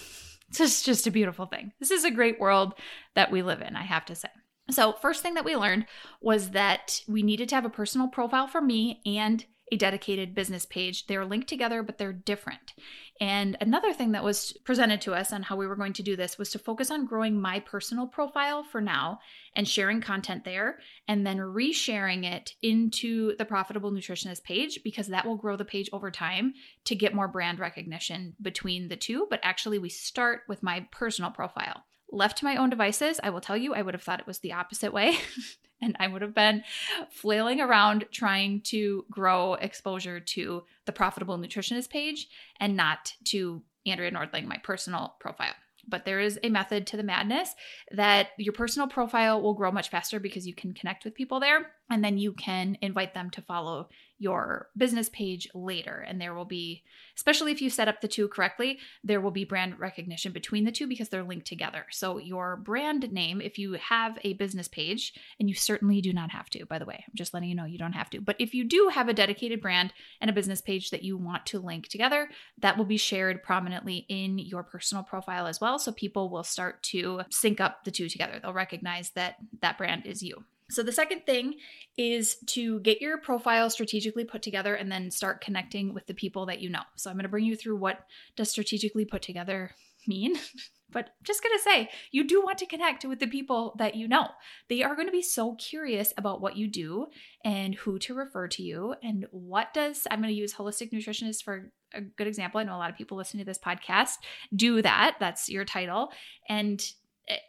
It's 0.58 0.84
just 0.84 1.08
a 1.08 1.12
beautiful 1.12 1.48
thing. 1.48 1.74
This 1.80 1.92
is 1.92 2.06
a 2.06 2.12
great 2.12 2.40
world 2.40 2.76
that 3.16 3.32
we 3.32 3.42
live 3.42 3.62
in, 3.62 3.76
I 3.76 3.82
have 3.82 4.06
to 4.06 4.16
say. 4.16 4.30
So, 4.70 4.94
first 4.94 5.22
thing 5.22 5.34
that 5.34 5.44
we 5.44 5.56
learned 5.56 5.86
was 6.22 6.52
that 6.52 7.02
we 7.08 7.24
needed 7.24 7.50
to 7.50 7.56
have 7.56 7.66
a 7.66 7.70
personal 7.70 8.08
profile 8.08 8.48
for 8.48 8.62
me 8.62 9.02
and 9.06 9.44
a 9.72 9.78
dedicated 9.78 10.36
business 10.36 10.66
page. 10.66 11.08
They're 11.08 11.26
linked 11.26 11.48
together, 11.48 11.82
but 11.82 11.98
they're 11.98 12.14
different. 12.14 12.74
And 13.20 13.58
another 13.62 13.94
thing 13.94 14.12
that 14.12 14.24
was 14.24 14.54
presented 14.64 15.02
to 15.02 15.14
us 15.14 15.32
on 15.34 15.44
how 15.44 15.56
we 15.56 15.66
were 15.66 15.76
going 15.76 15.94
to 15.94 16.04
do 16.04 16.16
this 16.16 16.38
was 16.38 16.52
to 16.52 16.60
focus 16.60 16.92
on 16.92 17.06
growing 17.06 17.40
my 17.40 17.60
personal 17.60 18.08
profile 18.08 18.64
for 18.64 18.82
now 18.82 19.20
and 19.56 19.68
sharing 19.68 20.02
content 20.02 20.44
there, 20.44 20.80
and 21.08 21.26
then 21.26 21.38
resharing 21.38 22.26
it 22.26 22.54
into 22.62 23.36
the 23.38 23.46
Profitable 23.46 23.92
Nutritionist 23.92 24.44
page 24.44 24.80
because 24.84 25.08
that 25.08 25.26
will 25.26 25.38
grow 25.38 25.56
the 25.56 25.66
page 25.66 25.90
over 25.94 26.12
time 26.12 26.54
to 26.84 26.96
get 26.96 27.16
more 27.16 27.28
brand 27.28 27.58
recognition 27.58 28.36
between 28.42 28.90
the 28.90 28.98
two. 28.98 29.28
But 29.30 29.40
actually, 29.44 29.80
we 29.80 29.90
start 29.90 30.42
with 30.48 30.62
my 30.62 30.86
personal 30.92 31.32
profile. 31.32 31.86
Left 32.12 32.38
to 32.40 32.46
my 32.46 32.58
own 32.58 32.70
devices, 32.70 33.20
I 33.24 33.30
will 33.30 33.42
tell 33.42 33.58
you, 33.58 33.74
I 33.74 33.82
would 33.82 33.94
have 33.94 34.04
thought 34.04 34.20
it 34.20 34.28
was 34.28 34.40
the 34.40 34.54
opposite 34.54 34.94
way. 34.94 35.18
and 35.82 35.96
I 36.00 36.08
would 36.08 36.22
have 36.22 36.36
been 36.36 36.64
flailing 37.10 37.62
around 37.62 38.06
trying 38.12 38.62
to 38.66 39.06
grow 39.10 39.56
exposure 39.56 40.20
to 40.20 40.64
the 40.86 40.92
Profitable 40.92 41.38
Nutritionist 41.38 41.90
page 41.90 42.28
and 42.60 42.76
not 42.76 43.14
to 43.26 43.62
Andrea 43.86 44.12
Nordling, 44.12 44.46
my 44.46 44.58
personal 44.58 45.16
profile. 45.20 45.54
But 45.88 46.06
there 46.06 46.20
is 46.20 46.40
a 46.42 46.50
method 46.50 46.88
to 46.88 46.98
the 46.98 47.04
madness 47.04 47.54
that 47.92 48.30
your 48.38 48.54
personal 48.54 48.88
profile 48.88 49.40
will 49.42 49.54
grow 49.54 49.72
much 49.72 49.90
faster 49.90 50.20
because 50.20 50.48
you 50.48 50.56
can 50.56 50.74
connect 50.74 51.06
with 51.06 51.14
people 51.14 51.40
there 51.40 51.68
and 51.92 52.04
then 52.04 52.18
you 52.18 52.34
can 52.34 52.78
invite 52.82 53.14
them 53.14 53.30
to 53.32 53.42
follow 53.42 53.90
your 54.18 54.70
business 54.78 55.10
page 55.10 55.48
later. 55.54 56.06
And 56.08 56.20
there 56.20 56.34
will 56.34 56.46
be 56.46 56.84
especially 57.16 57.52
if 57.52 57.62
you 57.62 57.70
set 57.70 57.88
up 57.88 58.02
the 58.02 58.08
two 58.08 58.28
correctly 58.28 58.80
there 59.04 59.22
will 59.22 59.32
be 59.32 59.46
brand 59.46 59.80
recognition 59.80 60.32
between 60.32 60.66
the 60.66 60.72
two 60.72 60.88
because 60.88 61.10
they're 61.10 61.24
linked 61.24 61.48
together. 61.48 61.86
So 61.92 62.18
your 62.18 62.58
brand 62.58 63.12
name 63.12 63.42
if 63.42 63.58
you 63.58 63.74
have 63.74 64.18
a 64.24 64.34
business 64.34 64.68
page 64.68 65.14
and 65.40 65.50
you 65.50 65.56
certainly 65.56 66.02
do 66.02 66.14
not 66.14 66.32
have 66.32 66.50
to 66.50 66.66
by 66.66 66.80
the 66.80 66.86
way 66.86 67.04
i'm 67.08 67.14
just 67.16 67.34
letting 67.34 67.50
you 67.50 67.56
know 67.56 67.66
you 67.66 67.78
don't 67.78 67.94
have 67.94 68.10
to 68.10 68.22
but 68.22 68.36
if 68.40 68.54
you 68.54 68.64
do 68.64 68.90
have 68.94 69.08
a 69.10 69.14
dedicated 69.14 69.62
brand 69.62 69.94
and 70.22 70.30
a 70.30 70.34
business 70.34 70.62
page 70.62 70.90
that 70.90 71.04
you 71.04 71.18
want 71.18 71.46
to 71.46 71.60
link 71.60 71.88
together 71.88 72.30
that 72.60 72.78
will 72.78 72.86
be 72.86 72.98
shared 72.98 73.44
prominently 73.44 74.06
in 74.10 74.40
your 74.40 74.64
personal 74.64 75.04
profile 75.04 75.48
as 75.48 75.62
well. 75.62 75.80
So 75.80 75.92
people 75.92 76.30
will 76.30 76.44
start 76.44 76.84
to 76.84 77.22
sync 77.30 77.60
up 77.60 77.84
the 77.84 77.92
two 77.92 78.10
together. 78.10 78.40
They'll 78.42 78.54
recognize 78.54 79.12
that 79.12 79.36
that 79.62 79.78
brand 79.78 80.06
is 80.06 80.22
you 80.22 80.44
so, 80.70 80.82
the 80.82 80.92
second 80.92 81.26
thing 81.26 81.56
is 81.98 82.38
to 82.48 82.80
get 82.80 83.02
your 83.02 83.20
profile 83.20 83.70
strategically 83.70 84.26
put 84.26 84.42
together 84.42 84.74
and 84.74 84.92
then 84.92 85.12
start 85.12 85.42
connecting 85.42 85.94
with 85.94 86.08
the 86.08 86.14
people 86.14 86.48
that 86.48 86.60
you 86.60 86.70
know. 86.70 86.82
So, 86.96 87.10
I'm 87.10 87.16
going 87.16 87.24
to 87.24 87.30
bring 87.30 87.46
you 87.46 87.56
through 87.56 87.78
what 87.78 88.00
does 88.36 88.50
strategically 88.50 89.06
put 89.06 89.22
together 89.22 89.72
mean. 90.08 90.36
but 90.92 91.10
just 91.24 91.44
going 91.44 91.56
to 91.58 91.64
say, 91.64 91.90
you 92.12 92.26
do 92.26 92.42
want 92.42 92.58
to 92.60 92.66
connect 92.66 93.06
with 93.06 93.20
the 93.20 93.28
people 93.28 93.76
that 93.78 93.96
you 93.96 94.08
know. 94.08 94.30
They 94.70 94.82
are 94.82 94.96
going 94.96 95.08
to 95.08 95.12
be 95.12 95.22
so 95.22 95.56
curious 95.56 96.14
about 96.18 96.42
what 96.42 96.56
you 96.56 96.68
do 96.68 97.08
and 97.44 97.76
who 97.76 98.00
to 98.00 98.14
refer 98.14 98.48
to 98.50 98.64
you 98.64 98.96
and 99.04 99.26
what 99.32 99.74
does 99.74 100.08
I'm 100.10 100.22
going 100.22 100.34
to 100.34 100.40
use 100.40 100.54
holistic 100.54 100.94
nutritionist 100.94 101.44
for 101.44 101.72
a 101.94 102.02
good 102.02 102.28
example. 102.28 102.60
I 102.60 102.64
know 102.64 102.76
a 102.76 102.78
lot 102.78 102.90
of 102.90 102.98
people 102.98 103.18
listening 103.18 103.44
to 103.44 103.50
this 103.50 103.60
podcast 103.60 104.14
do 104.56 104.82
that. 104.82 105.18
That's 105.20 105.50
your 105.50 105.66
title. 105.66 106.12
And 106.48 106.82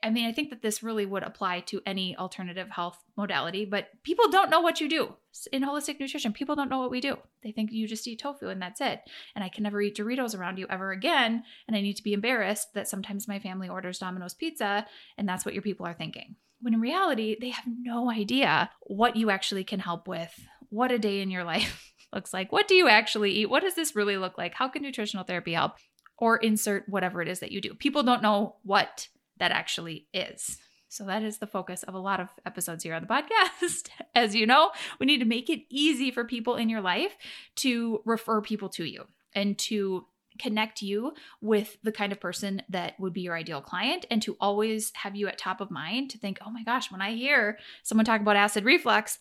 I 0.02 0.08
mean, 0.08 0.26
I 0.26 0.32
think 0.32 0.48
that 0.50 0.62
this 0.62 0.82
really 0.82 1.04
would 1.04 1.22
apply 1.22 1.60
to 1.60 1.82
any 1.84 2.16
alternative 2.16 2.70
health 2.70 2.98
modality, 3.16 3.66
but 3.66 3.88
people 4.04 4.28
don't 4.30 4.48
know 4.48 4.60
what 4.60 4.80
you 4.80 4.88
do 4.88 5.14
in 5.52 5.62
holistic 5.62 6.00
nutrition. 6.00 6.32
People 6.32 6.56
don't 6.56 6.70
know 6.70 6.78
what 6.78 6.90
we 6.90 7.00
do. 7.00 7.18
They 7.42 7.52
think 7.52 7.72
you 7.72 7.86
just 7.86 8.08
eat 8.08 8.20
tofu 8.20 8.48
and 8.48 8.60
that's 8.60 8.80
it. 8.80 9.00
And 9.34 9.44
I 9.44 9.50
can 9.50 9.62
never 9.62 9.82
eat 9.82 9.96
Doritos 9.96 10.38
around 10.38 10.58
you 10.58 10.66
ever 10.70 10.92
again. 10.92 11.44
And 11.68 11.76
I 11.76 11.82
need 11.82 11.96
to 11.98 12.02
be 12.02 12.14
embarrassed 12.14 12.72
that 12.72 12.88
sometimes 12.88 13.28
my 13.28 13.38
family 13.38 13.68
orders 13.68 13.98
Domino's 13.98 14.32
pizza 14.32 14.86
and 15.18 15.28
that's 15.28 15.44
what 15.44 15.52
your 15.52 15.62
people 15.62 15.86
are 15.86 15.94
thinking. 15.94 16.36
When 16.62 16.72
in 16.72 16.80
reality, 16.80 17.36
they 17.38 17.50
have 17.50 17.66
no 17.66 18.10
idea 18.10 18.70
what 18.80 19.16
you 19.16 19.28
actually 19.28 19.64
can 19.64 19.80
help 19.80 20.08
with, 20.08 20.32
what 20.70 20.90
a 20.90 20.98
day 20.98 21.20
in 21.20 21.30
your 21.30 21.44
life 21.52 21.92
looks 22.14 22.32
like. 22.32 22.50
What 22.50 22.66
do 22.66 22.74
you 22.74 22.88
actually 22.88 23.32
eat? 23.32 23.50
What 23.50 23.62
does 23.62 23.74
this 23.74 23.94
really 23.94 24.16
look 24.16 24.38
like? 24.38 24.54
How 24.54 24.68
can 24.68 24.82
nutritional 24.82 25.24
therapy 25.24 25.52
help? 25.52 25.74
Or 26.18 26.38
insert 26.38 26.88
whatever 26.88 27.20
it 27.20 27.28
is 27.28 27.40
that 27.40 27.52
you 27.52 27.60
do. 27.60 27.74
People 27.74 28.02
don't 28.02 28.22
know 28.22 28.56
what 28.62 29.08
that 29.38 29.52
actually 29.52 30.06
is. 30.12 30.58
So 30.88 31.04
that 31.06 31.22
is 31.22 31.38
the 31.38 31.46
focus 31.46 31.82
of 31.82 31.94
a 31.94 31.98
lot 31.98 32.20
of 32.20 32.28
episodes 32.44 32.84
here 32.84 32.94
on 32.94 33.02
the 33.02 33.08
podcast. 33.14 33.88
As 34.14 34.34
you 34.34 34.46
know, 34.46 34.70
we 34.98 35.06
need 35.06 35.18
to 35.18 35.24
make 35.24 35.50
it 35.50 35.62
easy 35.68 36.10
for 36.10 36.24
people 36.24 36.56
in 36.56 36.68
your 36.68 36.80
life 36.80 37.16
to 37.56 38.00
refer 38.04 38.40
people 38.40 38.68
to 38.70 38.84
you 38.84 39.04
and 39.34 39.58
to 39.58 40.06
connect 40.38 40.82
you 40.82 41.12
with 41.40 41.78
the 41.82 41.92
kind 41.92 42.12
of 42.12 42.20
person 42.20 42.62
that 42.68 42.98
would 43.00 43.12
be 43.12 43.22
your 43.22 43.36
ideal 43.36 43.60
client 43.60 44.04
and 44.10 44.20
to 44.22 44.36
always 44.40 44.92
have 44.94 45.16
you 45.16 45.28
at 45.28 45.38
top 45.38 45.60
of 45.60 45.70
mind 45.70 46.10
to 46.10 46.18
think, 46.18 46.38
oh 46.44 46.50
my 46.50 46.62
gosh, 46.62 46.90
when 46.90 47.00
I 47.00 47.14
hear 47.14 47.58
someone 47.82 48.04
talk 48.04 48.20
about 48.20 48.36
acid 48.36 48.64
reflux, 48.64 49.18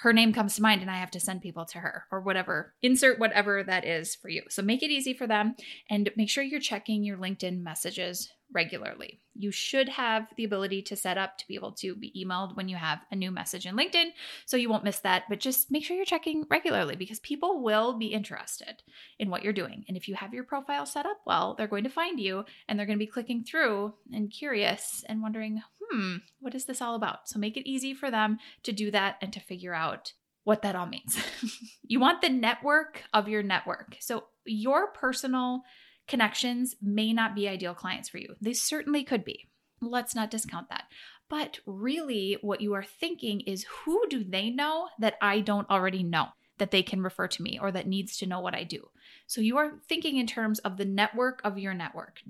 her 0.00 0.12
name 0.12 0.32
comes 0.32 0.56
to 0.56 0.62
mind 0.62 0.82
and 0.82 0.90
I 0.90 0.98
have 0.98 1.10
to 1.12 1.20
send 1.20 1.40
people 1.40 1.64
to 1.66 1.78
her 1.78 2.04
or 2.12 2.20
whatever. 2.20 2.74
Insert 2.82 3.18
whatever 3.18 3.62
that 3.62 3.86
is 3.86 4.14
for 4.14 4.28
you. 4.28 4.42
So 4.50 4.60
make 4.60 4.82
it 4.82 4.90
easy 4.90 5.14
for 5.14 5.26
them 5.26 5.54
and 5.88 6.10
make 6.16 6.28
sure 6.28 6.44
you're 6.44 6.60
checking 6.60 7.02
your 7.02 7.16
LinkedIn 7.16 7.62
messages 7.62 8.30
regularly. 8.52 9.20
You 9.34 9.50
should 9.50 9.88
have 9.88 10.28
the 10.36 10.44
ability 10.44 10.82
to 10.82 10.96
set 10.96 11.18
up 11.18 11.36
to 11.38 11.48
be 11.48 11.54
able 11.54 11.72
to 11.72 11.94
be 11.94 12.12
emailed 12.16 12.56
when 12.56 12.68
you 12.68 12.76
have 12.76 13.00
a 13.10 13.16
new 13.16 13.30
message 13.30 13.66
in 13.66 13.76
LinkedIn, 13.76 14.10
so 14.46 14.56
you 14.56 14.70
won't 14.70 14.84
miss 14.84 15.00
that. 15.00 15.24
But 15.28 15.40
just 15.40 15.70
make 15.70 15.84
sure 15.84 15.96
you're 15.96 16.04
checking 16.04 16.46
regularly 16.50 16.96
because 16.96 17.20
people 17.20 17.62
will 17.62 17.98
be 17.98 18.06
interested 18.06 18.82
in 19.18 19.30
what 19.30 19.42
you're 19.42 19.52
doing. 19.52 19.84
And 19.88 19.96
if 19.96 20.08
you 20.08 20.14
have 20.14 20.32
your 20.32 20.44
profile 20.44 20.86
set 20.86 21.06
up 21.06 21.20
well, 21.26 21.54
they're 21.54 21.66
going 21.66 21.84
to 21.84 21.90
find 21.90 22.18
you 22.18 22.44
and 22.68 22.78
they're 22.78 22.86
going 22.86 22.98
to 22.98 23.04
be 23.04 23.10
clicking 23.10 23.44
through 23.44 23.94
and 24.12 24.30
curious 24.30 25.04
and 25.08 25.22
wondering, 25.22 25.62
hmm, 25.80 26.16
what 26.40 26.54
is 26.54 26.64
this 26.64 26.80
all 26.80 26.94
about? 26.94 27.28
So 27.28 27.38
make 27.38 27.56
it 27.56 27.68
easy 27.68 27.94
for 27.94 28.10
them 28.10 28.38
to 28.62 28.72
do 28.72 28.90
that 28.90 29.16
and 29.20 29.32
to 29.32 29.40
figure 29.40 29.74
out 29.74 30.12
what 30.44 30.62
that 30.62 30.76
all 30.76 30.86
means. 30.86 31.18
you 31.82 31.98
want 31.98 32.22
the 32.22 32.28
network 32.28 33.02
of 33.12 33.28
your 33.28 33.42
network. 33.42 33.96
So 34.00 34.24
your 34.44 34.92
personal 34.92 35.62
connections 36.08 36.74
may 36.80 37.12
not 37.12 37.34
be 37.34 37.48
ideal 37.48 37.74
clients 37.74 38.08
for 38.08 38.18
you. 38.18 38.34
They 38.40 38.52
certainly 38.52 39.04
could 39.04 39.24
be. 39.24 39.48
Let's 39.80 40.14
not 40.14 40.30
discount 40.30 40.68
that. 40.70 40.84
But 41.28 41.58
really, 41.66 42.38
what 42.40 42.60
you 42.60 42.74
are 42.74 42.84
thinking 42.84 43.40
is 43.40 43.66
who 43.84 44.06
do 44.08 44.22
they 44.22 44.50
know 44.50 44.88
that 44.98 45.16
I 45.20 45.40
don't 45.40 45.68
already 45.68 46.02
know 46.02 46.28
that 46.58 46.70
they 46.70 46.82
can 46.82 47.02
refer 47.02 47.28
to 47.28 47.42
me 47.42 47.58
or 47.60 47.70
that 47.72 47.86
needs 47.86 48.16
to 48.18 48.26
know 48.26 48.40
what 48.40 48.54
I 48.54 48.64
do? 48.64 48.88
So 49.26 49.40
you 49.40 49.56
are 49.58 49.78
thinking 49.88 50.18
in 50.18 50.26
terms 50.26 50.60
of 50.60 50.76
the 50.76 50.84
network 50.84 51.40
of 51.44 51.58
your 51.58 51.74
network, 51.74 52.20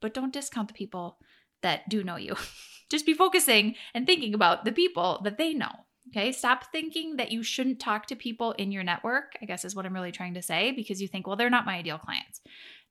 but 0.00 0.14
don't 0.14 0.32
discount 0.32 0.68
the 0.68 0.74
people 0.74 1.18
that 1.62 1.88
do 1.88 2.02
know 2.02 2.16
you. 2.16 2.34
Just 2.88 3.04
be 3.04 3.14
focusing 3.14 3.74
and 3.94 4.06
thinking 4.06 4.32
about 4.32 4.64
the 4.64 4.72
people 4.72 5.20
that 5.24 5.38
they 5.38 5.52
know. 5.52 5.72
Okay, 6.10 6.30
stop 6.30 6.70
thinking 6.70 7.16
that 7.16 7.32
you 7.32 7.42
shouldn't 7.42 7.80
talk 7.80 8.06
to 8.06 8.16
people 8.16 8.52
in 8.52 8.70
your 8.70 8.84
network, 8.84 9.36
I 9.42 9.44
guess 9.44 9.64
is 9.64 9.74
what 9.74 9.84
I'm 9.86 9.92
really 9.92 10.12
trying 10.12 10.34
to 10.34 10.42
say, 10.42 10.70
because 10.70 11.02
you 11.02 11.08
think, 11.08 11.26
well, 11.26 11.34
they're 11.34 11.50
not 11.50 11.66
my 11.66 11.74
ideal 11.74 11.98
clients. 11.98 12.40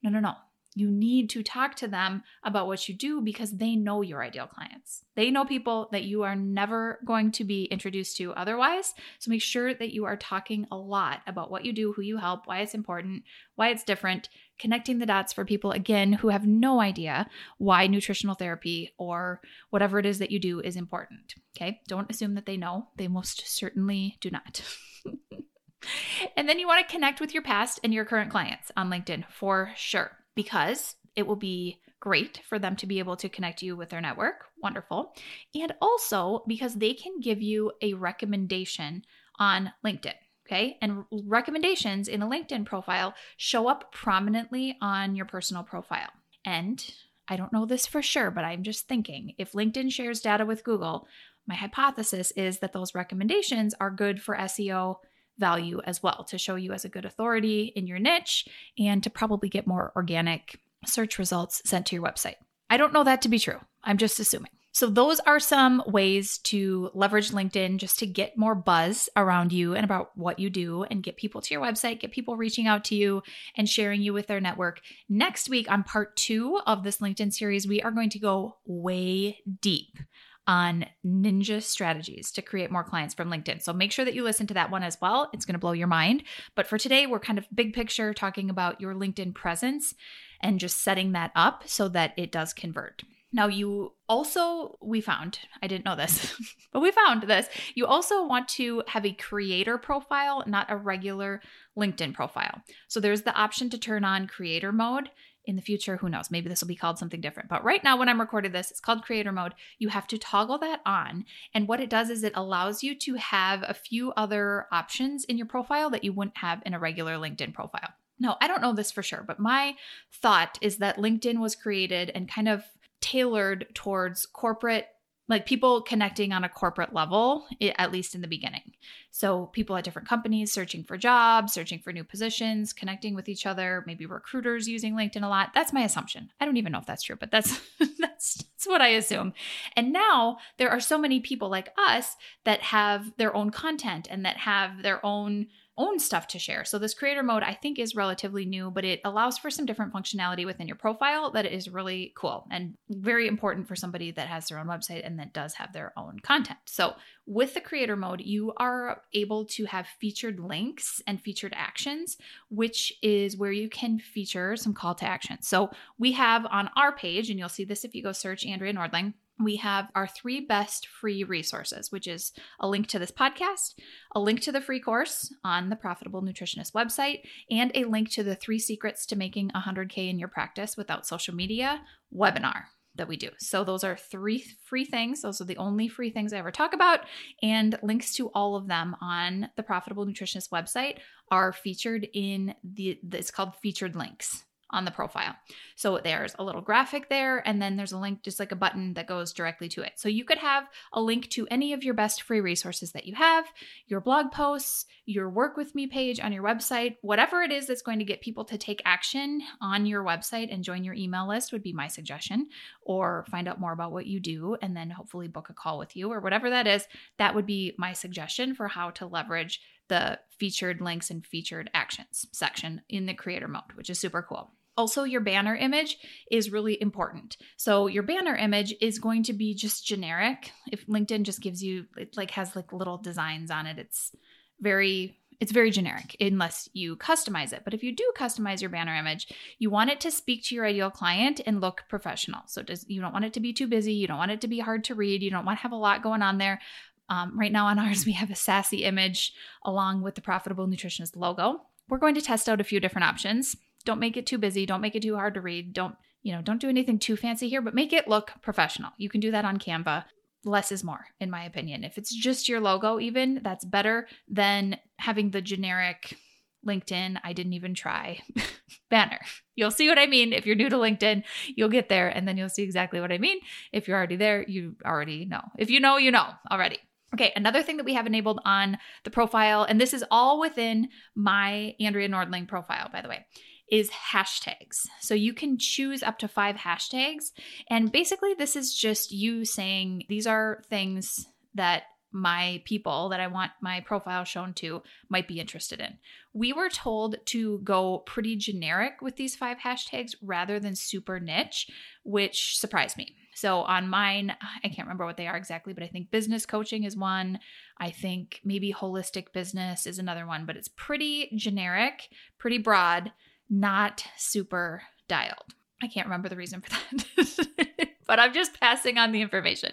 No, 0.06 0.12
no, 0.12 0.20
no. 0.20 0.36
You 0.76 0.92
need 0.92 1.32
to 1.32 1.42
talk 1.42 1.74
to 1.76 1.88
them 1.88 2.22
about 2.44 2.68
what 2.68 2.88
you 2.88 2.94
do 2.94 3.22
because 3.22 3.52
they 3.52 3.76
know 3.76 4.02
your 4.02 4.22
ideal 4.22 4.46
clients. 4.46 5.04
They 5.16 5.32
know 5.32 5.46
people 5.46 5.90
that 5.94 6.04
you 6.04 6.24
are 6.24 6.36
never 6.36 7.00
going 7.06 7.32
to 7.32 7.44
be 7.44 7.64
introduced 7.66 8.18
to 8.18 8.34
otherwise. 8.34 8.94
So 9.18 9.32
make 9.32 9.42
sure 9.42 9.74
that 9.74 9.94
you 9.94 10.06
are 10.06 10.18
talking 10.18 10.68
a 10.70 10.76
lot 10.76 11.22
about 11.26 11.50
what 11.50 11.66
you 11.66 11.74
do, 11.74 11.94
who 11.94 12.04
you 12.04 12.18
help, 12.18 12.46
why 12.46 12.60
it's 12.60 12.76
important, 12.76 13.24
why 13.56 13.70
it's 13.70 13.86
different, 13.86 14.30
connecting 14.60 15.00
the 15.00 15.08
dots 15.08 15.34
for 15.34 15.44
people, 15.44 15.72
again, 15.72 16.14
who 16.14 16.28
have 16.28 16.46
no 16.46 16.82
idea 16.82 17.28
why 17.58 17.88
nutritional 17.88 18.36
therapy 18.36 18.94
or 19.00 19.42
whatever 19.72 19.98
it 19.98 20.06
is 20.06 20.20
that 20.20 20.30
you 20.30 20.40
do 20.40 20.60
is 20.60 20.76
important. 20.76 21.34
Okay. 21.58 21.80
Don't 21.88 22.12
assume 22.12 22.36
that 22.36 22.46
they 22.46 22.58
know, 22.58 22.90
they 22.98 23.08
most 23.08 23.48
certainly 23.48 24.18
do 24.22 24.30
not. 24.30 24.62
and 26.38 26.48
then 26.48 26.60
you 26.60 26.68
want 26.68 26.88
to 26.88 26.94
connect 26.94 27.20
with 27.20 27.34
your 27.34 27.44
past 27.44 27.80
and 27.84 27.94
your 27.94 28.06
current 28.06 28.32
clients 28.32 28.72
on 28.78 28.90
LinkedIn 28.90 29.26
for 29.30 29.72
sure, 29.76 30.12
because 30.36 30.96
it 31.16 31.28
will 31.28 31.36
be 31.36 31.80
great 32.00 32.42
for 32.48 32.60
them 32.60 32.76
to 32.76 32.86
be 32.86 33.00
able 33.00 33.16
to 33.18 33.30
connect 33.30 33.64
you 33.64 33.76
with 33.76 33.90
their 33.90 34.02
network. 34.02 34.46
Wonderful. 34.62 35.14
And 35.56 35.74
also 35.82 36.44
because 36.48 36.76
they 36.76 36.94
can 36.94 37.20
give 37.20 37.42
you 37.42 37.72
a 37.82 37.94
recommendation 37.94 39.04
on 39.40 39.72
LinkedIn. 39.84 40.14
Okay. 40.46 40.78
And 40.82 41.06
recommendations 41.12 42.08
in 42.08 42.22
a 42.22 42.28
LinkedIn 42.28 42.66
profile 42.66 43.16
show 43.38 43.68
up 43.68 43.92
prominently 43.92 44.78
on 44.80 45.16
your 45.16 45.26
personal 45.26 45.64
profile. 45.64 46.12
And 46.46 46.86
I 47.28 47.36
don't 47.36 47.52
know 47.52 47.66
this 47.66 47.88
for 47.88 48.04
sure, 48.04 48.30
but 48.30 48.46
I'm 48.46 48.62
just 48.62 48.88
thinking 48.88 49.34
if 49.40 49.54
LinkedIn 49.54 49.92
shares 49.92 50.22
data 50.22 50.46
with 50.46 50.64
Google, 50.64 51.08
my 51.48 51.56
hypothesis 51.56 52.32
is 52.32 52.60
that 52.60 52.74
those 52.74 52.94
recommendations 52.94 53.74
are 53.80 53.90
good 53.90 54.22
for 54.22 54.36
SEO 54.36 54.98
value 55.38 55.82
as 55.86 56.02
well 56.02 56.24
to 56.30 56.38
show 56.38 56.56
you 56.56 56.72
as 56.72 56.86
a 56.86 56.90
good 56.90 57.06
authority 57.06 57.72
in 57.76 57.88
your 57.88 58.00
niche 58.00 58.48
and 58.78 59.04
to 59.04 59.10
probably 59.10 59.50
get 59.50 59.68
more 59.68 59.92
organic 59.96 60.60
search 60.86 61.18
results 61.18 61.62
sent 61.66 61.86
to 61.88 61.96
your 61.96 62.04
website. 62.04 62.36
I 62.70 62.78
don't 62.78 62.94
know 62.94 63.04
that 63.04 63.22
to 63.24 63.30
be 63.30 63.40
true. 63.40 63.60
I'm 63.84 63.98
just 63.98 64.20
assuming. 64.20 64.52
So, 64.76 64.88
those 64.88 65.22
are 65.22 65.40
some 65.40 65.82
ways 65.88 66.40
to 66.40 66.90
leverage 66.94 67.32
LinkedIn 67.32 67.78
just 67.78 67.98
to 68.00 68.06
get 68.06 68.38
more 68.38 68.56
buzz 68.56 69.08
around 69.16 69.54
you 69.54 69.74
and 69.74 69.86
about 69.86 70.10
what 70.18 70.38
you 70.38 70.50
do 70.50 70.84
and 70.84 71.02
get 71.02 71.16
people 71.16 71.40
to 71.40 71.54
your 71.54 71.64
website, 71.64 72.02
get 72.02 72.12
people 72.12 72.36
reaching 72.36 72.68
out 72.68 72.84
to 72.86 72.96
you 72.96 73.24
and 73.56 73.70
sharing 73.70 74.02
you 74.02 74.12
with 74.12 74.28
their 74.28 74.42
network. 74.42 74.82
Next 75.08 75.48
week, 75.48 75.72
on 75.72 75.84
part 75.84 76.18
two 76.18 76.60
of 76.68 76.84
this 76.84 76.98
LinkedIn 76.98 77.32
series, 77.32 77.66
we 77.66 77.82
are 77.84 77.92
going 77.92 78.10
to 78.10 78.20
go 78.20 78.58
way 78.66 79.40
deep 79.62 79.98
on 80.48 80.86
ninja 81.06 81.62
strategies 81.62 82.32
to 82.32 82.42
create 82.42 82.72
more 82.72 82.84
clients 82.84 83.14
from 83.14 83.30
LinkedIn. 83.30 83.62
So 83.62 83.74
make 83.74 83.92
sure 83.92 84.06
that 84.06 84.14
you 84.14 84.24
listen 84.24 84.48
to 84.48 84.54
that 84.54 84.72
one 84.72 84.84
as 84.84 85.00
well. 85.02 85.30
It's 85.34 85.46
going 85.46 85.54
to 85.54 85.60
blow 85.60 85.72
your 85.72 85.88
mind. 85.88 86.24
But 86.56 86.68
for 86.68 86.78
today, 86.78 87.08
we're 87.08 87.20
kind 87.20 87.40
of 87.40 87.48
big 87.54 87.74
picture 87.74 88.14
talking 88.14 88.50
about 88.50 88.80
your 88.80 88.94
LinkedIn 88.94 89.34
presence 89.34 89.96
and 90.42 90.60
just 90.60 90.82
setting 90.82 91.14
that 91.14 91.32
up 91.36 91.64
so 91.66 91.88
that 91.90 92.14
it 92.18 92.32
does 92.32 92.54
convert. 92.54 93.04
Now, 93.34 93.48
you 93.48 93.92
also, 94.08 94.78
we 94.82 95.02
found, 95.02 95.40
I 95.62 95.68
didn't 95.68 95.84
know 95.84 95.98
this, 95.98 96.34
but 96.72 96.80
we 96.80 96.92
found 96.92 97.24
this. 97.24 97.50
You 97.74 97.86
also 97.86 98.26
want 98.26 98.48
to 98.50 98.84
have 98.88 99.06
a 99.06 99.12
creator 99.12 99.78
profile, 99.78 100.44
not 100.48 100.72
a 100.72 100.78
regular 100.78 101.42
LinkedIn 101.78 102.14
profile. 102.14 102.62
So 102.88 103.00
there's 103.00 103.24
the 103.24 103.36
option 103.36 103.70
to 103.72 103.78
turn 103.78 104.06
on 104.06 104.28
creator 104.28 104.72
mode 104.72 105.10
in 105.48 105.56
the 105.56 105.62
future, 105.62 105.98
who 105.98 106.10
knows? 106.10 106.32
Maybe 106.32 106.50
this 106.50 106.62
will 106.62 106.68
be 106.68 106.76
called 106.76 107.00
something 107.00 107.22
different. 107.22 107.50
But 107.50 107.64
right 107.64 107.84
now, 107.84 107.98
when 107.98 108.10
I'm 108.10 108.20
recording 108.20 108.52
this, 108.52 108.72
it's 108.72 108.80
called 108.80 109.04
creator 109.04 109.32
mode. 109.32 109.54
You 109.80 109.90
have 109.90 110.08
to 110.08 110.18
toggle 110.18 110.58
that 110.60 110.82
on. 110.86 111.26
And 111.54 111.68
what 111.68 111.80
it 111.80 111.90
does 111.90 112.10
is 112.10 112.24
it 112.24 112.34
allows 112.36 112.84
you 112.84 112.96
to 113.00 113.16
have 113.16 113.64
a 113.68 113.74
few 113.74 114.12
other 114.14 114.68
options 114.72 115.26
in 115.26 115.38
your 115.38 115.48
profile 115.48 115.90
that 115.90 116.04
you 116.04 116.14
wouldn't 116.14 116.38
have 116.38 116.62
in 116.66 116.74
a 116.74 116.80
regular 116.80 117.16
LinkedIn 117.16 117.54
profile. 117.54 117.90
Now, 118.20 118.38
I 118.42 118.48
don't 118.48 118.62
know 118.62 118.74
this 118.74 118.92
for 118.92 119.04
sure, 119.04 119.24
but 119.26 119.40
my 119.40 119.76
thought 120.12 120.58
is 120.62 120.78
that 120.78 120.98
LinkedIn 120.98 121.40
was 121.40 121.56
created 121.56 122.12
and 122.16 122.32
kind 122.32 122.48
of 122.48 122.64
tailored 123.02 123.68
towards 123.74 124.26
corporate 124.26 124.88
like 125.28 125.46
people 125.46 125.82
connecting 125.82 126.32
on 126.32 126.44
a 126.44 126.50
corporate 126.50 126.94
level, 126.94 127.48
at 127.78 127.92
least 127.92 128.14
in 128.14 128.22
the 128.22 128.28
beginning. 128.28 128.74
So, 129.10 129.48
people 129.48 129.76
at 129.76 129.84
different 129.84 130.08
companies 130.08 130.52
searching 130.52 130.84
for 130.84 130.98
jobs, 130.98 131.54
searching 131.54 131.80
for 131.80 131.92
new 131.92 132.04
positions, 132.04 132.74
connecting 132.74 133.16
with 133.16 133.28
each 133.28 133.46
other, 133.46 133.84
maybe 133.88 134.06
recruiters 134.06 134.68
using 134.68 134.94
LinkedIn 134.94 135.24
a 135.24 135.28
lot. 135.28 135.52
That's 135.54 135.74
my 135.74 135.82
assumption. 135.82 136.32
I 136.40 136.46
don't 136.46 136.58
even 136.58 136.72
know 136.72 136.80
if 136.80 136.86
that's 136.86 137.04
true, 137.04 137.16
but 137.16 137.32
that's 137.32 137.60
that's, 138.00 138.36
that's 138.36 138.68
what 138.68 138.82
I 138.82 138.90
assume. 138.90 139.34
And 139.76 139.92
now 139.92 140.38
there 140.58 140.70
are 140.70 140.80
so 140.80 140.98
many 140.98 141.20
people 141.20 141.50
like 141.50 141.70
us 141.78 142.16
that 142.44 142.62
have 142.62 143.14
their 143.18 143.36
own 143.36 143.50
content 143.50 144.08
and 144.10 144.26
that 144.26 144.38
have 144.38 144.84
their 144.84 145.04
own 145.06 145.48
own 145.78 146.00
stuff 146.00 146.28
to 146.30 146.40
share. 146.40 146.64
So 146.66 146.80
this 146.80 146.94
creator 146.94 147.24
mode 147.24 147.44
I 147.44 147.54
think 147.54 147.80
is 147.80 147.96
relatively 147.96 148.46
new, 148.46 148.72
but 148.72 148.86
it 148.86 149.02
allows 149.04 149.38
for 149.38 149.50
some 149.50 149.66
different 149.66 149.94
functionality 149.94 150.46
within 150.46 150.68
your 150.68 150.78
profile 150.78 151.32
that 151.32 151.46
is 151.46 151.70
really 151.70 152.14
cool 152.16 152.48
and 152.52 152.76
very 152.90 153.28
important 153.28 153.68
for 153.68 153.76
somebody 153.76 154.12
that 154.12 154.28
has 154.28 154.48
their 154.48 154.60
own 154.60 154.68
website 154.68 155.06
and 155.06 155.20
that 155.20 155.34
does 155.34 155.56
have 155.56 155.74
their 155.74 155.94
own 155.98 156.20
content. 156.22 156.60
So 156.66 156.96
with 157.26 157.54
the 157.54 157.62
creator 157.62 157.96
mode, 157.96 158.22
you 158.22 158.54
are 158.58 159.02
able 159.14 159.46
to 159.46 159.66
have 159.66 159.88
featured 160.00 160.40
links 160.40 161.02
and 161.08 161.20
featured 161.20 161.54
actions, 161.56 162.18
which 162.50 162.94
is 163.02 163.36
where 163.36 163.52
you 163.52 163.68
can 163.68 164.00
feature 164.00 164.56
some 164.56 164.74
call 164.74 164.96
to 164.96 165.06
action. 165.06 165.42
So 165.42 165.72
we 165.98 166.12
have 166.14 166.46
on 166.46 166.70
our 166.76 166.96
page, 166.96 167.30
and 167.30 167.40
you'll 167.40 167.50
see 167.50 167.66
this 167.66 167.84
if 167.84 167.96
you 167.96 168.04
go 168.04 168.12
search 168.12 168.46
Andrea 168.46 168.74
Nordling 168.74 169.14
we 169.40 169.58
have 169.58 169.90
our 169.96 170.08
three 170.08 170.40
best 170.40 170.88
free 170.88 171.24
resources, 171.24 171.92
which 171.92 172.08
is 172.08 172.32
a 172.60 172.68
link 172.68 172.88
to 172.88 173.00
this 173.00 173.12
podcast, 173.12 173.76
a 174.14 174.20
link 174.20 174.42
to 174.42 174.52
the 174.52 174.62
free 174.62 174.80
course 174.80 175.34
on 175.44 175.70
the 175.70 175.76
Profitable 175.76 176.22
Nutritionist 176.22 176.72
website, 176.72 177.22
and 177.52 177.72
a 177.76 177.86
link 177.86 178.10
to 178.12 178.24
the 178.24 178.36
three 178.36 178.60
secrets 178.60 179.06
to 179.08 179.16
making 179.16 179.50
100K 179.50 180.10
in 180.10 180.20
your 180.20 180.30
practice 180.30 180.78
without 180.78 181.06
social 181.06 181.36
media 181.36 181.82
webinar 182.14 182.64
that 182.96 183.10
we 183.10 183.18
do. 183.18 183.30
So, 183.40 183.66
those 183.66 183.84
are 183.84 183.98
three 183.98 184.46
free 184.64 184.86
things. 184.86 185.22
Those 185.22 185.42
are 185.42 185.46
the 185.46 185.58
only 185.58 185.90
free 185.90 186.12
things 186.12 186.32
I 186.32 186.38
ever 186.38 186.52
talk 186.52 186.74
about. 186.74 187.02
And 187.44 187.78
links 187.84 188.16
to 188.16 188.30
all 188.30 188.56
of 188.56 188.68
them 188.68 188.96
on 189.02 189.50
the 189.58 189.64
Profitable 189.64 190.06
Nutritionist 190.06 190.50
website 190.50 191.00
are 191.30 191.52
featured 191.52 192.08
in 192.14 192.56
the, 192.64 193.00
it's 193.12 193.32
called 193.32 193.56
featured 193.58 193.98
links 193.98 194.46
on 194.76 194.86
the 194.86 194.92
profile. 194.92 195.36
So 195.76 196.00
there's 196.04 196.36
a 196.38 196.44
little 196.44 196.62
graphic 196.62 197.10
there, 197.10 197.46
and 197.48 197.62
then 197.62 197.78
there's 197.78 197.94
a 197.94 197.98
link, 197.98 198.22
just 198.22 198.40
like 198.40 198.52
a 198.52 198.56
button 198.56 198.94
that 198.94 199.08
goes 199.08 199.34
directly 199.34 199.70
to 199.70 199.82
it. 199.82 199.94
So 199.96 200.10
you 200.10 200.26
could 200.26 200.38
have 200.38 200.70
a 200.94 201.02
link 201.02 201.30
to 201.32 201.48
any 201.50 201.74
of 201.74 201.84
your 201.84 201.94
best 201.94 202.22
free 202.22 202.42
resources 202.42 202.92
that 202.92 203.06
you 203.06 203.16
have, 203.16 203.46
your 203.88 204.02
blog 204.02 204.32
posts, 204.32 204.86
your 205.06 205.30
work 205.30 205.58
with 205.58 205.74
me 205.74 205.88
page 205.88 206.20
on 206.20 206.34
your 206.34 206.44
website, 206.44 206.98
whatever 207.02 207.42
it 207.42 207.52
is 207.52 207.68
that's 207.68 207.82
going 207.82 208.00
to 208.00 208.06
get 208.06 208.22
people 208.22 208.46
to 208.46 208.58
take 208.58 208.82
action 208.86 209.42
on 209.62 209.86
your 209.86 210.04
website 210.04 210.54
and 210.54 210.64
join 210.64 210.84
your 210.84 210.94
email 210.94 211.28
list 211.28 211.52
would 211.52 211.64
be 211.64 211.74
my 211.74 211.88
suggestion, 211.88 212.48
or 212.82 213.26
find 213.30 213.48
out 213.48 213.60
more 213.60 213.74
about 213.74 213.92
what 213.92 214.06
you 214.06 214.20
do 214.20 214.58
and 214.62 214.76
then 214.76 214.90
hopefully 214.90 215.28
book 215.28 215.50
a 215.50 215.54
call 215.54 215.80
with 215.80 215.96
you 215.96 216.12
or 216.12 216.20
whatever 216.20 216.50
that 216.50 216.68
is. 216.68 216.86
That 217.18 217.34
would 217.34 217.46
be 217.46 217.74
my 217.78 217.94
suggestion 217.94 218.56
for 218.56 218.68
how 218.68 218.90
to 218.92 219.08
leverage 219.08 219.62
the 219.88 220.20
featured 220.40 220.82
links 220.82 221.12
and 221.12 221.26
featured 221.26 221.70
actions 221.74 222.26
section 222.32 222.82
in 222.90 223.06
the 223.06 223.14
creator 223.14 223.48
mode, 223.48 223.62
which 223.76 223.90
is 223.90 224.00
super 224.00 224.24
cool. 224.24 224.52
Also, 224.78 225.04
your 225.04 225.22
banner 225.22 225.56
image 225.56 225.98
is 226.30 226.52
really 226.52 226.82
important. 226.82 227.38
So, 227.56 227.88
your 227.88 228.04
banner 228.04 228.36
image 228.36 228.74
is 228.82 229.00
going 229.00 229.24
to 229.24 229.34
be 229.34 229.56
just 229.56 229.86
generic. 229.86 230.52
If 230.72 230.86
LinkedIn 230.88 231.24
just 231.24 231.42
gives 231.42 231.64
you, 231.64 231.86
it 231.98 232.18
like 232.18 232.32
has 232.32 232.56
like 232.56 232.74
little 232.74 232.98
designs 232.98 233.52
on 233.52 233.68
it, 233.68 233.80
it's 233.80 234.12
very 234.60 235.18
it's 235.42 235.52
very 235.52 235.70
generic 235.70 236.16
unless 236.22 236.70
you 236.72 236.96
customize 236.96 237.52
it. 237.52 237.64
But 237.66 237.74
if 237.74 237.84
you 237.84 237.94
do 237.94 238.10
customize 238.18 238.62
your 238.62 238.70
banner 238.70 238.96
image, 238.96 239.28
you 239.60 239.70
want 239.70 239.90
it 239.90 240.00
to 240.02 240.12
speak 240.12 240.46
to 240.46 240.56
your 240.56 240.66
ideal 240.66 240.90
client 240.90 241.42
and 241.46 241.60
look 241.60 241.84
professional. 241.90 242.42
So 242.48 242.62
does 242.62 242.86
you 242.88 243.02
don't 243.02 243.12
want 243.12 243.26
it 243.26 243.34
to 243.34 243.42
be 243.42 243.52
too 243.52 243.68
busy, 243.68 243.94
you 243.94 244.08
don't 244.08 244.18
want 244.18 244.32
it 244.32 244.42
to 244.42 244.48
be 244.48 244.60
hard 244.60 244.86
to 244.86 244.96
read, 244.96 245.22
you 245.22 245.30
don't 245.30 245.46
want 245.46 245.60
to 245.60 245.64
have 245.64 245.74
a 245.74 245.78
lot 245.78 246.04
going 246.04 246.22
on 246.22 246.38
there, 246.38 246.62
um, 247.10 247.38
right 247.38 247.52
now 247.52 247.68
on 247.68 247.80
ours, 247.80 248.06
we 248.06 248.14
have 248.14 248.32
a 248.32 248.36
sassy 248.36 248.84
image 248.84 249.34
along 249.64 250.02
with 250.02 250.16
the 250.16 250.22
Profitable 250.22 250.68
Nutritionist 250.68 251.16
logo. 251.16 251.62
We're 251.88 252.00
going 252.00 252.16
to 252.16 252.22
test 252.22 252.50
out 252.50 252.62
a 252.62 252.66
few 252.66 252.80
different 252.80 253.08
options. 253.08 253.56
Don't 253.86 254.00
make 254.00 254.18
it 254.18 254.26
too 254.26 254.38
busy. 254.38 254.66
Don't 254.66 254.82
make 254.82 254.96
it 254.96 255.04
too 255.04 255.16
hard 255.16 255.36
to 255.36 255.42
read. 255.42 255.74
Don't, 255.74 255.96
you 256.24 256.34
know, 256.34 256.42
don't 256.42 256.62
do 256.62 256.70
anything 256.70 257.00
too 257.00 257.16
fancy 257.16 257.48
here, 257.48 257.62
but 257.62 257.76
make 257.76 257.94
it 257.94 258.08
look 258.08 258.32
professional. 258.42 258.92
You 258.98 259.10
can 259.10 259.22
do 259.22 259.32
that 259.32 259.46
on 259.46 259.58
Canva. 259.58 260.06
Less 260.44 260.72
is 260.72 260.84
more, 260.84 261.06
in 261.20 261.32
my 261.32 261.44
opinion. 261.44 261.84
If 261.84 261.98
it's 261.98 262.14
just 262.14 262.50
your 262.50 262.60
logo, 262.60 263.00
even 263.00 263.42
that's 263.44 263.66
better 263.66 264.08
than 264.28 264.78
having 264.98 265.32
the 265.32 265.42
generic 265.42 266.18
LinkedIn, 266.66 267.20
I 267.24 267.34
didn't 267.34 267.54
even 267.54 267.74
try 267.74 268.22
banner. 268.90 269.20
You'll 269.56 269.72
see 269.72 269.88
what 269.88 270.00
I 270.00 270.08
mean. 270.08 270.34
If 270.34 270.46
you're 270.46 270.56
new 270.56 270.70
to 270.70 270.78
LinkedIn, 270.78 271.24
you'll 271.56 271.70
get 271.70 271.90
there 271.90 272.10
and 272.10 272.28
then 272.28 272.38
you'll 272.38 272.50
see 272.50 272.64
exactly 272.64 273.00
what 273.00 273.12
I 273.12 273.18
mean. 273.18 273.40
If 273.72 273.88
you're 273.88 273.98
already 273.98 274.16
there, 274.16 274.44
you 274.44 274.76
already 274.86 275.26
know. 275.26 275.42
If 275.58 275.70
you 275.70 275.80
know, 275.80 275.98
you 275.98 276.12
know 276.12 276.28
already. 276.52 276.80
Okay, 277.14 277.32
another 277.36 277.64
thing 277.64 277.78
that 277.78 277.86
we 277.86 277.94
have 277.94 278.08
enabled 278.08 278.42
on 278.44 278.78
the 279.06 279.10
profile, 279.10 279.64
and 279.64 279.80
this 279.80 279.94
is 279.94 280.04
all 280.12 280.40
within 280.40 280.90
my 281.16 281.74
Andrea 281.80 282.10
Nordling 282.10 282.48
profile, 282.48 282.90
by 282.92 283.02
the 283.02 283.08
way, 283.08 283.26
is 283.72 283.90
hashtags. 283.90 284.88
So 285.02 285.14
you 285.14 285.34
can 285.34 285.58
choose 285.58 286.04
up 286.04 286.20
to 286.20 286.28
five 286.28 286.58
hashtags. 286.58 287.32
And 287.70 287.92
basically, 287.92 288.34
this 288.34 288.56
is 288.56 288.74
just 288.74 289.12
you 289.12 289.46
saying 289.46 290.04
these 290.08 290.28
are 290.28 290.62
things 290.70 291.26
that 291.56 291.84
my 292.16 292.62
people 292.64 293.10
that 293.10 293.20
I 293.20 293.28
want 293.28 293.52
my 293.62 293.82
profile 293.82 294.24
shown 294.24 294.54
to 294.56 294.82
might 295.10 295.28
be 295.28 295.42
interested 295.42 295.82
in. 295.82 295.98
We 296.34 296.54
were 296.54 296.70
told 296.70 297.18
to 297.26 297.60
go 297.60 298.00
pretty 298.06 298.38
generic 298.38 299.02
with 299.02 299.18
these 299.18 299.36
five 299.36 299.58
hashtags 299.58 300.16
rather 300.22 300.58
than 300.58 300.76
super 300.76 301.20
niche, 301.20 301.68
which 302.06 302.58
surprised 302.58 302.96
me. 302.96 303.18
So 303.34 303.60
on 303.64 303.90
mine, 303.90 304.34
I 304.64 304.70
can't 304.70 304.88
remember 304.88 305.06
what 305.06 305.18
they 305.18 305.28
are 305.28 305.36
exactly, 305.36 305.74
but 305.74 305.84
I 305.84 305.88
think 305.88 306.10
business 306.10 306.46
coaching 306.46 306.86
is 306.86 306.96
one. 306.96 307.40
I 307.78 307.90
think 307.90 308.40
maybe 308.46 308.72
holistic 308.72 309.34
business 309.34 309.86
is 309.86 310.00
another 310.00 310.26
one, 310.26 310.46
but 310.46 310.56
it's 310.56 310.70
pretty 310.70 311.30
generic, 311.36 312.08
pretty 312.38 312.60
broad, 312.60 313.12
not 313.50 314.06
super 314.18 314.84
dialed. 315.08 315.54
I 315.82 315.88
can't 315.88 316.08
remember 316.08 316.30
the 316.30 316.36
reason 316.36 316.62
for 316.62 316.70
that. 316.70 317.90
but 318.08 318.20
I'm 318.20 318.34
just 318.34 318.60
passing 318.60 318.98
on 318.98 319.12
the 319.12 319.22
information. 319.22 319.72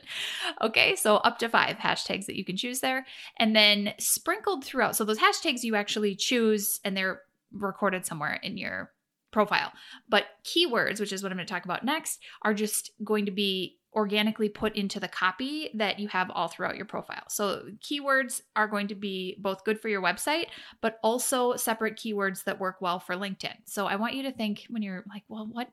Okay, 0.60 0.96
so 0.96 1.16
up 1.16 1.38
to 1.38 1.48
five 1.48 1.76
hashtags 1.76 2.26
that 2.26 2.36
you 2.36 2.44
can 2.44 2.56
choose 2.56 2.80
there. 2.80 3.06
And 3.38 3.54
then 3.54 3.94
sprinkled 3.98 4.64
throughout. 4.64 4.96
So 4.96 5.04
those 5.04 5.18
hashtags 5.18 5.62
you 5.62 5.76
actually 5.76 6.16
choose 6.16 6.80
and 6.84 6.96
they're 6.96 7.20
recorded 7.52 8.06
somewhere 8.06 8.40
in 8.42 8.56
your 8.56 8.90
profile. 9.32 9.72
But 10.08 10.24
keywords, 10.44 11.00
which 11.00 11.12
is 11.12 11.22
what 11.22 11.32
I'm 11.32 11.38
going 11.38 11.46
to 11.46 11.52
talk 11.52 11.64
about 11.64 11.84
next, 11.84 12.18
are 12.42 12.54
just 12.54 12.90
going 13.04 13.26
to 13.26 13.32
be 13.32 13.78
organically 13.94 14.48
put 14.48 14.74
into 14.74 14.98
the 14.98 15.08
copy 15.08 15.70
that 15.74 15.98
you 15.98 16.08
have 16.08 16.30
all 16.30 16.48
throughout 16.48 16.76
your 16.76 16.86
profile. 16.86 17.24
So, 17.28 17.64
keywords 17.80 18.40
are 18.56 18.66
going 18.66 18.88
to 18.88 18.94
be 18.94 19.36
both 19.38 19.64
good 19.64 19.80
for 19.80 19.88
your 19.88 20.02
website, 20.02 20.46
but 20.80 20.98
also 21.02 21.56
separate 21.56 21.96
keywords 21.96 22.44
that 22.44 22.60
work 22.60 22.80
well 22.80 22.98
for 22.98 23.14
LinkedIn. 23.14 23.54
So, 23.66 23.86
I 23.86 23.96
want 23.96 24.14
you 24.14 24.22
to 24.24 24.32
think 24.32 24.66
when 24.68 24.82
you're 24.82 25.04
like, 25.08 25.24
well, 25.28 25.48
what 25.50 25.68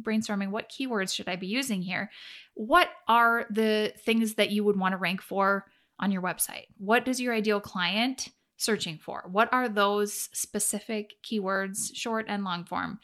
brainstorming 0.00 0.50
what 0.50 0.70
keywords 0.70 1.14
should 1.14 1.28
I 1.28 1.36
be 1.36 1.46
using 1.46 1.82
here? 1.82 2.10
What 2.54 2.88
are 3.08 3.46
the 3.50 3.92
things 3.98 4.34
that 4.34 4.50
you 4.50 4.64
would 4.64 4.78
want 4.78 4.92
to 4.92 4.98
rank 4.98 5.20
for 5.20 5.66
on 5.98 6.10
your 6.10 6.22
website? 6.22 6.66
What 6.78 7.04
does 7.04 7.20
your 7.20 7.34
ideal 7.34 7.60
client 7.60 8.28
searching 8.56 8.98
for? 8.98 9.24
What 9.30 9.52
are 9.52 9.68
those 9.68 10.30
specific 10.32 11.14
keywords, 11.22 11.94
short 11.94 12.26
and 12.28 12.44
long 12.44 12.64
form, 12.64 12.98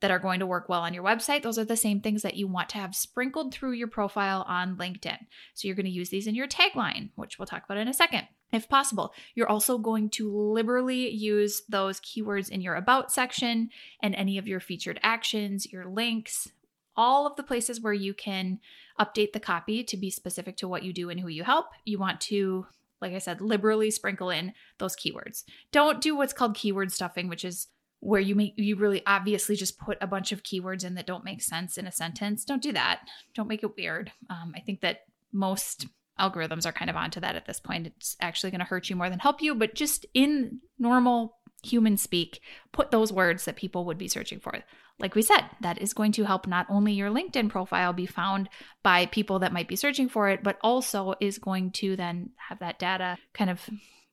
that 0.00 0.10
are 0.10 0.18
going 0.18 0.40
to 0.40 0.46
work 0.46 0.68
well 0.68 0.82
on 0.82 0.94
your 0.94 1.04
website? 1.04 1.42
Those 1.42 1.58
are 1.58 1.64
the 1.64 1.76
same 1.76 2.00
things 2.00 2.22
that 2.22 2.36
you 2.36 2.46
want 2.46 2.68
to 2.70 2.78
have 2.78 2.94
sprinkled 2.94 3.52
through 3.52 3.72
your 3.72 3.88
profile 3.88 4.44
on 4.46 4.76
LinkedIn. 4.76 5.18
So 5.54 5.66
you're 5.66 5.76
going 5.76 5.86
to 5.86 5.92
use 5.92 6.10
these 6.10 6.26
in 6.26 6.34
your 6.34 6.48
tagline, 6.48 7.10
which 7.14 7.38
we'll 7.38 7.46
talk 7.46 7.64
about 7.64 7.78
in 7.78 7.88
a 7.88 7.94
second. 7.94 8.28
If 8.52 8.68
possible, 8.68 9.12
you're 9.34 9.48
also 9.48 9.76
going 9.76 10.10
to 10.10 10.30
liberally 10.30 11.10
use 11.10 11.62
those 11.68 12.00
keywords 12.00 12.48
in 12.48 12.60
your 12.60 12.76
About 12.76 13.10
section 13.10 13.70
and 14.00 14.14
any 14.14 14.38
of 14.38 14.46
your 14.46 14.60
featured 14.60 15.00
actions, 15.02 15.72
your 15.72 15.86
links, 15.86 16.48
all 16.96 17.26
of 17.26 17.36
the 17.36 17.42
places 17.42 17.80
where 17.80 17.92
you 17.92 18.14
can 18.14 18.60
update 18.98 19.32
the 19.32 19.40
copy 19.40 19.82
to 19.84 19.96
be 19.96 20.10
specific 20.10 20.56
to 20.58 20.68
what 20.68 20.82
you 20.82 20.92
do 20.92 21.10
and 21.10 21.20
who 21.20 21.28
you 21.28 21.42
help. 21.44 21.66
You 21.84 21.98
want 21.98 22.20
to, 22.22 22.66
like 23.00 23.12
I 23.12 23.18
said, 23.18 23.40
liberally 23.40 23.90
sprinkle 23.90 24.30
in 24.30 24.52
those 24.78 24.96
keywords. 24.96 25.44
Don't 25.72 26.00
do 26.00 26.16
what's 26.16 26.32
called 26.32 26.54
keyword 26.54 26.92
stuffing, 26.92 27.28
which 27.28 27.44
is 27.44 27.66
where 28.00 28.20
you 28.20 28.34
make 28.34 28.54
you 28.56 28.76
really 28.76 29.02
obviously 29.06 29.56
just 29.56 29.78
put 29.78 29.98
a 30.00 30.06
bunch 30.06 30.32
of 30.32 30.42
keywords 30.42 30.84
in 30.84 30.94
that 30.94 31.06
don't 31.06 31.24
make 31.24 31.42
sense 31.42 31.78
in 31.78 31.86
a 31.86 31.92
sentence. 31.92 32.44
Don't 32.44 32.62
do 32.62 32.72
that. 32.72 33.00
Don't 33.34 33.48
make 33.48 33.62
it 33.62 33.76
weird. 33.76 34.12
Um, 34.30 34.52
I 34.54 34.60
think 34.60 34.80
that 34.82 35.00
most 35.32 35.86
algorithms 36.18 36.66
are 36.66 36.72
kind 36.72 36.90
of 36.90 36.96
onto 36.96 37.20
that 37.20 37.36
at 37.36 37.46
this 37.46 37.60
point. 37.60 37.86
It's 37.86 38.16
actually 38.20 38.50
going 38.50 38.60
to 38.60 38.64
hurt 38.66 38.88
you 38.88 38.96
more 38.96 39.10
than 39.10 39.18
help 39.18 39.42
you, 39.42 39.54
but 39.54 39.74
just 39.74 40.06
in 40.14 40.60
normal 40.78 41.36
human 41.62 41.96
speak, 41.96 42.40
put 42.72 42.90
those 42.90 43.12
words 43.12 43.44
that 43.44 43.56
people 43.56 43.84
would 43.86 43.98
be 43.98 44.08
searching 44.08 44.40
for. 44.40 44.54
Like 44.98 45.14
we 45.14 45.22
said, 45.22 45.42
that 45.60 45.80
is 45.82 45.92
going 45.92 46.12
to 46.12 46.24
help 46.24 46.46
not 46.46 46.66
only 46.70 46.94
your 46.94 47.10
LinkedIn 47.10 47.50
profile 47.50 47.92
be 47.92 48.06
found 48.06 48.48
by 48.82 49.06
people 49.06 49.40
that 49.40 49.52
might 49.52 49.68
be 49.68 49.76
searching 49.76 50.08
for 50.08 50.30
it, 50.30 50.42
but 50.42 50.58
also 50.62 51.14
is 51.20 51.38
going 51.38 51.72
to 51.72 51.96
then 51.96 52.30
have 52.48 52.60
that 52.60 52.78
data 52.78 53.18
kind 53.34 53.50
of 53.50 53.68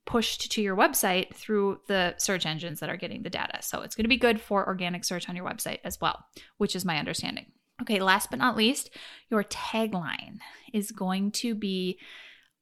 pushed 0.05 0.51
to 0.51 0.61
your 0.61 0.75
website 0.75 1.33
through 1.33 1.79
the 1.87 2.13
search 2.17 2.45
engines 2.45 2.79
that 2.79 2.89
are 2.89 2.97
getting 2.97 3.23
the 3.23 3.29
data. 3.29 3.59
So 3.61 3.81
it's 3.81 3.95
going 3.95 4.03
to 4.03 4.09
be 4.09 4.17
good 4.17 4.41
for 4.41 4.67
organic 4.67 5.05
search 5.05 5.29
on 5.29 5.35
your 5.35 5.45
website 5.45 5.79
as 5.83 5.99
well, 6.01 6.25
which 6.57 6.75
is 6.75 6.85
my 6.85 6.97
understanding. 6.97 7.45
Okay, 7.81 7.99
last 7.99 8.29
but 8.29 8.39
not 8.39 8.57
least, 8.57 8.91
your 9.29 9.43
tagline 9.43 10.37
is 10.73 10.91
going 10.91 11.31
to 11.31 11.55
be 11.55 11.99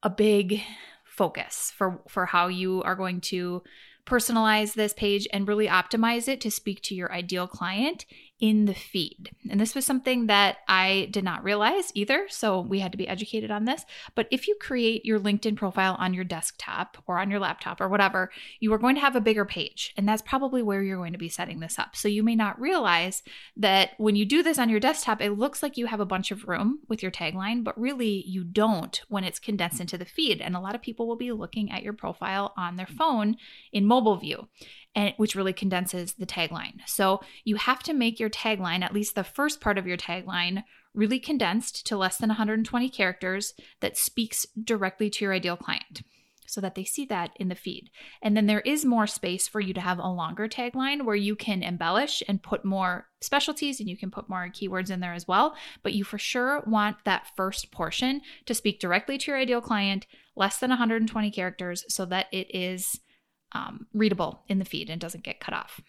a 0.03 0.09
big 0.09 0.61
focus 1.03 1.73
for 1.75 2.01
for 2.07 2.25
how 2.25 2.47
you 2.47 2.81
are 2.83 2.95
going 2.95 3.21
to 3.21 3.61
personalize 4.05 4.73
this 4.73 4.93
page 4.93 5.27
and 5.31 5.47
really 5.47 5.67
optimize 5.67 6.27
it 6.27 6.41
to 6.41 6.49
speak 6.49 6.81
to 6.81 6.95
your 6.95 7.11
ideal 7.11 7.47
client 7.47 8.05
in 8.41 8.65
the 8.65 8.73
feed. 8.73 9.29
And 9.49 9.61
this 9.61 9.75
was 9.75 9.85
something 9.85 10.25
that 10.25 10.57
I 10.67 11.09
did 11.11 11.23
not 11.23 11.43
realize 11.43 11.91
either. 11.93 12.25
So 12.27 12.59
we 12.59 12.79
had 12.79 12.91
to 12.91 12.97
be 12.97 13.07
educated 13.07 13.51
on 13.51 13.65
this. 13.65 13.85
But 14.15 14.27
if 14.31 14.47
you 14.47 14.57
create 14.59 15.05
your 15.05 15.19
LinkedIn 15.19 15.55
profile 15.55 15.95
on 15.99 16.15
your 16.15 16.23
desktop 16.23 16.97
or 17.05 17.19
on 17.19 17.29
your 17.29 17.39
laptop 17.39 17.79
or 17.79 17.87
whatever, 17.87 18.31
you 18.59 18.73
are 18.73 18.79
going 18.79 18.95
to 18.95 19.01
have 19.01 19.15
a 19.15 19.21
bigger 19.21 19.45
page. 19.45 19.93
And 19.95 20.09
that's 20.09 20.23
probably 20.23 20.63
where 20.63 20.81
you're 20.81 20.97
going 20.97 21.13
to 21.13 21.19
be 21.19 21.29
setting 21.29 21.59
this 21.59 21.77
up. 21.77 21.95
So 21.95 22.07
you 22.07 22.23
may 22.23 22.35
not 22.35 22.59
realize 22.59 23.21
that 23.57 23.91
when 23.99 24.15
you 24.15 24.25
do 24.25 24.41
this 24.41 24.57
on 24.57 24.69
your 24.69 24.79
desktop, 24.79 25.21
it 25.21 25.37
looks 25.37 25.61
like 25.61 25.77
you 25.77 25.85
have 25.85 25.99
a 25.99 26.05
bunch 26.05 26.31
of 26.31 26.47
room 26.47 26.79
with 26.89 27.03
your 27.03 27.11
tagline, 27.11 27.63
but 27.63 27.79
really 27.79 28.23
you 28.25 28.43
don't 28.43 29.03
when 29.07 29.23
it's 29.23 29.39
condensed 29.39 29.79
into 29.79 29.99
the 29.99 30.05
feed. 30.05 30.41
And 30.41 30.55
a 30.55 30.59
lot 30.59 30.73
of 30.73 30.81
people 30.81 31.07
will 31.07 31.15
be 31.15 31.31
looking 31.31 31.71
at 31.71 31.83
your 31.83 31.93
profile 31.93 32.53
on 32.57 32.75
their 32.75 32.87
phone 32.87 33.37
in 33.71 33.85
mobile 33.85 34.17
view 34.17 34.47
and 34.95 35.13
which 35.17 35.35
really 35.35 35.53
condenses 35.53 36.13
the 36.13 36.25
tagline. 36.25 36.79
So 36.85 37.21
you 37.43 37.55
have 37.55 37.81
to 37.83 37.93
make 37.93 38.19
your 38.19 38.29
tagline, 38.29 38.83
at 38.83 38.93
least 38.93 39.15
the 39.15 39.23
first 39.23 39.61
part 39.61 39.77
of 39.77 39.87
your 39.87 39.97
tagline, 39.97 40.63
really 40.93 41.19
condensed 41.19 41.85
to 41.87 41.97
less 41.97 42.17
than 42.17 42.29
120 42.29 42.89
characters 42.89 43.53
that 43.79 43.97
speaks 43.97 44.45
directly 44.61 45.09
to 45.09 45.25
your 45.25 45.33
ideal 45.33 45.55
client 45.55 46.01
so 46.51 46.59
that 46.59 46.75
they 46.75 46.83
see 46.83 47.05
that 47.05 47.31
in 47.37 47.47
the 47.47 47.55
feed. 47.55 47.89
And 48.21 48.35
then 48.35 48.45
there 48.45 48.59
is 48.59 48.83
more 48.83 49.07
space 49.07 49.47
for 49.47 49.61
you 49.61 49.73
to 49.73 49.79
have 49.79 49.99
a 49.99 50.09
longer 50.09 50.49
tagline 50.49 51.05
where 51.05 51.15
you 51.15 51.33
can 51.33 51.63
embellish 51.63 52.21
and 52.27 52.43
put 52.43 52.65
more 52.65 53.07
specialties 53.21 53.79
and 53.79 53.87
you 53.87 53.95
can 53.95 54.11
put 54.11 54.27
more 54.27 54.49
keywords 54.49 54.91
in 54.91 54.99
there 54.99 55.13
as 55.13 55.25
well. 55.25 55.55
But 55.81 55.93
you 55.93 56.03
for 56.03 56.17
sure 56.17 56.61
want 56.67 56.97
that 57.05 57.27
first 57.37 57.71
portion 57.71 58.19
to 58.47 58.53
speak 58.53 58.81
directly 58.81 59.17
to 59.17 59.31
your 59.31 59.39
ideal 59.39 59.61
client, 59.61 60.05
less 60.35 60.57
than 60.57 60.71
120 60.71 61.31
characters, 61.31 61.85
so 61.87 62.05
that 62.07 62.27
it 62.33 62.53
is 62.53 62.99
um, 63.53 63.87
readable 63.93 64.41
in 64.47 64.59
the 64.59 64.65
feed 64.65 64.89
and 64.89 65.01
doesn't 65.01 65.23
get 65.23 65.39
cut 65.39 65.53
off. 65.53 65.81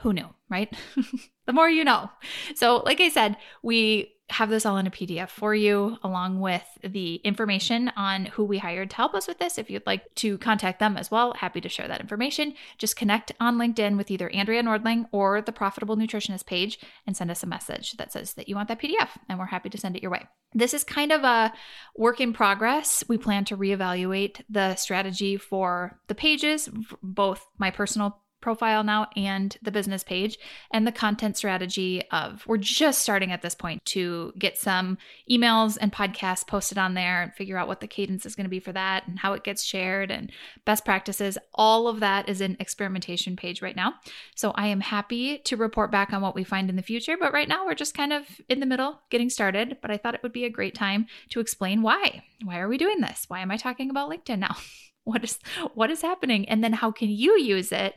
Who 0.00 0.12
knew, 0.12 0.28
right? 0.48 0.74
the 1.46 1.52
more 1.52 1.68
you 1.68 1.84
know. 1.84 2.10
So, 2.54 2.78
like 2.78 3.00
I 3.00 3.08
said, 3.08 3.36
we 3.62 4.14
have 4.30 4.48
this 4.48 4.64
all 4.64 4.78
in 4.78 4.86
a 4.86 4.90
PDF 4.90 5.28
for 5.28 5.54
you, 5.54 5.98
along 6.02 6.40
with 6.40 6.64
the 6.82 7.16
information 7.16 7.92
on 7.94 8.24
who 8.26 8.42
we 8.42 8.56
hired 8.56 8.88
to 8.90 8.96
help 8.96 9.14
us 9.14 9.28
with 9.28 9.38
this. 9.38 9.58
If 9.58 9.68
you'd 9.68 9.86
like 9.86 10.14
to 10.16 10.38
contact 10.38 10.80
them 10.80 10.96
as 10.96 11.10
well, 11.10 11.34
happy 11.34 11.60
to 11.60 11.68
share 11.68 11.88
that 11.88 12.00
information. 12.00 12.54
Just 12.78 12.96
connect 12.96 13.32
on 13.38 13.58
LinkedIn 13.58 13.98
with 13.98 14.10
either 14.10 14.30
Andrea 14.30 14.62
Nordling 14.62 15.06
or 15.12 15.42
the 15.42 15.52
Profitable 15.52 15.96
Nutritionist 15.96 16.46
page 16.46 16.78
and 17.06 17.14
send 17.14 17.30
us 17.30 17.42
a 17.42 17.46
message 17.46 17.92
that 17.92 18.12
says 18.12 18.32
that 18.34 18.48
you 18.48 18.56
want 18.56 18.68
that 18.68 18.80
PDF, 18.80 19.10
and 19.28 19.38
we're 19.38 19.46
happy 19.46 19.68
to 19.68 19.78
send 19.78 19.94
it 19.94 20.02
your 20.02 20.10
way. 20.10 20.26
This 20.54 20.72
is 20.72 20.84
kind 20.84 21.12
of 21.12 21.22
a 21.22 21.52
work 21.94 22.20
in 22.20 22.32
progress. 22.32 23.04
We 23.08 23.18
plan 23.18 23.44
to 23.46 23.56
reevaluate 23.56 24.40
the 24.48 24.76
strategy 24.76 25.36
for 25.36 26.00
the 26.08 26.14
pages, 26.14 26.70
both 27.02 27.46
my 27.58 27.70
personal 27.70 28.23
profile 28.44 28.84
now 28.84 29.08
and 29.16 29.56
the 29.62 29.72
business 29.72 30.04
page 30.04 30.38
and 30.70 30.86
the 30.86 30.92
content 30.92 31.34
strategy 31.34 32.02
of 32.12 32.46
we're 32.46 32.58
just 32.58 33.00
starting 33.00 33.32
at 33.32 33.40
this 33.40 33.54
point 33.54 33.82
to 33.86 34.34
get 34.38 34.58
some 34.58 34.98
emails 35.30 35.78
and 35.80 35.94
podcasts 35.94 36.46
posted 36.46 36.76
on 36.76 36.92
there 36.92 37.22
and 37.22 37.32
figure 37.32 37.56
out 37.56 37.66
what 37.66 37.80
the 37.80 37.86
cadence 37.86 38.26
is 38.26 38.34
going 38.34 38.44
to 38.44 38.50
be 38.50 38.60
for 38.60 38.70
that 38.70 39.08
and 39.08 39.18
how 39.18 39.32
it 39.32 39.44
gets 39.44 39.64
shared 39.64 40.10
and 40.10 40.30
best 40.66 40.84
practices. 40.84 41.38
All 41.54 41.88
of 41.88 42.00
that 42.00 42.28
is 42.28 42.42
in 42.42 42.58
experimentation 42.60 43.34
page 43.34 43.62
right 43.62 43.74
now. 43.74 43.94
So 44.36 44.52
i 44.56 44.66
am 44.66 44.80
happy 44.80 45.38
to 45.38 45.56
report 45.56 45.90
back 45.90 46.12
on 46.12 46.20
what 46.20 46.34
we 46.34 46.44
find 46.44 46.68
in 46.68 46.76
the 46.76 46.82
future 46.82 47.16
but 47.18 47.32
right 47.32 47.48
now 47.48 47.64
we're 47.64 47.74
just 47.74 47.96
kind 47.96 48.12
of 48.12 48.24
in 48.50 48.60
the 48.60 48.66
middle 48.66 49.00
getting 49.10 49.30
started 49.30 49.78
but 49.80 49.90
i 49.90 49.96
thought 49.96 50.14
it 50.14 50.22
would 50.22 50.34
be 50.34 50.44
a 50.44 50.50
great 50.50 50.74
time 50.74 51.06
to 51.30 51.40
explain 51.40 51.80
why. 51.80 52.22
Why 52.44 52.58
are 52.58 52.68
we 52.68 52.76
doing 52.76 53.00
this? 53.00 53.24
Why 53.28 53.40
am 53.40 53.50
i 53.50 53.56
talking 53.56 53.88
about 53.88 54.10
linkedin 54.10 54.40
now? 54.40 54.56
What 55.06 55.22
is 55.22 55.38
what 55.74 55.90
is 55.90 56.00
happening? 56.00 56.48
And 56.48 56.64
then 56.64 56.72
how 56.72 56.90
can 56.90 57.10
you 57.10 57.38
use 57.38 57.72
it 57.72 57.94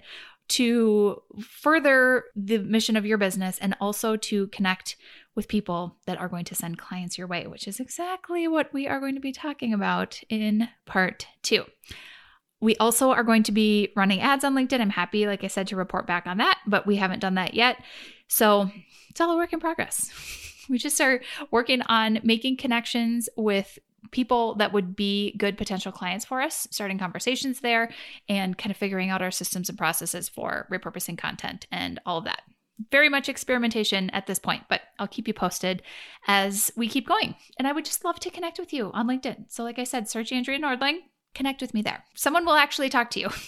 to 0.49 1.21
further 1.41 2.25
the 2.35 2.59
mission 2.59 2.95
of 2.95 3.05
your 3.05 3.17
business 3.17 3.57
and 3.59 3.75
also 3.81 4.15
to 4.15 4.47
connect 4.47 4.95
with 5.35 5.47
people 5.47 5.97
that 6.05 6.17
are 6.17 6.27
going 6.27 6.45
to 6.45 6.55
send 6.55 6.77
clients 6.77 7.17
your 7.17 7.27
way, 7.27 7.45
which 7.45 7.67
is 7.67 7.79
exactly 7.79 8.47
what 8.47 8.73
we 8.73 8.87
are 8.87 8.99
going 8.99 9.15
to 9.15 9.21
be 9.21 9.31
talking 9.31 9.73
about 9.73 10.19
in 10.29 10.67
part 10.85 11.27
two. 11.43 11.63
We 12.59 12.75
also 12.77 13.11
are 13.11 13.23
going 13.23 13.43
to 13.43 13.51
be 13.51 13.91
running 13.95 14.19
ads 14.19 14.43
on 14.43 14.55
LinkedIn. 14.55 14.81
I'm 14.81 14.89
happy, 14.89 15.27
like 15.27 15.43
I 15.43 15.47
said, 15.47 15.67
to 15.67 15.75
report 15.75 16.07
back 16.07 16.25
on 16.25 16.37
that, 16.37 16.59
but 16.65 16.87
we 16.87 16.95
haven't 16.95 17.19
done 17.19 17.35
that 17.35 17.53
yet. 17.53 17.77
So 18.27 18.71
it's 19.09 19.21
all 19.21 19.31
a 19.31 19.37
work 19.37 19.53
in 19.53 19.59
progress. 19.59 20.11
We 20.69 20.77
just 20.77 20.99
are 20.99 21.21
working 21.49 21.81
on 21.83 22.19
making 22.23 22.57
connections 22.57 23.29
with 23.37 23.79
people 24.11 24.55
that 24.55 24.73
would 24.73 24.95
be 24.95 25.35
good 25.37 25.57
potential 25.57 25.91
clients 25.91 26.25
for 26.25 26.41
us, 26.41 26.67
starting 26.71 26.97
conversations 26.97 27.59
there 27.59 27.89
and 28.29 28.57
kind 28.57 28.71
of 28.71 28.77
figuring 28.77 29.09
out 29.09 29.21
our 29.21 29.31
systems 29.31 29.69
and 29.69 29.77
processes 29.77 30.29
for 30.29 30.67
repurposing 30.71 31.17
content 31.17 31.67
and 31.71 31.99
all 32.05 32.17
of 32.17 32.25
that. 32.25 32.41
Very 32.91 33.09
much 33.09 33.27
experimentation 33.27 34.09
at 34.11 34.27
this 34.27 34.37
point, 34.37 34.63
but 34.69 34.81
I'll 34.99 35.07
keep 35.07 35.27
you 35.27 35.33
posted 35.33 35.81
as 36.27 36.71
we 36.75 36.87
keep 36.87 37.07
going. 37.07 37.35
And 37.57 37.67
I 37.67 37.71
would 37.71 37.85
just 37.85 38.05
love 38.05 38.19
to 38.19 38.29
connect 38.29 38.59
with 38.59 38.71
you 38.71 38.91
on 38.93 39.07
LinkedIn. 39.07 39.45
So, 39.47 39.63
like 39.63 39.79
I 39.79 39.83
said, 39.83 40.07
search 40.07 40.31
Andrea 40.31 40.59
Nordling, 40.59 40.99
connect 41.37 41.61
with 41.61 41.73
me 41.73 41.81
there. 41.81 42.03
Someone 42.15 42.45
will 42.45 42.55
actually 42.55 42.89
talk 42.89 43.11
to 43.11 43.19
you. 43.19 43.29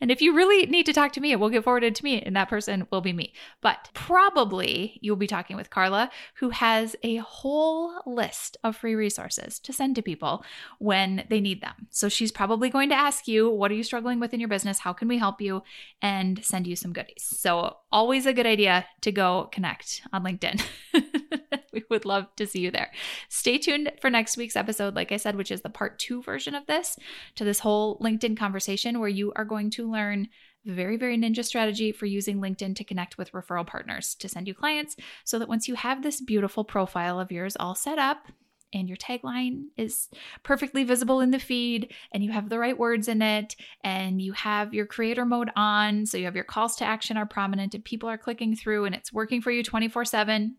And 0.00 0.10
if 0.10 0.20
you 0.20 0.34
really 0.34 0.66
need 0.66 0.86
to 0.86 0.92
talk 0.92 1.12
to 1.12 1.20
me, 1.20 1.32
it 1.32 1.40
will 1.40 1.48
get 1.48 1.64
forwarded 1.64 1.94
to 1.94 2.04
me, 2.04 2.20
and 2.20 2.36
that 2.36 2.48
person 2.48 2.86
will 2.90 3.00
be 3.00 3.12
me. 3.12 3.32
But 3.62 3.88
probably 3.94 4.98
you'll 5.00 5.16
be 5.16 5.26
talking 5.26 5.56
with 5.56 5.70
Carla, 5.70 6.10
who 6.36 6.50
has 6.50 6.96
a 7.02 7.16
whole 7.16 7.92
list 8.04 8.56
of 8.62 8.76
free 8.76 8.94
resources 8.94 9.58
to 9.60 9.72
send 9.72 9.96
to 9.96 10.02
people 10.02 10.44
when 10.78 11.24
they 11.30 11.40
need 11.40 11.62
them. 11.62 11.88
So 11.90 12.08
she's 12.08 12.32
probably 12.32 12.68
going 12.68 12.90
to 12.90 12.94
ask 12.94 13.26
you, 13.26 13.50
What 13.50 13.70
are 13.70 13.74
you 13.74 13.82
struggling 13.82 14.20
with 14.20 14.34
in 14.34 14.40
your 14.40 14.48
business? 14.48 14.80
How 14.80 14.92
can 14.92 15.08
we 15.08 15.18
help 15.18 15.40
you? 15.40 15.62
And 16.02 16.44
send 16.44 16.66
you 16.66 16.76
some 16.76 16.92
goodies. 16.92 17.24
So, 17.24 17.76
always 17.90 18.26
a 18.26 18.34
good 18.34 18.46
idea 18.46 18.86
to 19.02 19.12
go 19.12 19.48
connect 19.52 20.02
on 20.12 20.24
LinkedIn. 20.24 20.62
we 21.76 21.84
would 21.90 22.04
love 22.04 22.26
to 22.36 22.46
see 22.46 22.60
you 22.60 22.70
there. 22.70 22.90
Stay 23.28 23.58
tuned 23.58 23.92
for 24.00 24.08
next 24.08 24.36
week's 24.36 24.56
episode, 24.56 24.94
like 24.94 25.12
I 25.12 25.18
said, 25.18 25.36
which 25.36 25.50
is 25.50 25.60
the 25.60 25.70
part 25.70 25.98
two 25.98 26.22
version 26.22 26.54
of 26.54 26.66
this, 26.66 26.98
to 27.34 27.44
this 27.44 27.60
whole 27.60 27.98
LinkedIn 27.98 28.36
conversation 28.36 28.98
where 28.98 29.08
you 29.08 29.32
are 29.36 29.44
going 29.44 29.70
to 29.72 29.90
learn 29.90 30.28
very, 30.64 30.96
very 30.96 31.16
ninja 31.16 31.44
strategy 31.44 31.92
for 31.92 32.06
using 32.06 32.38
LinkedIn 32.38 32.74
to 32.76 32.84
connect 32.84 33.18
with 33.18 33.32
referral 33.32 33.66
partners 33.66 34.16
to 34.16 34.28
send 34.28 34.48
you 34.48 34.54
clients 34.54 34.96
so 35.24 35.38
that 35.38 35.48
once 35.48 35.68
you 35.68 35.74
have 35.76 36.02
this 36.02 36.20
beautiful 36.20 36.64
profile 36.64 37.20
of 37.20 37.30
yours 37.30 37.56
all 37.60 37.74
set 37.74 37.98
up, 37.98 38.26
and 38.72 38.88
your 38.88 38.96
tagline 38.96 39.64
is 39.76 40.08
perfectly 40.42 40.84
visible 40.84 41.20
in 41.20 41.30
the 41.30 41.38
feed 41.38 41.92
and 42.12 42.24
you 42.24 42.32
have 42.32 42.48
the 42.48 42.58
right 42.58 42.78
words 42.78 43.08
in 43.08 43.22
it 43.22 43.56
and 43.84 44.20
you 44.20 44.32
have 44.32 44.74
your 44.74 44.86
creator 44.86 45.24
mode 45.24 45.50
on 45.56 46.06
so 46.06 46.18
you 46.18 46.24
have 46.24 46.34
your 46.34 46.44
calls 46.44 46.76
to 46.76 46.84
action 46.84 47.16
are 47.16 47.26
prominent 47.26 47.74
and 47.74 47.84
people 47.84 48.08
are 48.08 48.18
clicking 48.18 48.54
through 48.56 48.84
and 48.84 48.94
it's 48.94 49.12
working 49.12 49.40
for 49.40 49.50
you 49.50 49.62
24/7 49.62 50.10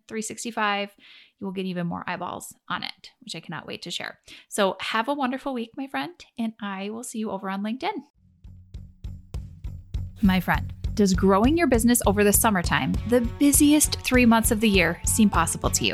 365 0.08 0.96
you 1.40 1.46
will 1.46 1.54
get 1.54 1.66
even 1.66 1.86
more 1.86 2.04
eyeballs 2.08 2.56
on 2.70 2.84
it 2.84 3.12
which 3.20 3.36
I 3.36 3.40
cannot 3.40 3.68
wait 3.68 3.82
to 3.84 3.92
share. 3.92 4.20
So 4.50 4.78
have 4.80 5.08
a 5.08 5.14
wonderful 5.14 5.54
week 5.54 5.72
my 5.76 5.88
friend 5.88 6.14
and 6.38 6.54
I 6.62 6.90
will 6.90 7.04
see 7.04 7.20
you 7.20 7.32
over 7.32 7.50
on 7.50 7.64
LinkedIn. 7.64 8.04
My 10.24 10.40
friend, 10.40 10.74
does 10.96 11.14
growing 11.14 11.58
your 11.58 11.68
business 11.68 12.02
over 12.08 12.24
the 12.24 12.34
summertime, 12.34 12.94
the 13.10 13.22
busiest 13.38 14.02
3 14.02 14.26
months 14.26 14.50
of 14.50 14.62
the 14.62 14.70
year, 14.70 15.00
seem 15.06 15.30
possible 15.30 15.70
to 15.70 15.86
you? 15.86 15.94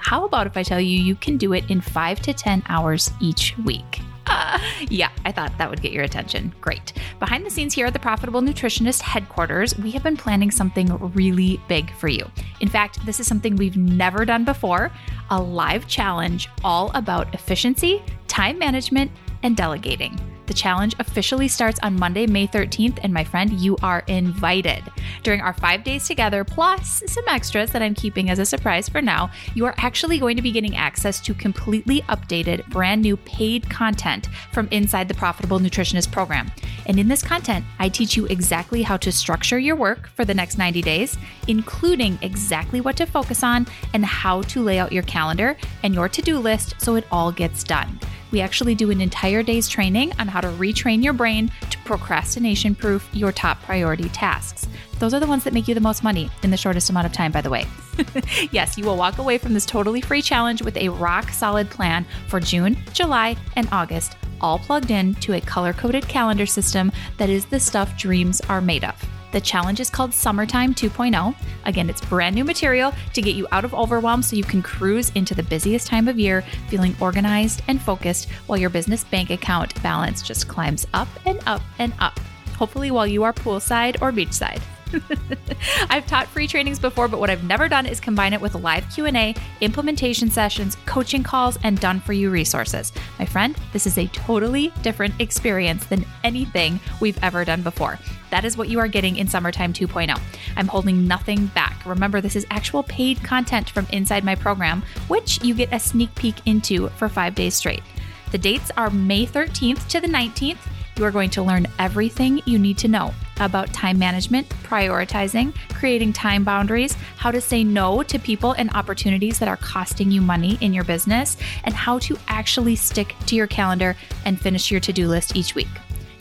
How 0.00 0.24
about 0.24 0.46
if 0.46 0.56
I 0.56 0.62
tell 0.62 0.80
you 0.80 0.98
you 0.98 1.14
can 1.14 1.36
do 1.36 1.52
it 1.52 1.70
in 1.70 1.80
five 1.80 2.20
to 2.22 2.32
10 2.32 2.64
hours 2.68 3.12
each 3.20 3.56
week? 3.58 4.00
Uh, 4.26 4.58
yeah, 4.88 5.10
I 5.24 5.32
thought 5.32 5.56
that 5.58 5.68
would 5.68 5.82
get 5.82 5.92
your 5.92 6.04
attention. 6.04 6.54
Great. 6.60 6.92
Behind 7.18 7.44
the 7.44 7.50
scenes 7.50 7.74
here 7.74 7.86
at 7.86 7.92
the 7.92 7.98
Profitable 7.98 8.40
Nutritionist 8.40 9.02
headquarters, 9.02 9.76
we 9.78 9.90
have 9.92 10.02
been 10.02 10.16
planning 10.16 10.50
something 10.50 10.88
really 11.14 11.60
big 11.68 11.92
for 11.94 12.08
you. 12.08 12.28
In 12.60 12.68
fact, 12.68 13.04
this 13.04 13.20
is 13.20 13.26
something 13.26 13.56
we've 13.56 13.76
never 13.76 14.24
done 14.24 14.44
before 14.44 14.90
a 15.30 15.40
live 15.40 15.86
challenge 15.86 16.48
all 16.64 16.90
about 16.94 17.32
efficiency, 17.34 18.02
time 18.26 18.58
management, 18.58 19.10
and 19.42 19.56
delegating. 19.56 20.18
The 20.50 20.54
challenge 20.54 20.96
officially 20.98 21.46
starts 21.46 21.78
on 21.80 21.94
Monday, 21.96 22.26
May 22.26 22.48
13th, 22.48 22.98
and 23.04 23.14
my 23.14 23.22
friend, 23.22 23.52
you 23.52 23.76
are 23.84 24.02
invited. 24.08 24.82
During 25.22 25.40
our 25.40 25.52
five 25.52 25.84
days 25.84 26.08
together, 26.08 26.42
plus 26.42 27.04
some 27.06 27.22
extras 27.28 27.70
that 27.70 27.82
I'm 27.82 27.94
keeping 27.94 28.30
as 28.30 28.40
a 28.40 28.44
surprise 28.44 28.88
for 28.88 29.00
now, 29.00 29.30
you 29.54 29.64
are 29.64 29.76
actually 29.76 30.18
going 30.18 30.34
to 30.34 30.42
be 30.42 30.50
getting 30.50 30.74
access 30.74 31.20
to 31.20 31.34
completely 31.34 32.00
updated, 32.08 32.66
brand 32.66 33.02
new 33.02 33.16
paid 33.18 33.70
content 33.70 34.28
from 34.50 34.66
inside 34.72 35.06
the 35.06 35.14
Profitable 35.14 35.60
Nutritionist 35.60 36.10
program. 36.10 36.50
And 36.86 36.98
in 36.98 37.06
this 37.06 37.22
content, 37.22 37.64
I 37.78 37.88
teach 37.88 38.16
you 38.16 38.26
exactly 38.26 38.82
how 38.82 38.96
to 38.96 39.12
structure 39.12 39.60
your 39.60 39.76
work 39.76 40.08
for 40.08 40.24
the 40.24 40.34
next 40.34 40.58
90 40.58 40.82
days, 40.82 41.16
including 41.46 42.18
exactly 42.22 42.80
what 42.80 42.96
to 42.96 43.06
focus 43.06 43.44
on 43.44 43.68
and 43.94 44.04
how 44.04 44.42
to 44.42 44.64
lay 44.64 44.80
out 44.80 44.90
your 44.90 45.04
calendar 45.04 45.56
and 45.84 45.94
your 45.94 46.08
to 46.08 46.20
do 46.20 46.40
list 46.40 46.74
so 46.78 46.96
it 46.96 47.06
all 47.12 47.30
gets 47.30 47.62
done. 47.62 48.00
We 48.30 48.40
actually 48.40 48.74
do 48.74 48.90
an 48.90 49.00
entire 49.00 49.42
day's 49.42 49.68
training 49.68 50.12
on 50.18 50.28
how 50.28 50.40
to 50.40 50.48
retrain 50.48 51.02
your 51.02 51.12
brain 51.12 51.50
to 51.70 51.78
procrastination 51.78 52.74
proof 52.74 53.08
your 53.12 53.32
top 53.32 53.62
priority 53.62 54.08
tasks. 54.10 54.66
Those 54.98 55.14
are 55.14 55.20
the 55.20 55.26
ones 55.26 55.44
that 55.44 55.54
make 55.54 55.66
you 55.66 55.74
the 55.74 55.80
most 55.80 56.04
money 56.04 56.30
in 56.42 56.50
the 56.50 56.56
shortest 56.56 56.90
amount 56.90 57.06
of 57.06 57.12
time, 57.12 57.32
by 57.32 57.40
the 57.40 57.50
way. 57.50 57.66
yes, 58.52 58.76
you 58.76 58.84
will 58.84 58.96
walk 58.96 59.18
away 59.18 59.38
from 59.38 59.54
this 59.54 59.66
totally 59.66 60.00
free 60.00 60.22
challenge 60.22 60.62
with 60.62 60.76
a 60.76 60.88
rock 60.90 61.30
solid 61.30 61.70
plan 61.70 62.04
for 62.28 62.38
June, 62.38 62.76
July, 62.92 63.36
and 63.56 63.68
August, 63.72 64.16
all 64.40 64.58
plugged 64.58 64.90
in 64.90 65.14
to 65.16 65.34
a 65.34 65.40
color 65.40 65.72
coded 65.72 66.06
calendar 66.06 66.46
system 66.46 66.92
that 67.18 67.30
is 67.30 67.46
the 67.46 67.60
stuff 67.60 67.96
dreams 67.96 68.40
are 68.42 68.60
made 68.60 68.84
of. 68.84 68.94
The 69.32 69.40
challenge 69.40 69.80
is 69.80 69.90
called 69.90 70.12
Summertime 70.12 70.74
2.0. 70.74 71.34
Again, 71.64 71.88
it's 71.88 72.00
brand 72.00 72.34
new 72.34 72.44
material 72.44 72.92
to 73.12 73.22
get 73.22 73.36
you 73.36 73.46
out 73.52 73.64
of 73.64 73.74
overwhelm 73.74 74.22
so 74.22 74.36
you 74.36 74.44
can 74.44 74.62
cruise 74.62 75.10
into 75.14 75.34
the 75.34 75.42
busiest 75.42 75.86
time 75.86 76.08
of 76.08 76.18
year 76.18 76.42
feeling 76.68 76.96
organized 77.00 77.62
and 77.68 77.80
focused 77.80 78.28
while 78.46 78.58
your 78.58 78.70
business 78.70 79.04
bank 79.04 79.30
account 79.30 79.80
balance 79.82 80.22
just 80.22 80.48
climbs 80.48 80.86
up 80.94 81.08
and 81.26 81.40
up 81.46 81.62
and 81.78 81.92
up. 82.00 82.18
Hopefully, 82.56 82.90
while 82.90 83.06
you 83.06 83.22
are 83.22 83.32
poolside 83.32 84.00
or 84.02 84.12
beachside. 84.12 84.60
I've 85.90 86.06
taught 86.06 86.28
free 86.28 86.46
trainings 86.46 86.78
before, 86.78 87.08
but 87.08 87.20
what 87.20 87.30
I've 87.30 87.44
never 87.44 87.68
done 87.68 87.86
is 87.86 88.00
combine 88.00 88.32
it 88.32 88.40
with 88.40 88.54
live 88.54 88.88
Q&A, 88.92 89.34
implementation 89.60 90.30
sessions, 90.30 90.76
coaching 90.86 91.22
calls, 91.22 91.58
and 91.62 91.78
done 91.78 92.00
for 92.00 92.12
you 92.12 92.30
resources. 92.30 92.92
My 93.18 93.24
friend, 93.24 93.56
this 93.72 93.86
is 93.86 93.98
a 93.98 94.06
totally 94.08 94.72
different 94.82 95.14
experience 95.20 95.86
than 95.86 96.04
anything 96.24 96.80
we've 97.00 97.22
ever 97.22 97.44
done 97.44 97.62
before. 97.62 97.98
That 98.30 98.44
is 98.44 98.56
what 98.56 98.68
you 98.68 98.78
are 98.78 98.88
getting 98.88 99.16
in 99.16 99.28
Summertime 99.28 99.72
2.0. 99.72 100.18
I'm 100.56 100.68
holding 100.68 101.06
nothing 101.06 101.46
back. 101.46 101.84
Remember, 101.84 102.20
this 102.20 102.36
is 102.36 102.46
actual 102.50 102.82
paid 102.84 103.22
content 103.22 103.70
from 103.70 103.86
inside 103.90 104.24
my 104.24 104.34
program, 104.34 104.82
which 105.08 105.42
you 105.42 105.54
get 105.54 105.72
a 105.72 105.80
sneak 105.80 106.14
peek 106.14 106.36
into 106.46 106.88
for 106.90 107.08
5 107.08 107.34
days 107.34 107.54
straight. 107.54 107.82
The 108.30 108.38
dates 108.38 108.70
are 108.76 108.90
May 108.90 109.26
13th 109.26 109.88
to 109.88 110.00
the 110.00 110.06
19th 110.06 110.58
you 111.00 111.06
are 111.06 111.10
going 111.10 111.30
to 111.30 111.42
learn 111.42 111.66
everything 111.78 112.42
you 112.44 112.58
need 112.58 112.76
to 112.76 112.86
know 112.86 113.14
about 113.40 113.72
time 113.72 113.98
management, 113.98 114.48
prioritizing, 114.48 115.54
creating 115.74 116.12
time 116.12 116.44
boundaries, 116.44 116.94
how 117.16 117.30
to 117.30 117.40
say 117.40 117.64
no 117.64 118.02
to 118.04 118.18
people 118.18 118.52
and 118.52 118.70
opportunities 118.74 119.38
that 119.38 119.48
are 119.48 119.56
costing 119.56 120.10
you 120.10 120.20
money 120.20 120.58
in 120.60 120.72
your 120.72 120.84
business, 120.84 121.36
and 121.64 121.74
how 121.74 121.98
to 121.98 122.16
actually 122.28 122.76
stick 122.76 123.14
to 123.26 123.34
your 123.34 123.46
calendar 123.46 123.96
and 124.24 124.40
finish 124.40 124.70
your 124.70 124.80
to-do 124.80 125.08
list 125.08 125.36
each 125.36 125.54
week, 125.54 125.68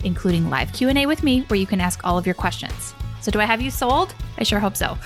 including 0.03 0.49
live 0.49 0.71
Q&A 0.73 1.05
with 1.05 1.23
me 1.23 1.41
where 1.41 1.59
you 1.59 1.67
can 1.67 1.81
ask 1.81 2.01
all 2.03 2.17
of 2.17 2.25
your 2.25 2.35
questions. 2.35 2.93
So 3.21 3.31
do 3.31 3.39
I 3.39 3.45
have 3.45 3.61
you 3.61 3.69
sold? 3.69 4.15
I 4.37 4.43
sure 4.43 4.59
hope 4.59 4.77
so. 4.77 4.97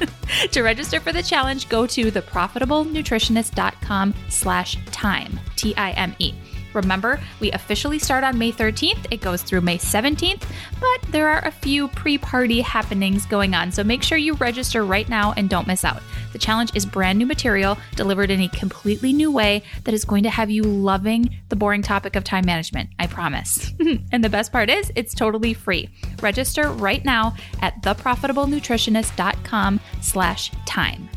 to 0.50 0.62
register 0.62 1.00
for 1.00 1.12
the 1.12 1.22
challenge, 1.22 1.68
go 1.68 1.86
to 1.86 2.12
theprofitablenutritionist.com 2.12 4.14
slash 4.28 4.76
time, 4.86 5.40
T-I-M-E. 5.56 6.34
Remember, 6.74 7.20
we 7.40 7.52
officially 7.52 7.98
start 7.98 8.24
on 8.24 8.38
May 8.38 8.52
13th. 8.52 9.06
It 9.10 9.20
goes 9.20 9.42
through 9.42 9.60
May 9.62 9.78
17th, 9.78 10.42
but 10.80 11.12
there 11.12 11.28
are 11.28 11.44
a 11.44 11.50
few 11.50 11.88
pre 11.88 12.18
party 12.18 12.60
happenings 12.60 13.26
going 13.26 13.54
on, 13.54 13.72
so 13.72 13.84
make 13.84 14.02
sure 14.02 14.18
you 14.18 14.34
register 14.34 14.84
right 14.84 15.08
now 15.08 15.32
and 15.36 15.48
don't 15.48 15.66
miss 15.66 15.84
out. 15.84 16.02
The 16.32 16.38
challenge 16.38 16.74
is 16.74 16.86
brand 16.86 17.18
new 17.18 17.26
material 17.26 17.76
delivered 17.94 18.30
in 18.30 18.40
a 18.40 18.48
completely 18.48 19.12
new 19.12 19.30
way 19.30 19.62
that 19.84 19.94
is 19.94 20.04
going 20.04 20.22
to 20.22 20.30
have 20.30 20.50
you 20.50 20.62
loving 20.62 21.36
the 21.48 21.56
boring 21.56 21.82
topic 21.82 22.16
of 22.16 22.24
time 22.24 22.46
management, 22.46 22.90
I 22.98 23.06
promise. 23.06 23.72
and 24.12 24.24
the 24.24 24.30
best 24.30 24.50
part 24.52 24.70
is, 24.70 24.90
it's 24.96 25.14
totally 25.14 25.54
free. 25.54 25.90
Register 26.20 26.70
right 26.70 27.04
now 27.04 27.34
at 27.60 27.82
theprofitablenutritionist.com 27.82 29.80
slash 30.00 30.50
time. 30.66 31.08